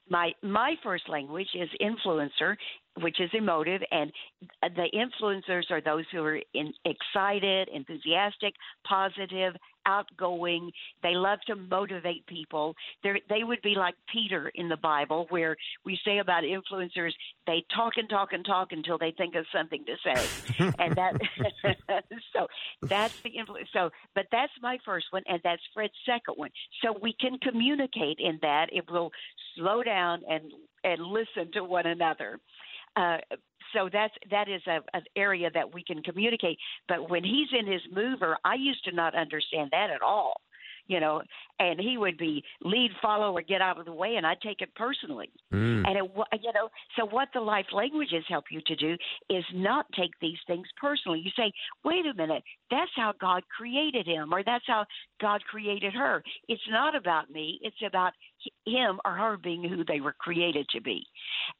My 0.08 0.32
my 0.42 0.74
first 0.82 1.08
language 1.08 1.48
is 1.54 1.68
influencer, 1.80 2.56
which 3.00 3.20
is 3.20 3.30
emotive, 3.32 3.82
and 3.90 4.12
the 4.62 4.88
influencers 4.94 5.70
are 5.70 5.80
those 5.80 6.04
who 6.12 6.22
are 6.22 6.40
in, 6.54 6.72
excited, 6.84 7.68
enthusiastic, 7.72 8.54
positive, 8.86 9.54
outgoing. 9.86 10.70
They 11.02 11.14
love 11.14 11.40
to 11.46 11.56
motivate 11.56 12.26
people. 12.26 12.74
They're, 13.02 13.18
they 13.28 13.42
would 13.42 13.60
be 13.62 13.74
like 13.74 13.94
Peter 14.12 14.50
in 14.54 14.68
the 14.68 14.76
Bible, 14.76 15.26
where 15.30 15.56
we 15.84 15.98
say 16.04 16.18
about 16.18 16.44
influencers, 16.44 17.12
they 17.46 17.64
talk 17.74 17.94
and 17.96 18.08
talk 18.08 18.32
and 18.32 18.44
talk 18.44 18.72
until 18.72 18.98
they 18.98 19.12
think 19.12 19.34
of 19.34 19.44
something 19.52 19.84
to 19.86 19.96
say, 20.04 20.72
and 20.78 20.94
that. 20.94 21.14
so 22.32 22.46
that's 22.82 23.18
the 23.20 23.30
influence. 23.30 23.68
So, 23.72 23.90
but 24.14 24.26
that's 24.30 24.52
my 24.62 24.78
first 24.84 25.06
one, 25.10 25.22
and 25.26 25.40
that's 25.42 25.62
Fred's 25.74 25.92
second 26.06 26.34
one. 26.36 26.50
So 26.82 26.96
we 27.02 27.14
can 27.20 27.38
communicate 27.38 28.18
in 28.18 28.38
that. 28.42 28.68
It 28.72 28.90
will 28.90 29.10
slow 29.56 29.82
down 29.82 30.22
and 30.28 30.52
and 30.84 31.00
listen 31.00 31.50
to 31.52 31.64
one 31.64 31.86
another. 31.86 32.38
Uh, 32.96 33.18
so 33.74 33.88
that's 33.92 34.14
that 34.30 34.48
is 34.48 34.62
a, 34.66 34.80
an 34.94 35.02
area 35.16 35.50
that 35.52 35.74
we 35.74 35.82
can 35.82 36.02
communicate. 36.02 36.58
But 36.88 37.10
when 37.10 37.24
he's 37.24 37.48
in 37.58 37.70
his 37.70 37.82
mover, 37.92 38.36
I 38.44 38.54
used 38.54 38.84
to 38.84 38.94
not 38.94 39.14
understand 39.14 39.70
that 39.72 39.90
at 39.90 40.02
all 40.02 40.40
you 40.86 41.00
know, 41.00 41.22
and 41.58 41.80
he 41.80 41.96
would 41.96 42.18
be 42.18 42.42
lead, 42.62 42.90
follow, 43.00 43.32
or 43.32 43.42
get 43.42 43.62
out 43.62 43.78
of 43.78 43.86
the 43.86 43.92
way, 43.92 44.16
and 44.16 44.26
I'd 44.26 44.40
take 44.40 44.60
it 44.60 44.74
personally. 44.74 45.30
Mm. 45.52 45.86
And 45.86 45.96
it, 45.96 46.10
you 46.42 46.52
know, 46.52 46.68
so 46.96 47.06
what 47.06 47.28
the 47.32 47.40
life 47.40 47.66
languages 47.72 48.24
help 48.28 48.44
you 48.50 48.60
to 48.66 48.76
do 48.76 48.96
is 49.30 49.44
not 49.54 49.86
take 49.96 50.10
these 50.20 50.38
things 50.46 50.66
personally. 50.80 51.20
You 51.24 51.30
say, 51.36 51.52
wait 51.84 52.04
a 52.06 52.14
minute, 52.14 52.42
that's 52.70 52.90
how 52.96 53.14
God 53.20 53.42
created 53.56 54.06
him, 54.06 54.32
or 54.32 54.42
that's 54.44 54.64
how 54.66 54.84
God 55.20 55.42
created 55.44 55.94
her. 55.94 56.22
It's 56.48 56.62
not 56.70 56.94
about 56.94 57.30
me; 57.30 57.58
it's 57.62 57.76
about 57.86 58.12
him 58.66 59.00
or 59.04 59.12
her 59.12 59.36
being 59.36 59.68
who 59.68 59.84
they 59.84 60.00
were 60.00 60.14
created 60.18 60.68
to 60.70 60.80
be. 60.80 61.04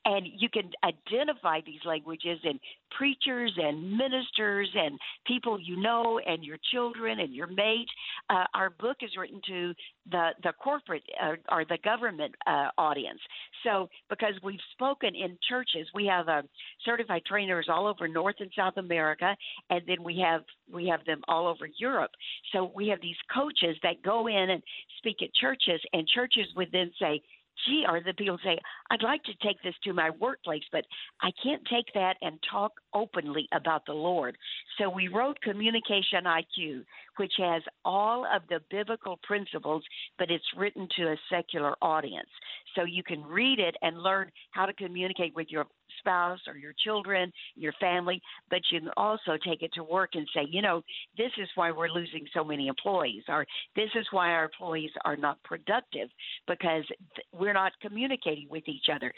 And 0.04 0.26
you 0.26 0.48
can 0.48 0.70
identify 0.84 1.60
these 1.64 1.80
languages 1.84 2.38
in 2.44 2.58
preachers 2.96 3.52
and 3.56 3.96
ministers 3.96 4.68
and 4.74 4.98
people 5.26 5.60
you 5.60 5.76
know 5.76 6.20
and 6.26 6.44
your 6.44 6.58
children 6.72 7.20
and 7.20 7.34
your 7.34 7.46
mate. 7.46 7.88
Uh, 8.30 8.44
our 8.54 8.70
book 8.70 8.98
is 9.02 9.10
written 9.16 9.40
to 9.46 9.74
the 10.10 10.30
the 10.42 10.52
corporate 10.52 11.02
uh, 11.22 11.34
or 11.50 11.64
the 11.64 11.78
government 11.84 12.34
uh, 12.46 12.68
audience. 12.76 13.20
So 13.62 13.88
because 14.10 14.34
we've 14.42 14.58
spoken 14.72 15.14
in 15.14 15.38
churches, 15.48 15.88
we 15.94 16.06
have 16.06 16.28
uh, 16.28 16.42
certified 16.84 17.22
trainers 17.26 17.68
all 17.70 17.86
over 17.86 18.06
North 18.08 18.36
and 18.40 18.50
South 18.56 18.76
America, 18.76 19.36
and 19.70 19.82
then 19.86 20.02
we 20.02 20.18
have 20.18 20.42
we 20.72 20.86
have 20.88 21.04
them 21.04 21.22
all 21.28 21.46
over 21.46 21.68
Europe. 21.78 22.10
So 22.52 22.70
we 22.74 22.88
have 22.88 23.00
these 23.00 23.16
coaches 23.34 23.76
that 23.82 24.02
go 24.02 24.26
in 24.26 24.50
and 24.50 24.62
speak 24.98 25.16
at 25.22 25.34
churches, 25.34 25.80
and 25.92 26.06
churches 26.06 26.46
would 26.56 26.70
then 26.72 26.90
say, 27.00 27.22
gee, 27.66 27.84
or 27.88 28.00
the 28.00 28.12
people 28.14 28.38
say, 28.44 28.58
I'd 28.90 29.02
like 29.02 29.22
to 29.24 29.34
take 29.42 29.62
this 29.62 29.74
to 29.84 29.92
my 29.92 30.10
workplace, 30.10 30.62
but 30.72 30.84
I 31.22 31.30
can't 31.42 31.62
take 31.70 31.86
that 31.94 32.16
and 32.22 32.38
talk 32.50 32.72
openly 32.92 33.48
about 33.52 33.86
the 33.86 33.92
Lord. 33.92 34.36
So 34.78 34.88
we 34.88 35.08
wrote 35.08 35.40
Communication 35.40 36.24
IQ, 36.24 36.84
which 37.16 37.32
has 37.38 37.62
all 37.84 38.24
of 38.24 38.42
the 38.48 38.60
biblical 38.70 39.18
principles, 39.22 39.82
but 40.18 40.30
it's 40.30 40.44
written 40.56 40.88
to 40.96 41.12
a 41.12 41.16
secular 41.30 41.74
audience. 41.82 42.28
So 42.74 42.84
you 42.84 43.02
can 43.02 43.22
read 43.24 43.58
it 43.58 43.76
and 43.82 44.02
learn 44.02 44.30
how 44.50 44.66
to 44.66 44.72
communicate 44.72 45.34
with 45.34 45.48
your 45.50 45.66
spouse 46.04 46.40
or 46.46 46.56
your 46.56 46.74
children, 46.84 47.32
your 47.56 47.72
family, 47.80 48.20
but 48.50 48.60
you 48.70 48.80
can 48.80 48.90
also 48.96 49.38
take 49.46 49.62
it 49.62 49.72
to 49.74 49.82
work 49.82 50.10
and 50.14 50.28
say, 50.34 50.42
you 50.50 50.60
know, 50.60 50.82
this 51.16 51.30
is 51.38 51.48
why 51.54 51.70
we're 51.70 51.88
losing 51.88 52.26
so 52.34 52.44
many 52.44 52.68
employees, 52.68 53.22
or 53.28 53.46
this 53.74 53.88
is 53.94 54.06
why 54.10 54.30
our 54.30 54.44
employees 54.44 54.90
are 55.04 55.16
not 55.16 55.42
productive 55.44 56.08
because 56.46 56.84
we're 57.32 57.54
not 57.54 57.72
communicating 57.80 58.46
with 58.50 58.64
each 58.68 58.86
other. 58.94 59.12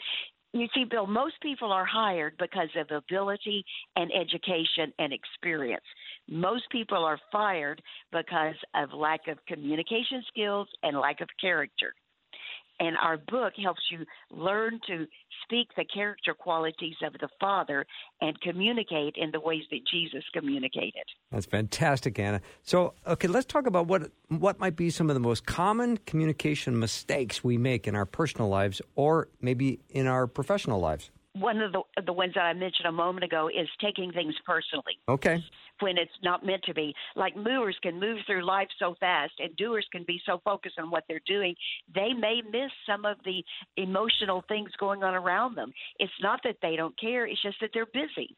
You 0.53 0.67
see, 0.73 0.85
Bill, 0.85 1.05
most 1.05 1.35
people 1.41 1.73
are 1.73 1.85
hired 1.85 2.35
because 2.39 2.69
of 2.77 2.89
ability 2.89 3.65
and 3.97 4.09
education 4.13 4.93
and 4.97 5.11
experience. 5.11 5.83
Most 6.29 6.63
people 6.71 7.03
are 7.03 7.19
fired 7.31 7.81
because 8.11 8.55
of 8.73 8.93
lack 8.93 9.27
of 9.27 9.37
communication 9.45 10.23
skills 10.29 10.67
and 10.83 10.97
lack 10.97 11.19
of 11.19 11.27
character. 11.39 11.93
And 12.79 12.95
our 12.97 13.17
book 13.17 13.53
helps 13.61 13.81
you 13.91 14.05
learn 14.29 14.79
to 14.87 15.07
speak 15.43 15.69
the 15.75 15.85
character 15.85 16.33
qualities 16.33 16.95
of 17.03 17.13
the 17.13 17.29
Father 17.39 17.85
and 18.21 18.39
communicate 18.41 19.15
in 19.17 19.31
the 19.31 19.39
ways 19.39 19.63
that 19.71 19.79
Jesus 19.91 20.23
communicated. 20.33 21.03
That's 21.31 21.45
fantastic, 21.45 22.19
Anna. 22.19 22.41
So, 22.63 22.93
okay, 23.05 23.27
let's 23.27 23.45
talk 23.45 23.65
about 23.65 23.87
what 23.87 24.11
what 24.29 24.59
might 24.59 24.75
be 24.75 24.89
some 24.89 25.09
of 25.09 25.13
the 25.13 25.19
most 25.19 25.45
common 25.45 25.97
communication 25.97 26.79
mistakes 26.79 27.43
we 27.43 27.57
make 27.57 27.87
in 27.87 27.95
our 27.95 28.05
personal 28.05 28.49
lives 28.49 28.81
or 28.95 29.29
maybe 29.41 29.79
in 29.89 30.05
our 30.05 30.27
professional 30.27 30.79
lives 30.79 31.09
one 31.39 31.61
of 31.61 31.71
the 31.71 31.81
the 32.05 32.13
ones 32.13 32.33
that 32.35 32.41
I 32.41 32.53
mentioned 32.53 32.87
a 32.87 32.91
moment 32.91 33.23
ago 33.23 33.47
is 33.47 33.67
taking 33.81 34.11
things 34.11 34.35
personally. 34.45 34.97
Okay. 35.07 35.43
When 35.79 35.97
it's 35.97 36.11
not 36.23 36.45
meant 36.45 36.63
to 36.63 36.73
be. 36.73 36.93
Like 37.15 37.35
movers 37.35 37.77
can 37.81 37.99
move 37.99 38.19
through 38.25 38.45
life 38.45 38.67
so 38.79 38.95
fast 38.99 39.33
and 39.39 39.55
doers 39.55 39.87
can 39.91 40.03
be 40.07 40.19
so 40.25 40.41
focused 40.43 40.79
on 40.79 40.89
what 40.89 41.03
they're 41.07 41.21
doing, 41.27 41.55
they 41.93 42.13
may 42.13 42.41
miss 42.51 42.71
some 42.85 43.05
of 43.05 43.17
the 43.25 43.43
emotional 43.77 44.43
things 44.47 44.71
going 44.79 45.03
on 45.03 45.13
around 45.13 45.55
them. 45.55 45.71
It's 45.99 46.11
not 46.21 46.39
that 46.43 46.57
they 46.61 46.75
don't 46.75 46.99
care, 46.99 47.27
it's 47.27 47.41
just 47.41 47.57
that 47.61 47.71
they're 47.73 47.85
busy 47.85 48.35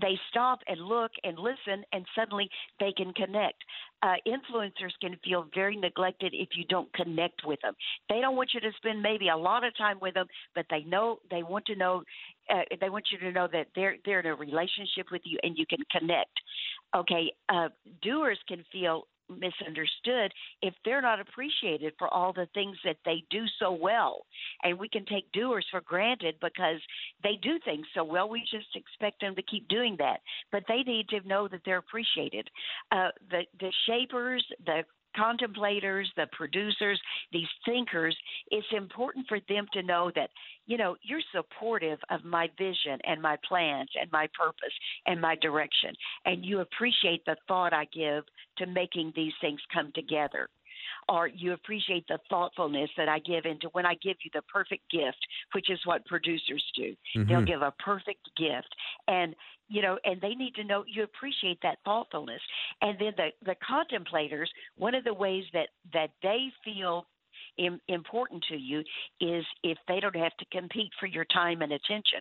they 0.00 0.18
stop 0.30 0.60
and 0.66 0.80
look 0.80 1.12
and 1.24 1.38
listen, 1.38 1.84
and 1.92 2.04
suddenly 2.14 2.48
they 2.80 2.92
can 2.92 3.12
connect. 3.12 3.62
Uh, 4.02 4.14
influencers 4.26 4.92
can 5.00 5.16
feel 5.24 5.46
very 5.54 5.76
neglected 5.76 6.34
if 6.34 6.50
you 6.56 6.64
don't 6.64 6.92
connect 6.94 7.42
with 7.44 7.60
them. 7.62 7.74
They 8.08 8.20
don't 8.20 8.36
want 8.36 8.50
you 8.54 8.60
to 8.60 8.70
spend 8.76 9.02
maybe 9.02 9.28
a 9.28 9.36
lot 9.36 9.64
of 9.64 9.76
time 9.76 9.98
with 10.00 10.14
them, 10.14 10.26
but 10.54 10.66
they 10.70 10.82
know 10.84 11.18
they 11.30 11.42
want 11.42 11.66
to 11.66 11.76
know. 11.76 12.02
Uh, 12.50 12.62
they 12.80 12.90
want 12.90 13.04
you 13.12 13.18
to 13.18 13.32
know 13.32 13.48
that 13.52 13.68
they're 13.74 13.96
they're 14.04 14.20
in 14.20 14.26
a 14.26 14.34
relationship 14.34 15.10
with 15.10 15.22
you 15.24 15.38
and 15.42 15.56
you 15.56 15.66
can 15.66 15.78
connect. 15.90 16.32
Okay, 16.94 17.32
uh, 17.48 17.68
doers 18.02 18.38
can 18.48 18.64
feel 18.72 19.06
misunderstood 19.28 20.32
if 20.60 20.74
they're 20.84 21.02
not 21.02 21.20
appreciated 21.20 21.94
for 21.98 22.08
all 22.08 22.32
the 22.32 22.48
things 22.54 22.76
that 22.84 22.96
they 23.04 23.24
do 23.30 23.44
so 23.58 23.72
well. 23.72 24.26
And 24.62 24.78
we 24.78 24.88
can 24.88 25.04
take 25.06 25.30
doers 25.32 25.66
for 25.70 25.80
granted 25.80 26.36
because 26.40 26.80
they 27.22 27.38
do 27.40 27.58
things 27.64 27.86
so 27.94 28.04
well. 28.04 28.28
We 28.28 28.40
just 28.40 28.74
expect 28.74 29.20
them 29.20 29.34
to 29.36 29.42
keep 29.42 29.68
doing 29.68 29.96
that. 29.98 30.20
But 30.50 30.64
they 30.68 30.82
need 30.82 31.08
to 31.10 31.26
know 31.26 31.48
that 31.48 31.60
they're 31.64 31.78
appreciated. 31.78 32.48
Uh, 32.90 33.08
the 33.30 33.42
the 33.60 33.72
shapers, 33.86 34.44
the 34.66 34.82
contemplators, 35.16 36.04
the 36.16 36.26
producers, 36.32 37.00
these 37.32 37.48
thinkers, 37.64 38.16
it's 38.50 38.66
important 38.72 39.26
for 39.28 39.38
them 39.48 39.66
to 39.72 39.82
know 39.82 40.10
that, 40.14 40.30
you 40.66 40.76
know, 40.76 40.96
you're 41.02 41.20
supportive 41.34 41.98
of 42.10 42.24
my 42.24 42.48
vision 42.58 42.98
and 43.04 43.20
my 43.20 43.36
plans 43.48 43.90
and 44.00 44.10
my 44.12 44.28
purpose 44.38 44.74
and 45.06 45.20
my 45.20 45.36
direction. 45.36 45.94
And 46.24 46.44
you 46.44 46.60
appreciate 46.60 47.24
the 47.24 47.36
thought 47.48 47.72
I 47.72 47.86
give 47.92 48.24
to 48.58 48.66
making 48.66 49.12
these 49.14 49.32
things 49.40 49.60
come 49.72 49.92
together 49.94 50.48
or 51.08 51.28
you 51.28 51.52
appreciate 51.52 52.06
the 52.08 52.18
thoughtfulness 52.30 52.90
that 52.96 53.08
I 53.08 53.18
give 53.20 53.44
into 53.44 53.68
when 53.72 53.86
I 53.86 53.94
give 54.02 54.16
you 54.24 54.30
the 54.32 54.42
perfect 54.42 54.90
gift, 54.90 55.18
which 55.52 55.70
is 55.70 55.78
what 55.84 56.04
producers 56.06 56.64
do. 56.76 56.94
Mm-hmm. 57.16 57.28
They'll 57.28 57.44
give 57.44 57.62
a 57.62 57.72
perfect 57.84 58.28
gift. 58.36 58.74
And 59.08 59.34
you 59.68 59.80
know, 59.80 59.98
and 60.04 60.20
they 60.20 60.34
need 60.34 60.54
to 60.56 60.64
know 60.64 60.84
you 60.86 61.02
appreciate 61.02 61.58
that 61.62 61.78
thoughtfulness. 61.84 62.40
And 62.82 62.98
then 62.98 63.12
the 63.16 63.28
the 63.44 63.56
contemplators, 63.68 64.46
one 64.76 64.94
of 64.94 65.04
the 65.04 65.14
ways 65.14 65.44
that 65.52 65.68
that 65.92 66.10
they 66.22 66.48
feel 66.64 67.06
Im- 67.58 67.80
important 67.88 68.42
to 68.48 68.56
you 68.56 68.80
is 69.20 69.44
if 69.62 69.78
they 69.88 70.00
don't 70.00 70.16
have 70.16 70.36
to 70.38 70.44
compete 70.52 70.90
for 70.98 71.06
your 71.06 71.26
time 71.26 71.62
and 71.62 71.72
attention. 71.72 72.20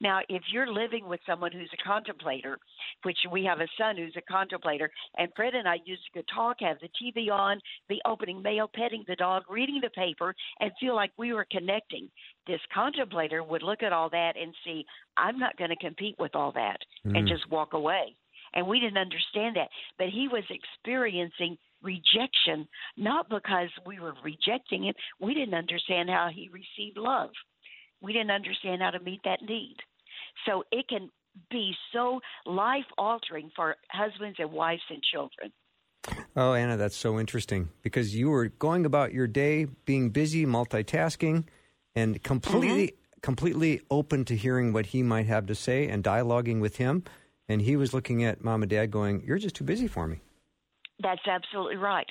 Now, 0.00 0.20
if 0.28 0.42
you're 0.52 0.72
living 0.72 1.06
with 1.06 1.20
someone 1.26 1.52
who's 1.52 1.70
a 1.72 1.88
contemplator, 1.88 2.58
which 3.02 3.18
we 3.30 3.44
have 3.44 3.60
a 3.60 3.68
son 3.78 3.96
who's 3.96 4.16
a 4.16 4.32
contemplator, 4.32 4.90
and 5.16 5.28
Fred 5.34 5.54
and 5.54 5.68
I 5.68 5.78
used 5.84 6.02
to 6.14 6.22
talk, 6.34 6.56
have 6.60 6.78
the 6.80 6.88
TV 6.88 7.30
on, 7.30 7.60
the 7.88 8.00
opening 8.06 8.42
mail, 8.42 8.70
petting 8.72 9.04
the 9.06 9.16
dog, 9.16 9.44
reading 9.50 9.80
the 9.82 9.90
paper, 9.90 10.34
and 10.60 10.70
feel 10.80 10.94
like 10.94 11.12
we 11.16 11.32
were 11.32 11.46
connecting. 11.50 12.08
This 12.46 12.60
contemplator 12.72 13.42
would 13.42 13.62
look 13.62 13.82
at 13.82 13.92
all 13.92 14.10
that 14.10 14.32
and 14.40 14.54
see, 14.64 14.84
I'm 15.16 15.38
not 15.38 15.56
going 15.56 15.70
to 15.70 15.76
compete 15.76 16.16
with 16.18 16.34
all 16.34 16.52
that, 16.52 16.78
mm. 17.06 17.16
and 17.16 17.28
just 17.28 17.50
walk 17.50 17.72
away. 17.72 18.16
And 18.54 18.66
we 18.66 18.80
didn't 18.80 18.98
understand 18.98 19.56
that. 19.56 19.68
But 19.98 20.08
he 20.08 20.28
was 20.28 20.42
experiencing 20.50 21.56
rejection, 21.82 22.68
not 22.96 23.28
because 23.28 23.68
we 23.86 24.00
were 24.00 24.14
rejecting 24.24 24.84
him. 24.84 24.94
We 25.20 25.34
didn't 25.34 25.54
understand 25.54 26.10
how 26.10 26.28
he 26.34 26.48
received 26.48 26.96
love. 26.96 27.30
We 28.00 28.12
didn't 28.12 28.30
understand 28.30 28.82
how 28.82 28.90
to 28.90 29.00
meet 29.00 29.20
that 29.24 29.42
need. 29.42 29.76
So 30.46 30.64
it 30.70 30.88
can 30.88 31.10
be 31.50 31.72
so 31.92 32.20
life 32.46 32.86
altering 32.98 33.50
for 33.54 33.76
husbands 33.90 34.36
and 34.38 34.52
wives 34.52 34.82
and 34.90 35.02
children. 35.02 35.52
Oh, 36.34 36.54
Anna, 36.54 36.76
that's 36.76 36.96
so 36.96 37.20
interesting 37.20 37.68
because 37.82 38.16
you 38.16 38.30
were 38.30 38.48
going 38.48 38.86
about 38.86 39.12
your 39.12 39.26
day 39.26 39.66
being 39.84 40.10
busy, 40.10 40.46
multitasking, 40.46 41.44
and 41.94 42.22
completely. 42.22 42.88
Mm-hmm 42.88 42.96
completely 43.22 43.80
open 43.90 44.24
to 44.24 44.36
hearing 44.36 44.72
what 44.72 44.86
he 44.86 45.02
might 45.02 45.26
have 45.26 45.46
to 45.46 45.54
say 45.54 45.88
and 45.88 46.02
dialoguing 46.02 46.60
with 46.60 46.76
him. 46.76 47.04
And 47.48 47.62
he 47.62 47.76
was 47.76 47.92
looking 47.92 48.24
at 48.24 48.42
mom 48.42 48.62
and 48.62 48.70
dad 48.70 48.90
going, 48.90 49.22
You're 49.26 49.38
just 49.38 49.56
too 49.56 49.64
busy 49.64 49.88
for 49.88 50.06
me. 50.06 50.20
That's 51.02 51.26
absolutely 51.26 51.76
right. 51.76 52.06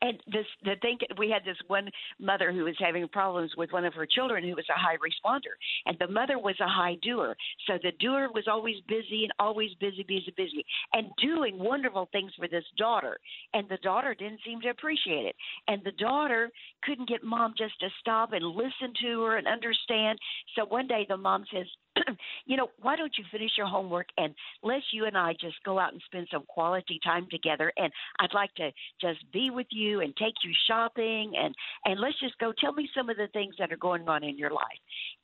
And 0.00 0.18
this 0.26 0.46
the 0.64 0.76
thing 0.80 0.98
we 1.18 1.30
had 1.30 1.44
this 1.44 1.56
one 1.66 1.88
mother 2.20 2.52
who 2.52 2.64
was 2.64 2.76
having 2.78 3.06
problems 3.08 3.52
with 3.56 3.72
one 3.72 3.84
of 3.84 3.94
her 3.94 4.06
children 4.06 4.44
who 4.44 4.54
was 4.54 4.66
a 4.70 4.78
high 4.78 4.96
responder, 4.96 5.54
and 5.86 5.96
the 5.98 6.12
mother 6.12 6.38
was 6.38 6.54
a 6.60 6.68
high 6.68 6.96
doer. 7.02 7.36
So 7.66 7.78
the 7.82 7.92
doer 7.98 8.28
was 8.32 8.44
always 8.48 8.76
busy 8.86 9.24
and 9.24 9.32
always 9.38 9.70
busy, 9.80 10.04
busy, 10.06 10.32
busy, 10.36 10.64
and 10.92 11.08
doing 11.20 11.58
wonderful 11.58 12.08
things 12.12 12.32
for 12.38 12.48
this 12.48 12.64
daughter. 12.76 13.18
And 13.54 13.68
the 13.68 13.78
daughter 13.78 14.14
didn't 14.14 14.40
seem 14.46 14.60
to 14.62 14.68
appreciate 14.68 15.26
it. 15.26 15.36
And 15.66 15.82
the 15.84 15.92
daughter 15.92 16.50
couldn't 16.84 17.08
get 17.08 17.24
mom 17.24 17.54
just 17.58 17.78
to 17.80 17.88
stop 18.00 18.32
and 18.32 18.44
listen 18.44 18.92
to 19.02 19.22
her 19.22 19.36
and 19.36 19.48
understand. 19.48 20.18
So 20.54 20.64
one 20.64 20.86
day 20.86 21.06
the 21.08 21.16
mom 21.16 21.44
says, 21.52 21.66
you 22.46 22.56
know, 22.56 22.68
why 22.80 22.96
don't 22.96 23.12
you 23.18 23.24
finish 23.30 23.52
your 23.56 23.66
homework 23.66 24.06
and 24.16 24.34
let's 24.62 24.84
you 24.92 25.06
and 25.06 25.16
I 25.16 25.34
just 25.40 25.56
go 25.64 25.78
out 25.78 25.92
and 25.92 26.02
spend 26.06 26.28
some 26.32 26.44
quality 26.48 27.00
time 27.04 27.26
together 27.30 27.72
and 27.76 27.92
I'd 28.20 28.34
like 28.34 28.54
to 28.56 28.70
just 29.00 29.20
be 29.32 29.50
with 29.50 29.66
you 29.70 30.00
and 30.00 30.16
take 30.16 30.34
you 30.44 30.52
shopping 30.68 31.32
and 31.36 31.54
and 31.84 32.00
let's 32.00 32.18
just 32.20 32.38
go 32.38 32.52
tell 32.58 32.72
me 32.72 32.88
some 32.96 33.08
of 33.10 33.16
the 33.16 33.28
things 33.32 33.54
that 33.58 33.72
are 33.72 33.76
going 33.76 34.08
on 34.08 34.24
in 34.24 34.38
your 34.38 34.50
life. 34.50 34.62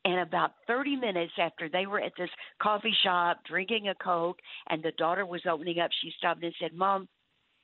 And 0.05 0.20
about 0.20 0.53
30 0.66 0.97
minutes 0.97 1.33
after 1.39 1.68
they 1.68 1.87
were 1.87 2.01
at 2.01 2.12
this 2.18 2.31
coffee 2.62 2.95
shop 3.03 3.41
drinking 3.47 3.89
a 3.89 3.95
coke 3.95 4.39
and 4.68 4.83
the 4.83 4.93
daughter 4.93 5.25
was 5.27 5.43
opening 5.51 5.79
up, 5.81 5.91
she 6.03 6.12
stopped 6.18 6.43
and 6.45 6.55
said, 6.61 6.72
"Mom, 6.75 7.09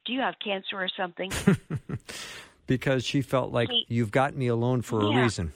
do 0.07 0.13
you 0.13 0.21
have 0.21 0.35
cancer 0.43 0.77
or 0.77 0.89
something?" 0.97 1.31
because 2.67 3.05
she 3.05 3.21
felt 3.23 3.53
like 3.53 3.69
He- 3.71 3.87
you've 3.89 4.11
got 4.11 4.37
me 4.37 4.47
alone 4.47 4.83
for 4.83 5.01
a 5.01 5.11
Yeah. 5.11 5.23
reason. 5.25 5.53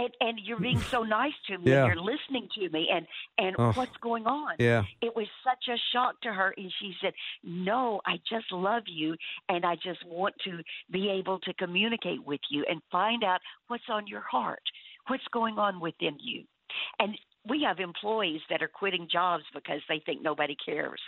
And 0.00 0.10
and 0.20 0.34
you're 0.46 0.60
being 0.68 0.80
so 0.94 1.02
nice 1.02 1.38
to 1.48 1.58
me 1.58 1.70
Yeah. 1.72 1.84
and 1.84 1.86
you're 1.94 2.04
listening 2.14 2.46
to 2.56 2.68
me 2.76 2.82
and 2.94 3.04
and 3.44 3.52
Oh. 3.58 3.72
what's 3.72 3.96
going 4.08 4.26
on 4.26 4.52
Yeah. 4.58 4.84
it 5.02 5.12
was 5.14 5.26
such 5.48 5.64
a 5.68 5.76
shock 5.92 6.14
to 6.22 6.30
her 6.32 6.54
and 6.56 6.72
she 6.80 6.88
said 7.02 7.12
no 7.44 8.00
i 8.06 8.14
just 8.34 8.50
love 8.52 8.84
you 8.86 9.16
and 9.48 9.60
i 9.72 9.74
just 9.88 10.02
want 10.06 10.34
to 10.46 10.52
be 10.90 11.10
able 11.10 11.38
to 11.40 11.52
communicate 11.54 12.22
with 12.24 12.40
you 12.50 12.64
and 12.70 12.80
find 12.98 13.22
out 13.24 13.40
what's 13.68 13.88
on 13.96 14.06
your 14.06 14.24
heart 14.34 14.62
what's 15.08 15.28
going 15.32 15.58
on 15.58 15.80
within 15.80 16.16
you 16.20 16.44
and 17.00 17.10
we 17.52 17.62
have 17.62 17.78
employees 17.80 18.40
that 18.50 18.62
are 18.62 18.72
quitting 18.80 19.08
jobs 19.10 19.44
because 19.54 19.80
they 19.88 20.00
think 20.06 20.22
nobody 20.22 20.56
cares 20.64 21.00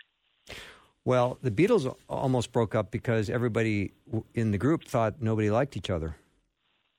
Well, 1.05 1.39
the 1.43 1.51
Beatles 1.51 1.85
almost 2.09 2.53
broke 2.53 2.75
up 2.75 2.91
because 2.91 3.31
everybody 3.31 3.93
in 4.35 4.51
the 4.51 4.59
group 4.59 4.85
thought 4.85 5.13
nobody 5.23 5.49
liked 5.51 5.75
each 5.81 5.89
other. 5.97 6.11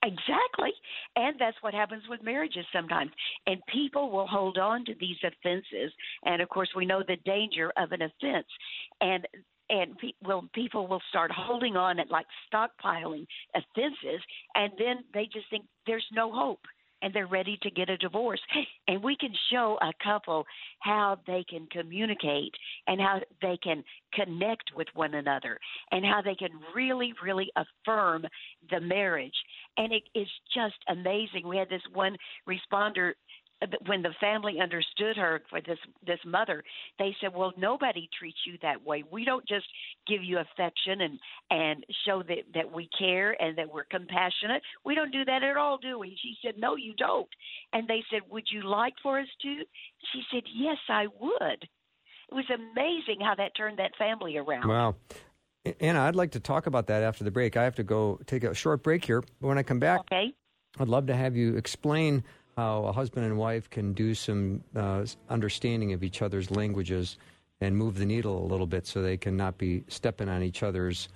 Exactly. 0.03 0.70
And 1.15 1.35
that's 1.39 1.57
what 1.61 1.73
happens 1.73 2.03
with 2.09 2.23
marriages 2.23 2.65
sometimes. 2.73 3.11
And 3.45 3.59
people 3.71 4.11
will 4.11 4.27
hold 4.27 4.57
on 4.57 4.85
to 4.85 4.93
these 4.99 5.17
offenses. 5.23 5.91
And 6.25 6.41
of 6.41 6.49
course, 6.49 6.69
we 6.75 6.85
know 6.85 7.03
the 7.05 7.17
danger 7.25 7.71
of 7.77 7.91
an 7.91 8.01
offense. 8.01 8.47
And 9.01 9.27
and 9.71 9.97
pe- 9.97 10.11
well, 10.23 10.47
people 10.53 10.85
will 10.87 11.01
start 11.09 11.31
holding 11.31 11.75
on 11.77 11.99
and 11.99 12.09
like 12.09 12.25
stockpiling 12.53 13.25
offenses, 13.55 14.21
and 14.53 14.71
then 14.77 14.97
they 15.13 15.27
just 15.31 15.49
think 15.49 15.65
there's 15.87 16.05
no 16.11 16.31
hope, 16.31 16.59
and 17.01 17.13
they're 17.13 17.27
ready 17.27 17.57
to 17.63 17.71
get 17.71 17.89
a 17.89 17.97
divorce. 17.97 18.41
And 18.87 19.01
we 19.01 19.15
can 19.15 19.31
show 19.49 19.77
a 19.81 19.93
couple 20.03 20.43
how 20.79 21.17
they 21.25 21.45
can 21.49 21.67
communicate 21.71 22.53
and 22.87 22.99
how 22.99 23.21
they 23.41 23.57
can 23.63 23.83
connect 24.13 24.71
with 24.75 24.87
one 24.93 25.13
another, 25.13 25.57
and 25.91 26.03
how 26.03 26.21
they 26.21 26.35
can 26.35 26.49
really, 26.75 27.13
really 27.23 27.49
affirm 27.55 28.25
the 28.69 28.81
marriage. 28.81 29.35
And 29.77 29.93
it 29.93 30.03
is 30.13 30.27
just 30.53 30.75
amazing. 30.89 31.47
We 31.47 31.57
had 31.57 31.69
this 31.69 31.81
one 31.93 32.17
responder 32.47 33.13
uh, 33.61 33.67
when 33.85 34.01
the 34.01 34.13
family 34.19 34.59
understood 34.61 35.15
her 35.17 35.41
for 35.49 35.61
this 35.61 35.77
this 36.05 36.19
mother 36.25 36.63
they 36.97 37.15
said 37.21 37.33
well 37.33 37.53
nobody 37.57 38.09
treats 38.17 38.39
you 38.45 38.57
that 38.61 38.83
way. 38.85 39.03
We 39.09 39.23
don't 39.23 39.47
just 39.47 39.65
give 40.07 40.23
you 40.23 40.39
affection 40.39 41.01
and 41.01 41.19
and 41.49 41.85
show 42.05 42.23
that 42.23 42.43
that 42.53 42.71
we 42.71 42.89
care 42.97 43.39
and 43.41 43.57
that 43.57 43.71
we're 43.71 43.85
compassionate. 43.85 44.61
We 44.83 44.95
don't 44.95 45.11
do 45.11 45.25
that 45.25 45.43
at 45.43 45.57
all 45.57 45.77
do 45.77 45.99
we? 45.99 46.17
She 46.21 46.35
said 46.43 46.55
no 46.57 46.75
you 46.75 46.93
don't. 46.95 47.29
And 47.73 47.87
they 47.87 48.03
said 48.11 48.21
would 48.29 48.47
you 48.51 48.63
like 48.63 48.93
for 49.03 49.19
us 49.19 49.27
to? 49.43 49.55
She 50.11 50.21
said 50.31 50.43
yes 50.53 50.77
i 50.89 51.07
would. 51.19 51.63
It 52.31 52.35
was 52.35 52.45
amazing 52.49 53.19
how 53.21 53.35
that 53.35 53.55
turned 53.55 53.79
that 53.79 53.91
family 53.97 54.37
around. 54.37 54.69
Wow. 54.69 54.95
Anna, 55.79 56.01
I'd 56.01 56.15
like 56.15 56.31
to 56.31 56.39
talk 56.39 56.65
about 56.65 56.87
that 56.87 57.03
after 57.03 57.23
the 57.23 57.31
break. 57.31 57.55
I 57.55 57.63
have 57.63 57.75
to 57.75 57.83
go 57.83 58.19
take 58.25 58.43
a 58.43 58.53
short 58.53 58.81
break 58.81 59.05
here. 59.05 59.21
But 59.39 59.47
when 59.47 59.57
I 59.57 59.63
come 59.63 59.79
back, 59.79 59.99
okay 60.01 60.33
I'd 60.79 60.87
love 60.87 61.07
to 61.07 61.15
have 61.15 61.35
you 61.35 61.57
explain 61.57 62.23
how 62.57 62.85
a 62.85 62.91
husband 62.91 63.25
and 63.25 63.37
wife 63.37 63.69
can 63.69 63.93
do 63.93 64.13
some 64.13 64.63
uh, 64.75 65.05
understanding 65.29 65.93
of 65.93 66.03
each 66.03 66.21
other's 66.21 66.49
languages 66.49 67.17
and 67.59 67.77
move 67.77 67.97
the 67.97 68.05
needle 68.05 68.43
a 68.43 68.47
little 68.47 68.65
bit 68.65 68.87
so 68.87 69.01
they 69.01 69.17
can 69.17 69.37
not 69.37 69.57
be 69.57 69.83
stepping 69.87 70.29
on 70.29 70.41
each 70.41 70.63
other's 70.63 71.09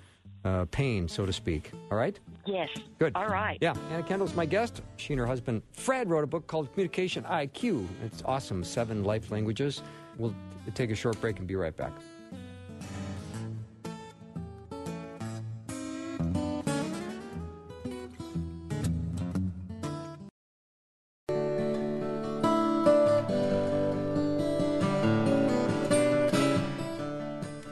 uh, 0.44 0.64
pain, 0.66 1.08
so 1.08 1.26
to 1.26 1.32
speak. 1.32 1.72
All 1.90 1.96
right? 1.96 2.18
yes 2.44 2.68
Good. 3.00 3.12
all 3.16 3.26
right 3.26 3.58
Yeah, 3.60 3.74
Anna 3.90 4.02
Kendall's 4.02 4.34
my 4.34 4.46
guest. 4.46 4.82
She 4.96 5.12
and 5.12 5.20
her 5.20 5.26
husband 5.26 5.62
Fred 5.72 6.08
wrote 6.08 6.22
a 6.22 6.28
book 6.28 6.46
called 6.46 6.70
Communication 6.72 7.24
IQ. 7.24 7.86
It's 8.04 8.22
awesome, 8.24 8.62
seven 8.62 9.02
life 9.02 9.30
languages. 9.30 9.82
We'll 10.18 10.34
take 10.74 10.90
a 10.90 10.94
short 10.94 11.20
break 11.20 11.38
and 11.38 11.48
be 11.48 11.56
right 11.56 11.76
back. 11.76 11.92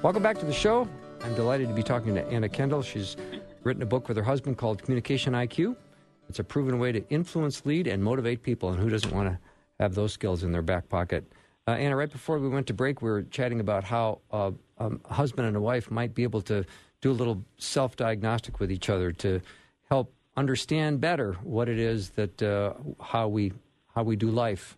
Welcome 0.04 0.22
back 0.22 0.36
to 0.40 0.44
the 0.44 0.52
show. 0.52 0.86
I'm 1.22 1.34
delighted 1.34 1.66
to 1.68 1.72
be 1.72 1.82
talking 1.82 2.14
to 2.14 2.26
Anna 2.28 2.46
Kendall. 2.46 2.82
She's 2.82 3.16
written 3.62 3.82
a 3.82 3.86
book 3.86 4.06
with 4.06 4.18
her 4.18 4.22
husband 4.22 4.58
called 4.58 4.82
Communication 4.82 5.32
IQ. 5.32 5.76
It's 6.28 6.40
a 6.40 6.44
proven 6.44 6.78
way 6.78 6.92
to 6.92 7.02
influence, 7.08 7.64
lead, 7.64 7.86
and 7.86 8.04
motivate 8.04 8.42
people. 8.42 8.68
And 8.68 8.78
who 8.78 8.90
doesn't 8.90 9.14
want 9.14 9.30
to 9.30 9.38
have 9.80 9.94
those 9.94 10.12
skills 10.12 10.42
in 10.42 10.52
their 10.52 10.60
back 10.60 10.90
pocket? 10.90 11.24
Uh, 11.66 11.70
Anna, 11.70 11.96
right 11.96 12.12
before 12.12 12.38
we 12.38 12.50
went 12.50 12.66
to 12.66 12.74
break, 12.74 13.00
we 13.00 13.08
were 13.08 13.22
chatting 13.22 13.60
about 13.60 13.82
how 13.82 14.18
uh, 14.30 14.50
um, 14.76 15.00
a 15.06 15.14
husband 15.14 15.48
and 15.48 15.56
a 15.56 15.60
wife 15.60 15.90
might 15.90 16.14
be 16.14 16.22
able 16.22 16.42
to 16.42 16.66
do 17.00 17.10
a 17.10 17.14
little 17.14 17.42
self 17.56 17.96
diagnostic 17.96 18.60
with 18.60 18.70
each 18.70 18.90
other 18.90 19.10
to 19.10 19.40
help 19.88 20.12
understand 20.36 21.00
better 21.00 21.32
what 21.42 21.66
it 21.66 21.78
is 21.78 22.10
that 22.10 22.42
uh, 22.42 22.74
how 23.00 23.26
we 23.26 23.54
how 23.94 24.02
we 24.02 24.16
do 24.16 24.30
life, 24.30 24.76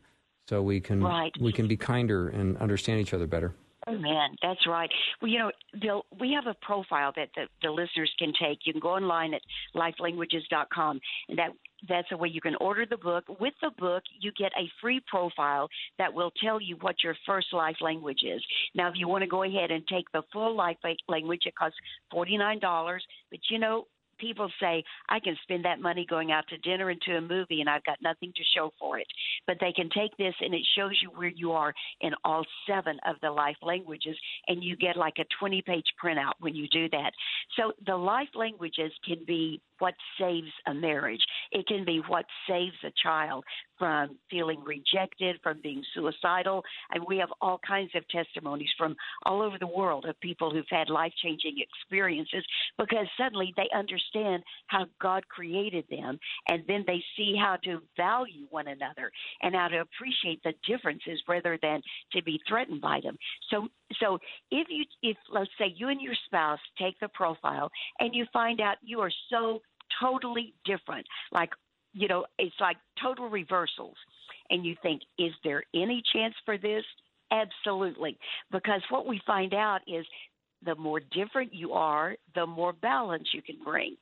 so 0.49 0.63
we 0.63 0.79
can 0.79 1.03
Right. 1.03 1.33
we 1.41 1.51
can 1.51 1.67
be 1.67 1.77
kinder 1.77 2.29
and 2.29 2.57
understand 2.59 3.01
each 3.01 3.13
other 3.13 3.27
better. 3.27 3.53
Oh 3.89 3.97
man, 3.97 4.37
that's 4.43 4.67
right. 4.67 4.91
Well, 5.23 5.31
you 5.31 5.39
know, 5.39 5.53
Bill, 5.81 6.07
we 6.19 6.33
have 6.33 6.47
a 6.47 6.57
profile 6.65 7.13
that 7.15 7.29
the, 7.37 7.47
the 7.63 7.71
listeners 7.71 8.13
can 8.19 8.33
take. 8.41 8.61
You 8.65 8.73
can 8.73 8.81
go 8.81 8.91
online 8.91 9.33
at 9.33 9.43
lifelanguages.com, 9.77 11.01
and 11.29 11.39
that 11.39 11.51
that's 11.89 12.09
a 12.11 12.17
way 12.17 12.29
you 12.29 12.41
can 12.41 12.57
order 12.57 12.85
the 12.89 12.97
book. 12.97 13.25
With 13.39 13.55
the 13.63 13.71
book, 13.79 14.03
you 14.21 14.33
get 14.37 14.51
a 14.59 14.69
free 14.81 15.01
profile 15.07 15.69
that 15.99 16.13
will 16.13 16.33
tell 16.43 16.61
you 16.61 16.77
what 16.81 16.97
your 17.05 17.15
first 17.27 17.49
life 17.53 17.77
language 17.81 18.23
is. 18.25 18.43
Now, 18.75 18.89
if 18.89 18.95
you 18.97 19.07
want 19.07 19.23
to 19.23 19.29
go 19.29 19.45
ahead 19.45 19.71
and 19.71 19.87
take 19.87 20.11
the 20.13 20.23
full 20.33 20.57
life 20.57 20.79
language, 21.09 21.43
it 21.47 21.55
costs 21.55 21.79
forty 22.11 22.37
nine 22.37 22.59
dollars. 22.59 23.05
But 23.31 23.41
you 23.51 23.61
know, 23.61 23.87
people 24.19 24.51
say 24.61 24.83
I 25.09 25.21
can 25.21 25.37
spend 25.43 25.65
that 25.65 25.81
money 25.81 26.07
going 26.09 26.33
out 26.33 26.47
to 26.49 26.59
dinner 26.59 26.91
and 26.91 27.01
to 27.03 27.17
a 27.17 27.21
movie, 27.21 27.61
and 27.61 27.71
I've 27.71 27.85
got 27.85 27.99
nothing 28.03 28.33
to 28.37 28.43
show 28.57 28.73
for 28.79 28.99
it. 28.99 29.07
But 29.47 29.57
they 29.61 29.73
can 29.73 29.89
take 29.91 30.17
this, 30.17 30.35
and 30.41 30.55
it 30.55 30.67
shows 30.77 30.99
you 31.03 31.11
where 31.11 31.33
you 31.35 31.53
are 31.53 31.75
in 32.01 32.13
all 32.25 32.45
seven 32.69 32.99
of 33.07 33.17
the 33.23 33.31
life 33.31 33.57
languages, 33.63 34.17
and 34.49 34.63
you 34.63 34.77
get 34.77 34.97
like 34.97 35.15
a 35.19 35.25
20 35.39 35.63
page 35.63 35.85
printout 36.03 36.33
when 36.41 36.55
you 36.55 36.69
do 36.69 36.89
that. 36.91 37.13
So 37.57 37.73
the 37.87 37.97
life 37.97 38.29
languages 38.35 38.93
can 39.05 39.19
be 39.27 39.61
what 39.79 39.95
saves 40.19 40.51
a 40.67 40.75
marriage, 40.75 41.23
it 41.53 41.67
can 41.67 41.85
be 41.85 42.01
what 42.09 42.25
saves 42.49 42.77
a 42.85 42.93
child 43.03 43.45
from 43.79 44.17
feeling 44.31 44.63
rejected, 44.65 45.37
from 45.43 45.61
being 45.63 45.83
suicidal. 45.95 46.63
And 46.93 47.05
we 47.07 47.19
have 47.19 47.29
all 47.41 47.61
kinds 47.67 47.91
of 47.95 48.09
testimonies 48.09 48.71
from 48.79 48.97
all 49.25 49.43
over 49.43 49.59
the 49.59 49.67
world 49.67 50.07
of 50.07 50.19
people 50.21 50.51
who've 50.51 50.65
had 50.71 50.89
life 50.89 51.13
changing 51.23 51.57
experiences 51.59 52.45
because 52.79 53.07
suddenly 53.19 53.53
they 53.57 53.69
understand 53.75 54.43
how 54.69 54.87
God 55.01 55.27
created 55.29 55.85
them, 55.91 56.19
and 56.49 56.63
then 56.67 56.85
they 56.87 57.03
see 57.17 57.35
how 57.39 57.57
to 57.65 57.81
value 57.97 58.47
one 58.51 58.69
another 58.69 59.11
and 59.43 59.55
how 59.55 59.69
to 59.69 59.81
appreciate 59.81 60.43
the 60.43 60.55
differences 60.67 61.21
rather 61.29 61.59
than 61.63 61.81
to 62.13 62.23
be 62.23 62.41
threatened 62.49 62.81
by 62.81 63.01
them. 63.03 63.17
So 63.51 63.69
so 64.01 64.19
if 64.51 64.69
you 64.69 64.85
if 65.03 65.17
let's 65.31 65.51
say 65.59 65.73
you 65.77 65.89
and 65.89 66.01
your 66.01 66.15
spouse 66.27 66.59
take 66.79 66.99
the 67.01 67.09
profile 67.09 67.71
and 68.01 68.15
you 68.15 68.27
find 68.33 68.61
out 68.61 68.77
you 68.83 69.01
are 69.01 69.13
so 69.31 69.61
totally 70.01 70.55
different, 70.65 71.07
like 71.33 71.51
you 71.93 72.09
know, 72.09 72.27
it's 72.39 72.55
like 72.61 72.77
total 73.03 73.31
reversals 73.31 73.97
and 74.51 74.67
you 74.67 74.77
think, 74.83 75.01
is 75.19 75.33
there 75.43 75.63
any 75.75 76.03
chance 76.13 76.35
for 76.45 76.59
this? 76.59 76.85
Absolutely. 77.31 78.19
Because 78.53 78.83
what 78.91 79.07
we 79.07 79.21
find 79.27 79.55
out 79.55 79.81
is 79.87 80.05
the 80.65 80.75
more 80.75 81.01
different 81.01 81.55
you 81.55 81.73
are, 81.73 82.17
the 82.35 82.47
more 82.47 82.75
balance 82.75 83.29
you 83.33 83.41
can 83.41 83.57
bring. 83.65 83.97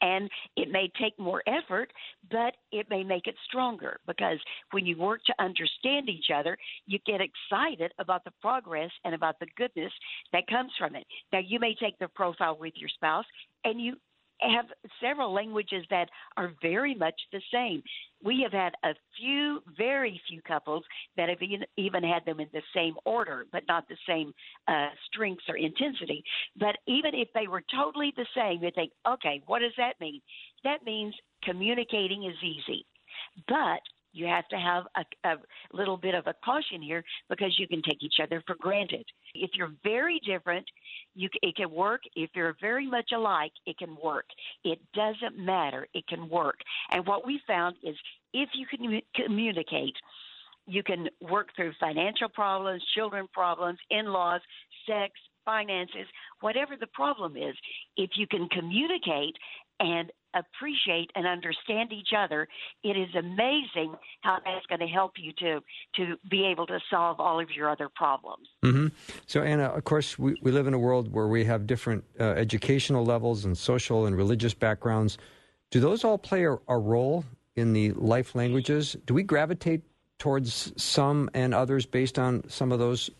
And 0.00 0.30
it 0.56 0.70
may 0.70 0.90
take 1.00 1.18
more 1.18 1.42
effort, 1.46 1.92
but 2.30 2.54
it 2.72 2.86
may 2.90 3.02
make 3.02 3.26
it 3.26 3.34
stronger 3.46 3.98
because 4.06 4.38
when 4.72 4.84
you 4.86 4.96
work 4.96 5.20
to 5.24 5.34
understand 5.38 6.08
each 6.08 6.30
other, 6.34 6.56
you 6.86 6.98
get 7.06 7.20
excited 7.20 7.92
about 7.98 8.24
the 8.24 8.32
progress 8.40 8.90
and 9.04 9.14
about 9.14 9.38
the 9.40 9.46
goodness 9.56 9.92
that 10.32 10.46
comes 10.48 10.72
from 10.78 10.96
it. 10.96 11.06
Now, 11.32 11.40
you 11.44 11.58
may 11.58 11.74
take 11.74 11.98
the 11.98 12.08
profile 12.08 12.56
with 12.58 12.74
your 12.76 12.90
spouse 12.90 13.24
and 13.64 13.80
you 13.80 13.96
have 14.40 14.66
several 15.00 15.32
languages 15.32 15.84
that 15.90 16.08
are 16.36 16.52
very 16.62 16.94
much 16.94 17.14
the 17.32 17.40
same. 17.52 17.82
We 18.22 18.40
have 18.42 18.52
had 18.52 18.74
a 18.84 18.94
few, 19.18 19.62
very 19.76 20.20
few 20.28 20.42
couples 20.42 20.84
that 21.16 21.28
have 21.28 21.38
even 21.76 22.02
had 22.02 22.24
them 22.24 22.40
in 22.40 22.48
the 22.52 22.62
same 22.74 22.94
order, 23.04 23.46
but 23.52 23.64
not 23.68 23.88
the 23.88 23.96
same 24.08 24.32
uh, 24.68 24.88
strengths 25.06 25.44
or 25.48 25.56
intensity. 25.56 26.22
But 26.58 26.76
even 26.86 27.14
if 27.14 27.28
they 27.34 27.46
were 27.46 27.62
totally 27.74 28.12
the 28.16 28.26
same, 28.34 28.62
you 28.62 28.70
think, 28.74 28.92
okay, 29.08 29.42
what 29.46 29.60
does 29.60 29.72
that 29.76 30.00
mean? 30.00 30.20
That 30.64 30.84
means 30.84 31.14
communicating 31.42 32.24
is 32.24 32.36
easy. 32.42 32.86
But 33.48 33.80
you 34.16 34.26
have 34.26 34.48
to 34.48 34.56
have 34.56 34.84
a, 34.96 35.28
a 35.28 35.36
little 35.72 35.98
bit 35.98 36.14
of 36.14 36.26
a 36.26 36.34
caution 36.42 36.80
here 36.80 37.04
because 37.28 37.54
you 37.58 37.68
can 37.68 37.82
take 37.82 38.02
each 38.02 38.16
other 38.22 38.42
for 38.46 38.56
granted. 38.58 39.04
If 39.34 39.50
you're 39.54 39.72
very 39.84 40.20
different, 40.26 40.64
you, 41.14 41.28
it 41.42 41.54
can 41.56 41.70
work. 41.70 42.00
If 42.14 42.30
you're 42.34 42.56
very 42.60 42.88
much 42.88 43.10
alike, 43.14 43.52
it 43.66 43.76
can 43.76 43.96
work. 44.02 44.24
It 44.64 44.78
doesn't 44.94 45.38
matter. 45.38 45.86
It 45.92 46.06
can 46.08 46.30
work. 46.30 46.56
And 46.90 47.06
what 47.06 47.26
we 47.26 47.40
found 47.46 47.76
is 47.82 47.94
if 48.32 48.48
you 48.54 48.66
can 48.66 49.00
communicate, 49.14 49.94
you 50.66 50.82
can 50.82 51.08
work 51.20 51.48
through 51.54 51.72
financial 51.78 52.30
problems, 52.30 52.82
children 52.94 53.28
problems, 53.32 53.78
in 53.90 54.06
laws, 54.06 54.40
sex, 54.86 55.12
finances, 55.44 56.06
whatever 56.40 56.74
the 56.78 56.88
problem 56.88 57.36
is. 57.36 57.54
If 57.96 58.10
you 58.16 58.26
can 58.26 58.48
communicate 58.48 59.36
and 59.80 60.10
appreciate 60.34 61.10
and 61.14 61.26
understand 61.26 61.92
each 61.92 62.10
other, 62.16 62.46
it 62.84 62.96
is 62.96 63.08
amazing 63.14 63.94
how 64.20 64.38
that's 64.44 64.66
going 64.66 64.80
to 64.80 64.86
help 64.86 65.12
you 65.16 65.32
to 65.38 65.60
to 65.94 66.16
be 66.30 66.46
able 66.46 66.66
to 66.66 66.78
solve 66.90 67.20
all 67.20 67.40
of 67.40 67.50
your 67.50 67.70
other 67.70 67.88
problems. 67.94 68.48
Mm-hmm. 68.62 68.88
So, 69.26 69.42
Anna, 69.42 69.64
of 69.64 69.84
course, 69.84 70.18
we, 70.18 70.36
we 70.42 70.52
live 70.52 70.66
in 70.66 70.74
a 70.74 70.78
world 70.78 71.12
where 71.12 71.28
we 71.28 71.44
have 71.44 71.66
different 71.66 72.04
uh, 72.20 72.24
educational 72.24 73.04
levels 73.04 73.44
and 73.44 73.56
social 73.56 74.06
and 74.06 74.16
religious 74.16 74.54
backgrounds. 74.54 75.18
Do 75.70 75.80
those 75.80 76.04
all 76.04 76.18
play 76.18 76.44
a, 76.44 76.56
a 76.68 76.78
role 76.78 77.24
in 77.54 77.72
the 77.72 77.92
life 77.92 78.34
languages? 78.34 78.96
Do 79.06 79.14
we 79.14 79.22
gravitate 79.22 79.82
towards 80.18 80.72
some 80.76 81.30
and 81.34 81.54
others 81.54 81.86
based 81.86 82.18
on 82.18 82.48
some 82.48 82.72
of 82.72 82.78
those 82.78 83.10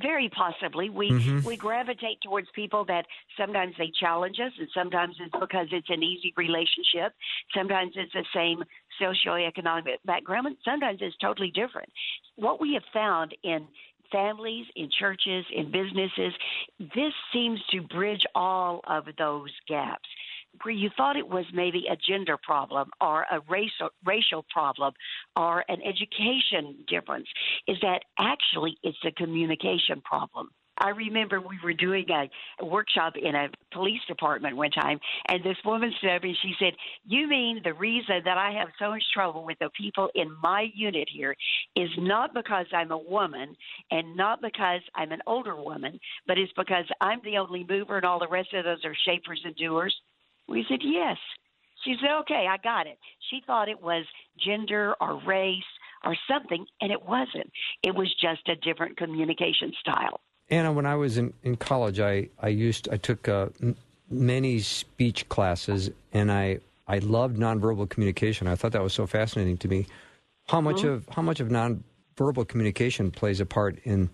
very 0.00 0.28
possibly. 0.28 0.90
We 0.90 1.10
mm-hmm. 1.10 1.46
we 1.46 1.56
gravitate 1.56 2.20
towards 2.22 2.48
people 2.54 2.84
that 2.86 3.06
sometimes 3.38 3.74
they 3.78 3.90
challenge 3.98 4.36
us, 4.44 4.52
and 4.58 4.68
sometimes 4.74 5.16
it's 5.20 5.34
because 5.40 5.68
it's 5.72 5.90
an 5.90 6.02
easy 6.02 6.32
relationship. 6.36 7.12
Sometimes 7.54 7.92
it's 7.96 8.12
the 8.12 8.24
same 8.34 8.62
socioeconomic 9.00 9.96
background, 10.04 10.46
and 10.46 10.56
sometimes 10.64 10.98
it's 11.00 11.16
totally 11.18 11.50
different. 11.50 11.88
What 12.36 12.60
we 12.60 12.74
have 12.74 12.84
found 12.92 13.34
in 13.42 13.66
families, 14.12 14.66
in 14.76 14.88
churches, 14.98 15.44
in 15.54 15.70
businesses, 15.70 16.32
this 16.78 17.12
seems 17.32 17.60
to 17.72 17.82
bridge 17.82 18.24
all 18.34 18.80
of 18.86 19.04
those 19.18 19.50
gaps 19.68 20.08
where 20.62 20.74
you 20.74 20.90
thought 20.96 21.16
it 21.16 21.28
was 21.28 21.44
maybe 21.52 21.84
a 21.90 21.96
gender 21.96 22.36
problem 22.42 22.90
or 23.00 23.22
a 23.30 23.40
racial 23.48 23.90
racial 24.04 24.44
problem 24.50 24.92
or 25.36 25.64
an 25.68 25.80
education 25.82 26.84
difference 26.88 27.28
is 27.66 27.76
that 27.82 28.00
actually 28.18 28.76
it's 28.82 28.98
a 29.04 29.12
communication 29.12 30.00
problem. 30.02 30.50
I 30.78 30.90
remember 30.90 31.40
we 31.40 31.58
were 31.64 31.72
doing 31.72 32.06
a, 32.10 32.28
a 32.60 32.66
workshop 32.66 33.14
in 33.16 33.34
a 33.34 33.48
police 33.72 34.00
department 34.06 34.56
one 34.56 34.70
time, 34.70 34.98
and 35.28 35.42
this 35.42 35.56
woman 35.64 35.92
stood 35.98 36.10
up 36.10 36.22
and 36.22 36.36
she 36.42 36.52
said, 36.58 36.74
You 37.06 37.28
mean 37.28 37.60
the 37.64 37.72
reason 37.72 38.20
that 38.24 38.36
I 38.36 38.52
have 38.52 38.68
so 38.78 38.90
much 38.90 39.02
trouble 39.14 39.44
with 39.44 39.58
the 39.58 39.70
people 39.78 40.10
in 40.14 40.30
my 40.42 40.68
unit 40.74 41.08
here 41.10 41.34
is 41.74 41.88
not 41.98 42.34
because 42.34 42.66
I'm 42.72 42.90
a 42.90 42.98
woman 42.98 43.56
and 43.90 44.16
not 44.16 44.42
because 44.42 44.80
I'm 44.94 45.12
an 45.12 45.22
older 45.26 45.56
woman, 45.56 45.98
but 46.26 46.38
it's 46.38 46.52
because 46.56 46.84
I'm 47.00 47.20
the 47.24 47.38
only 47.38 47.64
mover 47.68 47.96
and 47.96 48.04
all 48.04 48.18
the 48.18 48.28
rest 48.28 48.52
of 48.52 48.64
those 48.64 48.84
are 48.84 48.96
shapers 49.06 49.40
and 49.44 49.56
doers? 49.56 49.94
We 50.48 50.64
said, 50.68 50.80
Yes. 50.82 51.16
She 51.84 51.94
said, 52.00 52.10
Okay, 52.20 52.46
I 52.48 52.56
got 52.62 52.86
it. 52.86 52.98
She 53.30 53.42
thought 53.46 53.68
it 53.68 53.80
was 53.80 54.04
gender 54.38 54.94
or 55.00 55.20
race 55.26 55.62
or 56.04 56.16
something, 56.30 56.64
and 56.80 56.92
it 56.92 57.02
wasn't. 57.04 57.50
It 57.82 57.94
was 57.94 58.14
just 58.20 58.48
a 58.48 58.56
different 58.56 58.96
communication 58.96 59.72
style. 59.80 60.20
Anna, 60.48 60.72
when 60.72 60.86
I 60.86 60.94
was 60.94 61.18
in, 61.18 61.32
in 61.42 61.56
college, 61.56 61.98
I, 61.98 62.28
I 62.40 62.48
used 62.48 62.88
I 62.90 62.96
took 62.96 63.28
uh, 63.28 63.48
m- 63.60 63.76
many 64.08 64.60
speech 64.60 65.28
classes, 65.28 65.90
and 66.12 66.30
I 66.30 66.60
I 66.86 66.98
loved 66.98 67.36
nonverbal 67.36 67.88
communication. 67.88 68.46
I 68.46 68.54
thought 68.54 68.72
that 68.72 68.82
was 68.82 68.94
so 68.94 69.06
fascinating 69.06 69.56
to 69.58 69.68
me. 69.68 69.86
How 70.46 70.60
much 70.60 70.76
mm-hmm. 70.76 70.88
of 70.88 71.08
how 71.10 71.22
much 71.22 71.40
of 71.40 71.48
nonverbal 71.48 72.46
communication 72.46 73.10
plays 73.10 73.40
a 73.40 73.46
part 73.46 73.78
in 73.84 74.10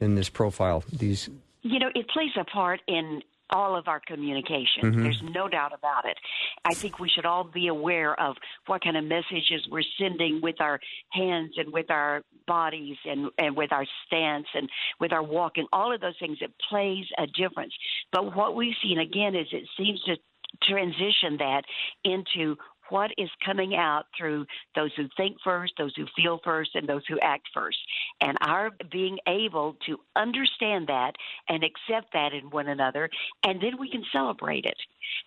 in 0.00 0.16
this 0.16 0.28
profile? 0.28 0.82
These 0.92 1.30
you 1.62 1.78
know, 1.78 1.90
it 1.94 2.08
plays 2.08 2.30
a 2.38 2.44
part 2.44 2.80
in 2.86 3.22
all 3.50 3.76
of 3.76 3.88
our 3.88 4.00
communication. 4.00 4.82
Mm-hmm. 4.82 5.02
There's 5.02 5.22
no 5.22 5.48
doubt 5.48 5.72
about 5.72 6.04
it. 6.04 6.16
I 6.64 6.74
think 6.74 6.98
we 6.98 7.08
should 7.08 7.26
all 7.26 7.44
be 7.44 7.68
aware 7.68 8.18
of 8.20 8.36
what 8.66 8.82
kind 8.82 8.96
of 8.96 9.04
messages 9.04 9.66
we're 9.70 9.82
sending 9.98 10.40
with 10.42 10.60
our 10.60 10.80
hands 11.12 11.54
and 11.56 11.72
with 11.72 11.90
our 11.90 12.22
bodies 12.46 12.96
and, 13.04 13.30
and 13.38 13.56
with 13.56 13.72
our 13.72 13.86
stance 14.06 14.46
and 14.54 14.68
with 15.00 15.12
our 15.12 15.22
walking. 15.22 15.66
All 15.72 15.94
of 15.94 16.00
those 16.00 16.16
things, 16.18 16.38
it 16.40 16.52
plays 16.68 17.06
a 17.18 17.26
difference. 17.26 17.74
But 18.12 18.34
what 18.34 18.56
we've 18.56 18.74
seen 18.82 18.98
again 18.98 19.34
is 19.34 19.46
it 19.52 19.68
seems 19.76 20.02
to 20.04 20.16
transition 20.62 21.36
that 21.38 21.62
into 22.04 22.56
what 22.90 23.10
is 23.18 23.30
coming 23.44 23.74
out 23.74 24.04
through 24.16 24.46
those 24.74 24.90
who 24.96 25.08
think 25.16 25.36
first, 25.42 25.72
those 25.78 25.94
who 25.96 26.06
feel 26.16 26.40
first, 26.44 26.70
and 26.74 26.88
those 26.88 27.02
who 27.08 27.18
act 27.20 27.48
first. 27.52 27.78
And 28.20 28.36
our 28.40 28.70
being 28.90 29.18
able 29.28 29.76
to 29.86 29.98
understand 30.14 30.88
that 30.88 31.12
and 31.48 31.64
accept 31.64 32.12
that 32.12 32.32
in 32.32 32.50
one 32.50 32.68
another, 32.68 33.08
and 33.44 33.60
then 33.60 33.78
we 33.78 33.90
can 33.90 34.04
celebrate 34.12 34.64
it. 34.64 34.76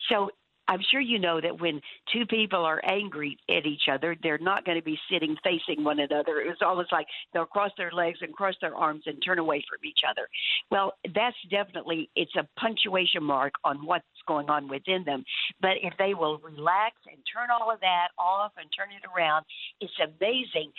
So 0.10 0.30
I'm 0.70 0.82
sure 0.92 1.02
you 1.02 1.18
know 1.18 1.42
that 1.42 1.60
when 1.60 1.82
two 2.14 2.28
people 2.28 2.64
are 2.64 2.80
angry 2.88 3.38
at 3.50 3.66
each 3.66 3.90
other, 3.92 4.16
they're 4.22 4.38
not 4.38 4.66
going 4.66 4.78
to 4.78 4.84
be 4.84 5.00
sitting 5.12 5.36
facing 5.44 5.84
one 5.84 6.00
another. 6.00 6.42
It's 6.42 6.62
almost 6.62 6.92
like 6.92 7.08
they'll 7.34 7.48
cross 7.48 7.72
their 7.76 7.92
legs 7.92 8.20
and 8.22 8.32
cross 8.32 8.54
their 8.62 8.76
arms 8.76 9.02
and 9.08 9.18
turn 9.26 9.40
away 9.40 9.66
from 9.68 9.80
each 9.84 10.02
other. 10.08 10.30
Well, 10.70 10.94
that's 11.16 11.36
definitely 11.50 12.12
it's 12.16 12.36
a 12.36 12.48
punctuation 12.60 13.24
mark 13.24 13.54
on 13.64 13.84
what's 13.84 14.06
going 14.30 14.50
on 14.50 14.70
within 14.70 15.04
them. 15.04 15.26
But 15.60 15.78
if 15.82 15.94
they 15.98 16.14
will 16.14 16.38
relax 16.38 16.96
and 17.12 17.18
turn 17.34 17.50
all 17.50 17.72
of 17.72 17.80
that 17.82 18.10
off 18.18 18.52
and 18.58 18.70
turn 18.78 18.90
it 18.92 19.04
around, 19.10 19.46
it's 19.82 19.92
amazing 20.00 20.72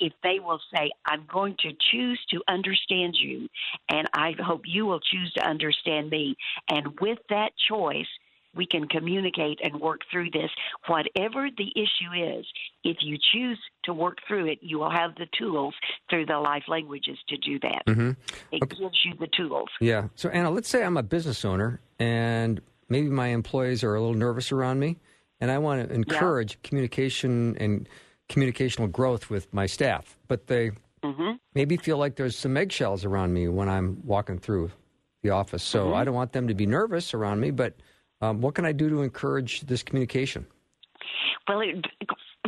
if 0.00 0.12
they 0.22 0.40
will 0.40 0.60
say, 0.74 0.90
I'm 1.06 1.24
going 1.32 1.56
to 1.60 1.70
choose 1.92 2.20
to 2.30 2.40
understand 2.48 3.14
you, 3.16 3.48
and 3.88 4.08
I 4.12 4.34
hope 4.42 4.62
you 4.64 4.86
will 4.86 5.00
choose 5.00 5.32
to 5.34 5.46
understand 5.46 6.10
me. 6.10 6.36
And 6.68 6.98
with 7.00 7.18
that 7.28 7.52
choice, 7.68 8.08
we 8.56 8.66
can 8.66 8.88
communicate 8.88 9.58
and 9.62 9.80
work 9.80 10.00
through 10.10 10.30
this. 10.30 10.50
Whatever 10.86 11.48
the 11.56 11.72
issue 11.76 12.38
is, 12.38 12.46
if 12.82 12.98
you 13.00 13.18
choose 13.32 13.58
to 13.84 13.92
work 13.92 14.18
through 14.26 14.46
it, 14.46 14.58
you 14.62 14.78
will 14.78 14.90
have 14.90 15.14
the 15.16 15.26
tools 15.38 15.74
through 16.08 16.26
the 16.26 16.38
life 16.38 16.64
languages 16.68 17.18
to 17.28 17.36
do 17.36 17.58
that. 17.60 17.82
Mm-hmm. 17.86 18.10
It 18.52 18.62
okay. 18.62 18.76
gives 18.76 18.98
you 19.04 19.14
the 19.18 19.28
tools. 19.36 19.68
Yeah. 19.80 20.08
So, 20.14 20.28
Anna, 20.28 20.50
let's 20.50 20.68
say 20.68 20.84
I'm 20.84 20.96
a 20.96 21.02
business 21.02 21.44
owner 21.44 21.80
and 21.98 22.60
maybe 22.88 23.08
my 23.08 23.28
employees 23.28 23.84
are 23.84 23.94
a 23.94 24.00
little 24.00 24.14
nervous 24.14 24.52
around 24.52 24.78
me, 24.78 24.98
and 25.40 25.50
I 25.50 25.58
want 25.58 25.88
to 25.88 25.94
encourage 25.94 26.52
yeah. 26.52 26.68
communication 26.68 27.56
and 27.58 27.88
communicational 28.28 28.90
growth 28.90 29.30
with 29.30 29.52
my 29.52 29.66
staff, 29.66 30.16
but 30.28 30.46
they 30.46 30.70
mm-hmm. 31.02 31.32
maybe 31.54 31.76
feel 31.76 31.98
like 31.98 32.16
there's 32.16 32.36
some 32.36 32.56
eggshells 32.56 33.04
around 33.04 33.32
me 33.32 33.48
when 33.48 33.68
I'm 33.68 34.00
walking 34.04 34.38
through 34.38 34.70
the 35.22 35.30
office. 35.30 35.62
So 35.62 35.86
mm-hmm. 35.86 35.94
I 35.94 36.04
don't 36.04 36.14
want 36.14 36.32
them 36.32 36.48
to 36.48 36.54
be 36.54 36.66
nervous 36.66 37.14
around 37.14 37.40
me, 37.40 37.50
but 37.50 37.74
um, 38.20 38.40
what 38.40 38.54
can 38.54 38.64
I 38.64 38.72
do 38.72 38.88
to 38.88 39.02
encourage 39.02 39.62
this 39.62 39.82
communication? 39.82 40.46
Well, 41.48 41.60
it, 41.60 41.84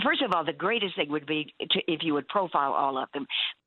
first 0.03 0.22
of 0.22 0.32
all, 0.32 0.45
the 0.45 0.53
greatest 0.53 0.97
thing 0.97 1.11
would 1.11 1.26
be 1.26 1.53
to, 1.61 1.80
if 1.87 2.01
you 2.03 2.14
would 2.14 2.28
profile 2.28 2.72
all 2.72 2.97
of 2.97 3.09
them 3.12 3.26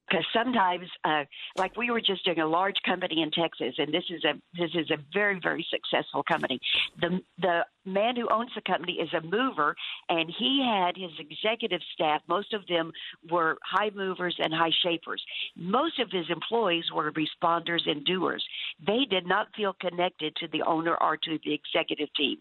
because 0.09 0.25
sometimes, 0.33 0.87
uh, 1.03 1.23
like 1.57 1.75
we 1.77 1.91
were 1.91 2.01
just 2.01 2.25
doing 2.25 2.39
a 2.39 2.47
large 2.47 2.75
company 2.85 3.21
in 3.21 3.31
Texas, 3.31 3.75
and 3.77 3.93
this 3.93 4.03
is 4.09 4.23
a 4.23 4.33
this 4.57 4.71
is 4.73 4.89
a 4.91 4.97
very 5.13 5.39
very 5.41 5.65
successful 5.69 6.23
company. 6.23 6.59
The 6.99 7.19
the 7.39 7.65
man 7.89 8.15
who 8.15 8.27
owns 8.29 8.51
the 8.55 8.61
company 8.61 8.93
is 8.93 9.09
a 9.13 9.25
mover, 9.25 9.75
and 10.09 10.31
he 10.37 10.65
had 10.65 10.95
his 10.95 11.11
executive 11.19 11.81
staff. 11.93 12.21
Most 12.27 12.53
of 12.53 12.65
them 12.67 12.91
were 13.29 13.57
high 13.63 13.91
movers 13.95 14.35
and 14.39 14.53
high 14.53 14.71
shapers. 14.83 15.23
Most 15.55 15.99
of 15.99 16.11
his 16.11 16.25
employees 16.29 16.85
were 16.93 17.11
responders 17.11 17.89
and 17.89 18.05
doers. 18.05 18.45
They 18.85 19.05
did 19.09 19.27
not 19.27 19.47
feel 19.55 19.73
connected 19.79 20.35
to 20.37 20.47
the 20.47 20.61
owner 20.63 20.95
or 21.01 21.17
to 21.17 21.39
the 21.43 21.53
executive 21.53 22.09
team. 22.15 22.37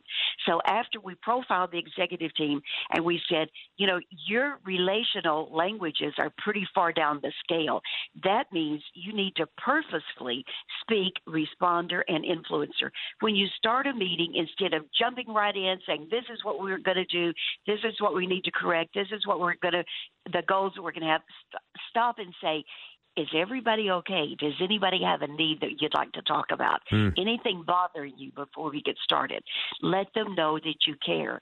So 0.47 0.61
after 0.67 1.01
we 1.01 1.15
profiled 1.17 1.73
the 1.73 1.79
executive 1.79 2.35
team, 2.35 2.61
and 2.93 3.05
we 3.05 3.21
said, 3.29 3.49
you 3.77 3.87
know, 3.87 4.01
your 4.27 4.59
relational 4.65 5.49
languages 5.53 6.15
are 6.19 6.33
pretty 6.39 6.67
far 6.75 6.93
down 6.93 7.21
the 7.23 7.33
scale. 7.45 7.81
That 8.23 8.45
means 8.53 8.83
you 8.95 9.13
need 9.13 9.37
to 9.37 9.47
purposefully 9.57 10.45
speak 10.83 11.15
responder 11.27 12.03
and 12.09 12.25
influencer. 12.25 12.91
When 13.21 13.35
you 13.35 13.47
start 13.57 13.87
a 13.87 13.95
meeting, 13.95 14.35
instead 14.35 14.75
of 14.75 14.85
jumping 14.99 15.27
right 15.39 15.57
in 15.57 15.79
saying, 15.87 16.09
"This 16.11 16.25
is 16.33 16.45
what 16.45 16.61
we're 16.61 16.79
going 16.79 16.97
to 16.97 17.05
do. 17.05 17.33
This 17.67 17.81
is 17.85 17.95
what 18.01 18.15
we 18.15 18.27
need 18.27 18.45
to 18.45 18.51
correct. 18.51 18.91
This 18.95 19.09
is 19.13 19.27
what 19.27 19.39
we're 19.41 19.55
going 19.63 19.75
to, 19.75 19.85
the 20.33 20.43
goals 20.47 20.73
that 20.75 20.83
we're 20.83 20.93
going 20.93 21.09
to 21.09 21.15
have." 21.17 21.23
Stop 21.91 22.19
and 22.19 22.35
say, 22.43 22.65
is 23.19 23.29
everybody 23.35 23.91
okay? 23.91 24.37
Does 24.39 24.55
anybody 24.63 25.01
have 25.03 25.23
a 25.23 25.27
need 25.27 25.61
that 25.61 25.81
you'd 25.81 25.95
like 25.95 26.13
to 26.13 26.23
talk 26.23 26.47
about? 26.53 26.81
Mm. 26.93 27.13
Anything 27.19 27.65
bothering 27.67 28.15
you 28.17 28.31
before 28.33 28.71
we 28.71 28.81
get 28.81 28.97
started? 29.03 29.43
Let 29.83 30.07
them 30.15 30.37
know 30.37 30.59
that 30.59 30.87
you 30.87 30.95
care. 31.05 31.41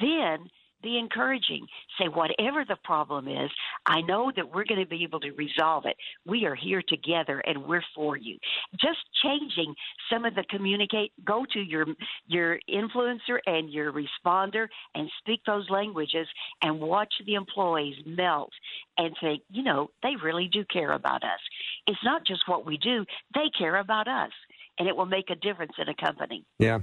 Then 0.00 0.48
be 0.82 0.98
encouraging. 0.98 1.66
Say, 1.98 2.06
whatever 2.06 2.64
the 2.66 2.76
problem 2.84 3.28
is, 3.28 3.50
I 3.86 4.00
know 4.02 4.32
that 4.34 4.52
we're 4.52 4.64
going 4.64 4.80
to 4.80 4.86
be 4.86 5.04
able 5.04 5.20
to 5.20 5.32
resolve 5.32 5.84
it. 5.86 5.96
We 6.26 6.44
are 6.46 6.54
here 6.54 6.82
together 6.86 7.40
and 7.40 7.64
we're 7.64 7.84
for 7.94 8.16
you. 8.16 8.38
Just 8.80 8.98
changing 9.22 9.74
some 10.10 10.24
of 10.24 10.34
the 10.34 10.44
communicate, 10.50 11.12
go 11.24 11.44
to 11.52 11.60
your 11.60 11.86
your 12.26 12.58
influencer 12.68 13.38
and 13.46 13.70
your 13.70 13.92
responder 13.92 14.66
and 14.94 15.10
speak 15.18 15.40
those 15.46 15.68
languages 15.70 16.26
and 16.62 16.80
watch 16.80 17.12
the 17.26 17.34
employees 17.34 17.96
melt 18.06 18.50
and 18.98 19.14
think, 19.20 19.42
you 19.50 19.62
know, 19.62 19.90
they 20.02 20.16
really 20.22 20.48
do 20.52 20.64
care 20.72 20.92
about 20.92 21.22
us. 21.22 21.40
It's 21.86 21.98
not 22.04 22.26
just 22.26 22.42
what 22.46 22.66
we 22.66 22.76
do, 22.78 23.04
they 23.34 23.50
care 23.56 23.76
about 23.76 24.08
us. 24.08 24.30
And 24.78 24.88
it 24.88 24.96
will 24.96 25.06
make 25.06 25.28
a 25.28 25.34
difference 25.34 25.72
in 25.78 25.88
a 25.88 25.94
company. 25.94 26.44
Yeah. 26.58 26.80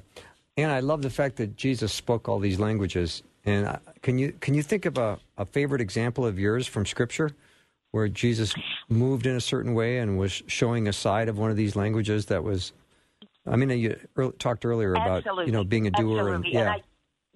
And 0.56 0.72
I 0.72 0.82
love 0.82 1.02
the 1.02 1.10
fact 1.10 1.38
that 1.38 1.56
Jesus 1.56 1.94
spoke 1.94 2.28
all 2.28 2.40
these 2.40 2.60
languages 2.60 3.24
and 3.48 3.66
uh, 3.66 3.78
can 4.02 4.20
you 4.20 4.34
can 4.42 4.54
you 4.54 4.62
think 4.62 4.86
of 4.86 4.98
a, 4.98 5.18
a 5.38 5.46
favorite 5.46 5.82
example 5.82 6.26
of 6.26 6.38
yours 6.38 6.68
from 6.68 6.86
Scripture 6.86 7.32
where 7.92 8.10
Jesus 8.10 8.54
moved 8.90 9.26
in 9.26 9.36
a 9.38 9.42
certain 9.42 9.74
way 9.74 10.00
and 10.00 10.18
was 10.18 10.44
showing 10.48 10.88
a 10.90 10.94
side 10.94 11.30
of 11.30 11.38
one 11.40 11.50
of 11.50 11.56
these 11.56 11.76
languages 11.76 12.26
that 12.26 12.44
was? 12.44 12.74
I 13.46 13.56
mean, 13.56 13.70
you 13.70 13.98
talked 14.38 14.66
earlier 14.66 14.92
about 14.92 15.20
Absolutely. 15.20 15.46
you 15.46 15.52
know 15.54 15.64
being 15.64 15.88
a 15.88 15.92
doer 15.92 16.20
Absolutely. 16.20 16.36
and 16.36 16.46
And 16.46 16.54
yeah. 16.54 16.72
I, 16.74 16.82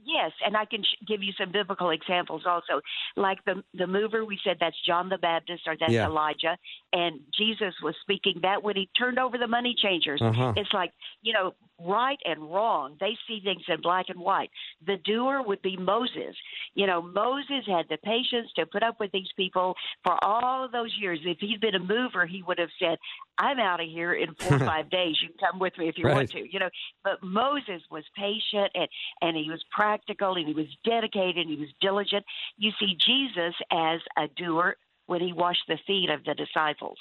Yes, 0.03 0.31
and 0.45 0.57
I 0.57 0.65
can 0.65 0.83
sh- 0.83 1.05
give 1.07 1.21
you 1.21 1.31
some 1.39 1.51
biblical 1.51 1.91
examples 1.91 2.43
also. 2.45 2.81
Like 3.15 3.43
the 3.45 3.63
the 3.73 3.87
mover, 3.87 4.25
we 4.25 4.39
said 4.43 4.57
that's 4.59 4.75
John 4.85 5.09
the 5.09 5.17
Baptist 5.17 5.63
or 5.67 5.75
that's 5.79 5.91
Yeah. 5.93 6.05
Elijah, 6.07 6.57
and 6.93 7.19
Jesus 7.37 7.73
was 7.83 7.95
speaking 8.01 8.39
that 8.41 8.63
when 8.63 8.75
he 8.75 8.89
turned 8.97 9.19
over 9.19 9.37
the 9.37 9.47
money 9.47 9.75
changers. 9.77 10.21
Uh-huh. 10.21 10.53
It's 10.55 10.73
like 10.73 10.91
you 11.21 11.33
know, 11.33 11.53
right 11.79 12.17
and 12.25 12.51
wrong. 12.51 12.95
They 12.99 13.15
see 13.27 13.41
things 13.43 13.61
in 13.67 13.81
black 13.81 14.07
and 14.09 14.19
white. 14.19 14.49
The 14.85 14.97
doer 14.97 15.41
would 15.45 15.61
be 15.61 15.77
Moses. 15.77 16.35
You 16.73 16.87
know, 16.87 17.01
Moses 17.01 17.63
had 17.67 17.85
the 17.89 17.97
patience 17.97 18.49
to 18.55 18.65
put 18.65 18.81
up 18.83 18.99
with 18.99 19.11
these 19.11 19.29
people 19.37 19.75
for 20.03 20.17
all 20.23 20.67
those 20.67 20.95
years. 20.99 21.19
If 21.23 21.37
he'd 21.39 21.61
been 21.61 21.75
a 21.75 21.79
mover, 21.79 22.25
he 22.25 22.41
would 22.43 22.57
have 22.59 22.69
said, 22.79 22.97
"I'm 23.37 23.59
out 23.59 23.79
of 23.81 23.87
here 23.87 24.13
in 24.13 24.33
four 24.35 24.55
or 24.55 24.59
five 24.73 24.89
days. 24.89 25.17
You 25.21 25.29
can 25.29 25.37
come 25.51 25.59
with 25.59 25.77
me 25.77 25.89
if 25.89 25.97
you 25.97 26.05
Right. 26.05 26.15
want 26.15 26.31
to." 26.31 26.51
You 26.51 26.59
know, 26.59 26.69
but 27.03 27.21
Moses 27.21 27.81
was 27.91 28.03
patient 28.17 28.71
and 28.73 28.87
and 29.21 29.37
he 29.37 29.49
was 29.49 29.63
practical 29.91 30.35
and 30.35 30.47
he 30.47 30.53
was 30.53 30.67
dedicated 30.85 31.37
and 31.37 31.49
he 31.49 31.57
was 31.57 31.69
diligent. 31.81 32.25
You 32.57 32.71
see 32.79 32.97
Jesus 33.05 33.53
as 33.71 33.99
a 34.17 34.27
doer 34.35 34.75
when 35.07 35.21
he 35.21 35.33
washed 35.33 35.63
the 35.67 35.77
feet 35.85 36.09
of 36.09 36.23
the 36.23 36.33
disciples. 36.33 36.97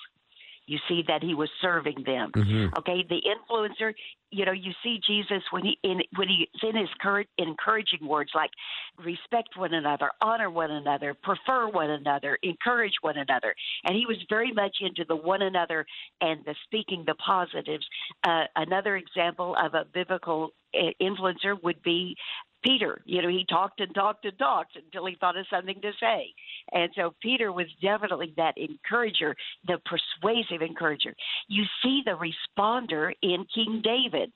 You 0.66 0.78
see 0.88 1.02
that 1.08 1.22
he 1.22 1.34
was 1.34 1.50
serving 1.60 2.04
them. 2.04 2.30
Mhm. 2.30 2.78
Okay, 2.78 3.02
the 3.02 3.20
influencer, 3.22 3.92
you 4.30 4.44
know, 4.44 4.52
you 4.52 4.72
see 4.84 4.98
Jesus 4.98 5.42
when 5.50 5.64
he 5.64 5.78
in 5.82 6.00
when 6.14 6.28
he's 6.28 6.62
in 6.62 6.76
his 6.76 6.92
cour- 7.02 7.24
encouraging 7.38 8.06
words 8.06 8.32
like 8.34 8.52
respect 8.96 9.56
one 9.56 9.74
another, 9.74 10.12
honor 10.20 10.48
one 10.48 10.70
another, 10.70 11.14
prefer 11.14 11.66
one 11.68 11.90
another, 11.90 12.38
encourage 12.42 12.94
one 13.00 13.16
another, 13.16 13.52
and 13.84 13.96
he 13.96 14.06
was 14.06 14.18
very 14.28 14.52
much 14.52 14.76
into 14.80 15.04
the 15.04 15.16
one 15.16 15.42
another 15.42 15.86
and 16.20 16.44
the 16.44 16.54
speaking 16.66 17.04
the 17.04 17.16
positives. 17.16 17.86
Uh, 18.22 18.44
another 18.54 18.96
example 18.96 19.56
of 19.56 19.74
a 19.74 19.84
biblical 19.92 20.52
influencer 21.00 21.62
would 21.62 21.82
be 21.82 22.16
Peter. 22.62 23.00
You 23.04 23.22
know, 23.22 23.28
he 23.28 23.44
talked 23.48 23.80
and 23.80 23.94
talked 23.94 24.24
and 24.24 24.38
talked 24.38 24.76
until 24.76 25.06
he 25.06 25.16
thought 25.18 25.36
of 25.36 25.46
something 25.50 25.80
to 25.80 25.92
say. 25.98 26.32
And 26.72 26.90
so 26.94 27.14
Peter 27.22 27.52
was 27.52 27.66
definitely 27.80 28.34
that 28.36 28.54
encourager, 28.56 29.34
the 29.66 29.78
persuasive 29.84 30.62
encourager. 30.62 31.14
You 31.48 31.64
see 31.82 32.02
the 32.04 32.18
responder 32.18 33.12
in 33.22 33.46
King 33.54 33.82
David. 33.82 34.32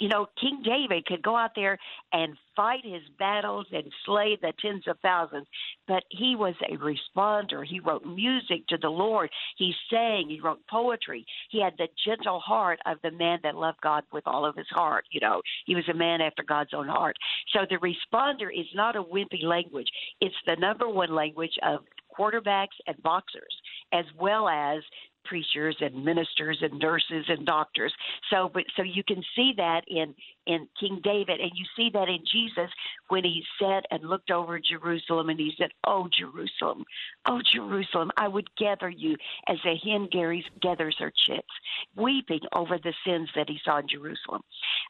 You 0.00 0.08
know, 0.08 0.26
King 0.40 0.62
David 0.64 1.04
could 1.04 1.22
go 1.22 1.36
out 1.36 1.50
there 1.54 1.78
and 2.12 2.34
fight 2.56 2.80
his 2.82 3.02
battles 3.18 3.66
and 3.70 3.84
slay 4.06 4.38
the 4.40 4.52
tens 4.60 4.84
of 4.88 4.98
thousands, 5.00 5.46
but 5.86 6.04
he 6.08 6.34
was 6.34 6.54
a 6.62 6.76
responder. 6.78 7.64
He 7.64 7.80
wrote 7.80 8.06
music 8.06 8.66
to 8.68 8.78
the 8.78 8.88
Lord. 8.88 9.30
He 9.58 9.74
sang. 9.90 10.26
He 10.28 10.40
wrote 10.40 10.60
poetry. 10.70 11.26
He 11.50 11.62
had 11.62 11.74
the 11.76 11.88
gentle 12.06 12.40
heart 12.40 12.80
of 12.86 12.96
the 13.02 13.10
man 13.10 13.40
that 13.42 13.56
loved 13.56 13.80
God 13.82 14.04
with 14.10 14.26
all 14.26 14.46
of 14.46 14.56
his 14.56 14.68
heart. 14.70 15.04
You 15.10 15.20
know, 15.20 15.42
he 15.66 15.74
was 15.74 15.88
a 15.90 15.94
man 15.94 16.22
after 16.22 16.42
God's 16.42 16.74
own 16.74 16.88
heart. 16.88 17.16
So 17.54 17.66
the 17.68 17.76
responder 17.76 18.48
is 18.52 18.66
not 18.74 18.96
a 18.96 19.02
wimpy 19.02 19.42
language. 19.42 19.88
It's 20.20 20.34
the 20.46 20.56
number 20.56 20.88
one 20.88 21.14
language 21.14 21.58
of 21.62 21.80
quarterbacks 22.18 22.76
and 22.86 23.00
boxers, 23.02 23.54
as 23.92 24.04
well 24.18 24.48
as 24.48 24.82
preachers 25.30 25.76
and 25.80 26.04
ministers 26.04 26.58
and 26.60 26.76
nurses 26.80 27.24
and 27.28 27.46
doctors. 27.46 27.94
So, 28.30 28.50
but 28.52 28.64
so 28.76 28.82
you 28.82 29.04
can 29.04 29.22
see 29.36 29.52
that 29.56 29.82
in 29.86 30.12
in 30.46 30.68
King 30.78 31.00
David, 31.02 31.40
and 31.40 31.50
you 31.54 31.64
see 31.76 31.90
that 31.92 32.08
in 32.08 32.24
Jesus 32.30 32.70
when 33.08 33.24
he 33.24 33.44
said 33.58 33.84
and 33.90 34.08
looked 34.08 34.30
over 34.30 34.58
Jerusalem, 34.58 35.28
and 35.28 35.38
he 35.38 35.54
said, 35.56 35.70
"Oh 35.86 36.08
Jerusalem, 36.08 36.84
oh 37.26 37.40
Jerusalem, 37.52 38.10
I 38.16 38.28
would 38.28 38.54
gather 38.56 38.88
you 38.88 39.16
as 39.46 39.58
a 39.64 39.76
hen 39.76 40.08
gathers 40.60 40.96
her 40.98 41.12
chicks, 41.26 41.54
weeping 41.96 42.40
over 42.54 42.78
the 42.78 42.94
sins 43.06 43.28
that 43.34 43.48
he 43.48 43.60
saw 43.64 43.78
in 43.78 43.88
Jerusalem." 43.88 44.42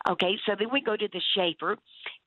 Okay, 0.08 0.38
so 0.46 0.54
then 0.58 0.70
we 0.72 0.80
go 0.80 0.96
to 0.96 1.08
the 1.08 1.22
shaper. 1.34 1.76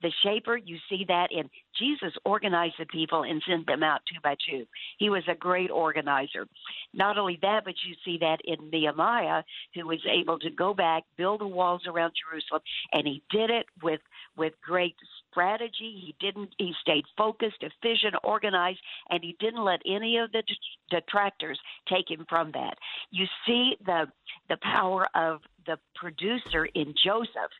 The 0.01 0.11
shaper, 0.21 0.57
you 0.57 0.77
see 0.89 1.05
that 1.07 1.31
in 1.31 1.49
Jesus 1.79 2.13
organized 2.25 2.75
the 2.77 2.85
people 2.85 3.23
and 3.23 3.41
sent 3.47 3.65
them 3.65 3.83
out 3.83 4.01
two 4.05 4.19
by 4.21 4.35
two. 4.47 4.65
He 4.97 5.09
was 5.09 5.23
a 5.27 5.35
great 5.35 5.71
organizer. 5.71 6.47
Not 6.93 7.17
only 7.17 7.39
that, 7.41 7.63
but 7.65 7.75
you 7.85 7.95
see 8.05 8.17
that 8.19 8.41
in 8.43 8.69
Nehemiah, 8.69 9.43
who 9.73 9.87
was 9.87 10.05
able 10.05 10.37
to 10.39 10.49
go 10.51 10.73
back, 10.73 11.03
build 11.17 11.41
the 11.41 11.47
walls 11.47 11.83
around 11.87 12.13
Jerusalem, 12.21 12.61
and 12.91 13.07
he 13.07 13.12
did 13.29 13.49
it 13.49 13.65
with 13.81 14.01
with 14.35 14.53
great 14.61 14.95
strategy. 15.29 15.71
He 16.05 16.15
didn't. 16.19 16.49
He 16.57 16.73
stayed 16.81 17.05
focused, 17.17 17.61
efficient, 17.61 18.15
organized, 18.23 18.79
and 19.09 19.23
he 19.23 19.35
didn't 19.39 19.63
let 19.63 19.81
any 19.85 20.17
of 20.17 20.31
the 20.31 20.43
detractors 20.89 21.59
take 21.87 22.09
him 22.09 22.25
from 22.27 22.51
that. 22.53 22.77
You 23.11 23.25
see 23.45 23.75
the 23.85 24.07
the 24.49 24.57
power 24.61 25.07
of 25.15 25.41
the 25.65 25.77
producer 25.95 26.65
in 26.65 26.93
Joseph. 27.03 27.51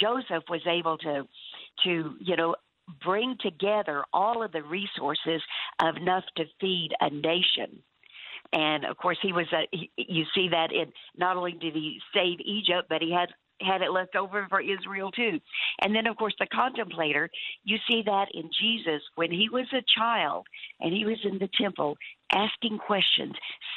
Joseph 0.00 0.44
was 0.48 0.62
able 0.66 0.98
to 0.98 1.26
to 1.84 2.14
you 2.20 2.36
know 2.36 2.54
bring 3.04 3.36
together 3.40 4.04
all 4.12 4.42
of 4.42 4.52
the 4.52 4.62
resources 4.62 5.42
enough 5.80 6.24
to 6.36 6.44
feed 6.60 6.90
a 7.00 7.10
nation 7.10 7.82
and 8.52 8.84
of 8.84 8.96
course 8.96 9.18
he 9.22 9.32
was 9.32 9.46
a 9.52 9.66
he, 9.70 9.90
you 9.96 10.24
see 10.34 10.48
that 10.48 10.72
in 10.72 10.92
not 11.16 11.36
only 11.36 11.52
did 11.52 11.74
he 11.74 12.00
save 12.14 12.38
Egypt 12.40 12.88
but 12.88 13.02
he 13.02 13.12
had 13.12 13.28
had 13.60 13.82
it 13.82 13.92
left 13.92 14.16
over 14.16 14.46
for 14.48 14.60
Israel 14.60 15.10
too. 15.10 15.38
And 15.80 15.94
then 15.94 16.06
of 16.06 16.16
course 16.16 16.34
the 16.38 16.46
contemplator, 16.46 17.30
you 17.64 17.78
see 17.88 18.02
that 18.06 18.28
in 18.34 18.50
Jesus 18.60 19.02
when 19.14 19.30
he 19.30 19.48
was 19.50 19.66
a 19.72 19.82
child 19.98 20.46
and 20.80 20.92
he 20.92 21.04
was 21.04 21.18
in 21.24 21.38
the 21.38 21.48
temple 21.60 21.96
asking 22.32 22.78
questions, 22.78 23.34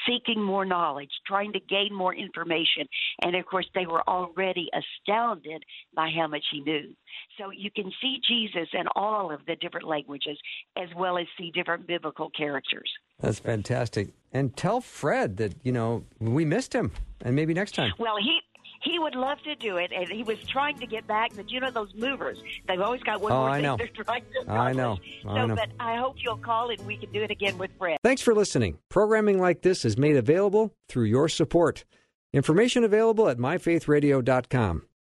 seeking 0.07 0.41
more 0.41 0.65
knowledge, 0.65 1.09
trying 1.27 1.51
to 1.53 1.59
gain 1.59 1.93
more 1.93 2.15
information. 2.15 2.87
And 3.21 3.35
of 3.35 3.45
course 3.45 3.67
they 3.75 3.85
were 3.85 4.07
already 4.07 4.69
astounded 4.73 5.63
by 5.93 6.09
how 6.15 6.27
much 6.27 6.45
he 6.51 6.61
knew. 6.61 6.95
So 7.37 7.51
you 7.51 7.69
can 7.69 7.91
see 8.01 8.19
Jesus 8.27 8.69
in 8.73 8.85
all 8.95 9.31
of 9.31 9.41
the 9.45 9.55
different 9.57 9.87
languages 9.87 10.37
as 10.77 10.89
well 10.95 11.17
as 11.17 11.25
see 11.37 11.51
different 11.51 11.87
biblical 11.87 12.29
characters. 12.29 12.89
That's 13.19 13.39
fantastic. 13.39 14.09
And 14.33 14.55
tell 14.55 14.81
Fred 14.81 15.37
that 15.37 15.53
you 15.63 15.71
know 15.71 16.03
we 16.19 16.43
missed 16.43 16.73
him, 16.73 16.91
and 17.21 17.35
maybe 17.35 17.53
next 17.53 17.73
time. 17.73 17.93
Well, 17.97 18.17
he 18.17 18.39
he 18.81 18.99
would 18.99 19.15
love 19.15 19.39
to 19.43 19.55
do 19.55 19.77
it, 19.77 19.91
and 19.91 20.07
he 20.09 20.23
was 20.23 20.37
trying 20.47 20.77
to 20.79 20.85
get 20.87 21.07
back. 21.07 21.31
But 21.35 21.51
you 21.51 21.59
know 21.59 21.71
those 21.71 21.93
movers; 21.95 22.37
they've 22.67 22.79
always 22.81 23.01
got 23.03 23.21
one 23.21 23.31
Oh, 23.31 23.37
more 23.41 23.49
I 23.49 23.55
thing 23.55 23.63
know. 23.63 23.77
they're 23.77 23.87
trying 23.87 24.23
to 24.45 24.51
I 24.51 24.73
know. 24.73 24.93
accomplish. 24.93 25.25
I 25.25 25.35
so, 25.35 25.45
know. 25.47 25.55
but 25.55 25.69
I 25.79 25.95
hope 25.97 26.15
you'll 26.19 26.37
call 26.37 26.69
and 26.69 26.85
we 26.85 26.97
can 26.97 27.11
do 27.11 27.21
it 27.23 27.31
again 27.31 27.57
with 27.57 27.71
Fred. 27.77 27.97
Thanks 28.03 28.21
for 28.21 28.33
listening. 28.33 28.77
Programming 28.89 29.39
like 29.39 29.61
this 29.61 29.85
is 29.85 29.97
made 29.97 30.15
available 30.15 30.73
through 30.89 31.05
your 31.05 31.29
support. 31.29 31.85
Information 32.33 32.83
available 32.83 33.29
at 33.29 33.37
myfaithradio.com. 33.37 34.83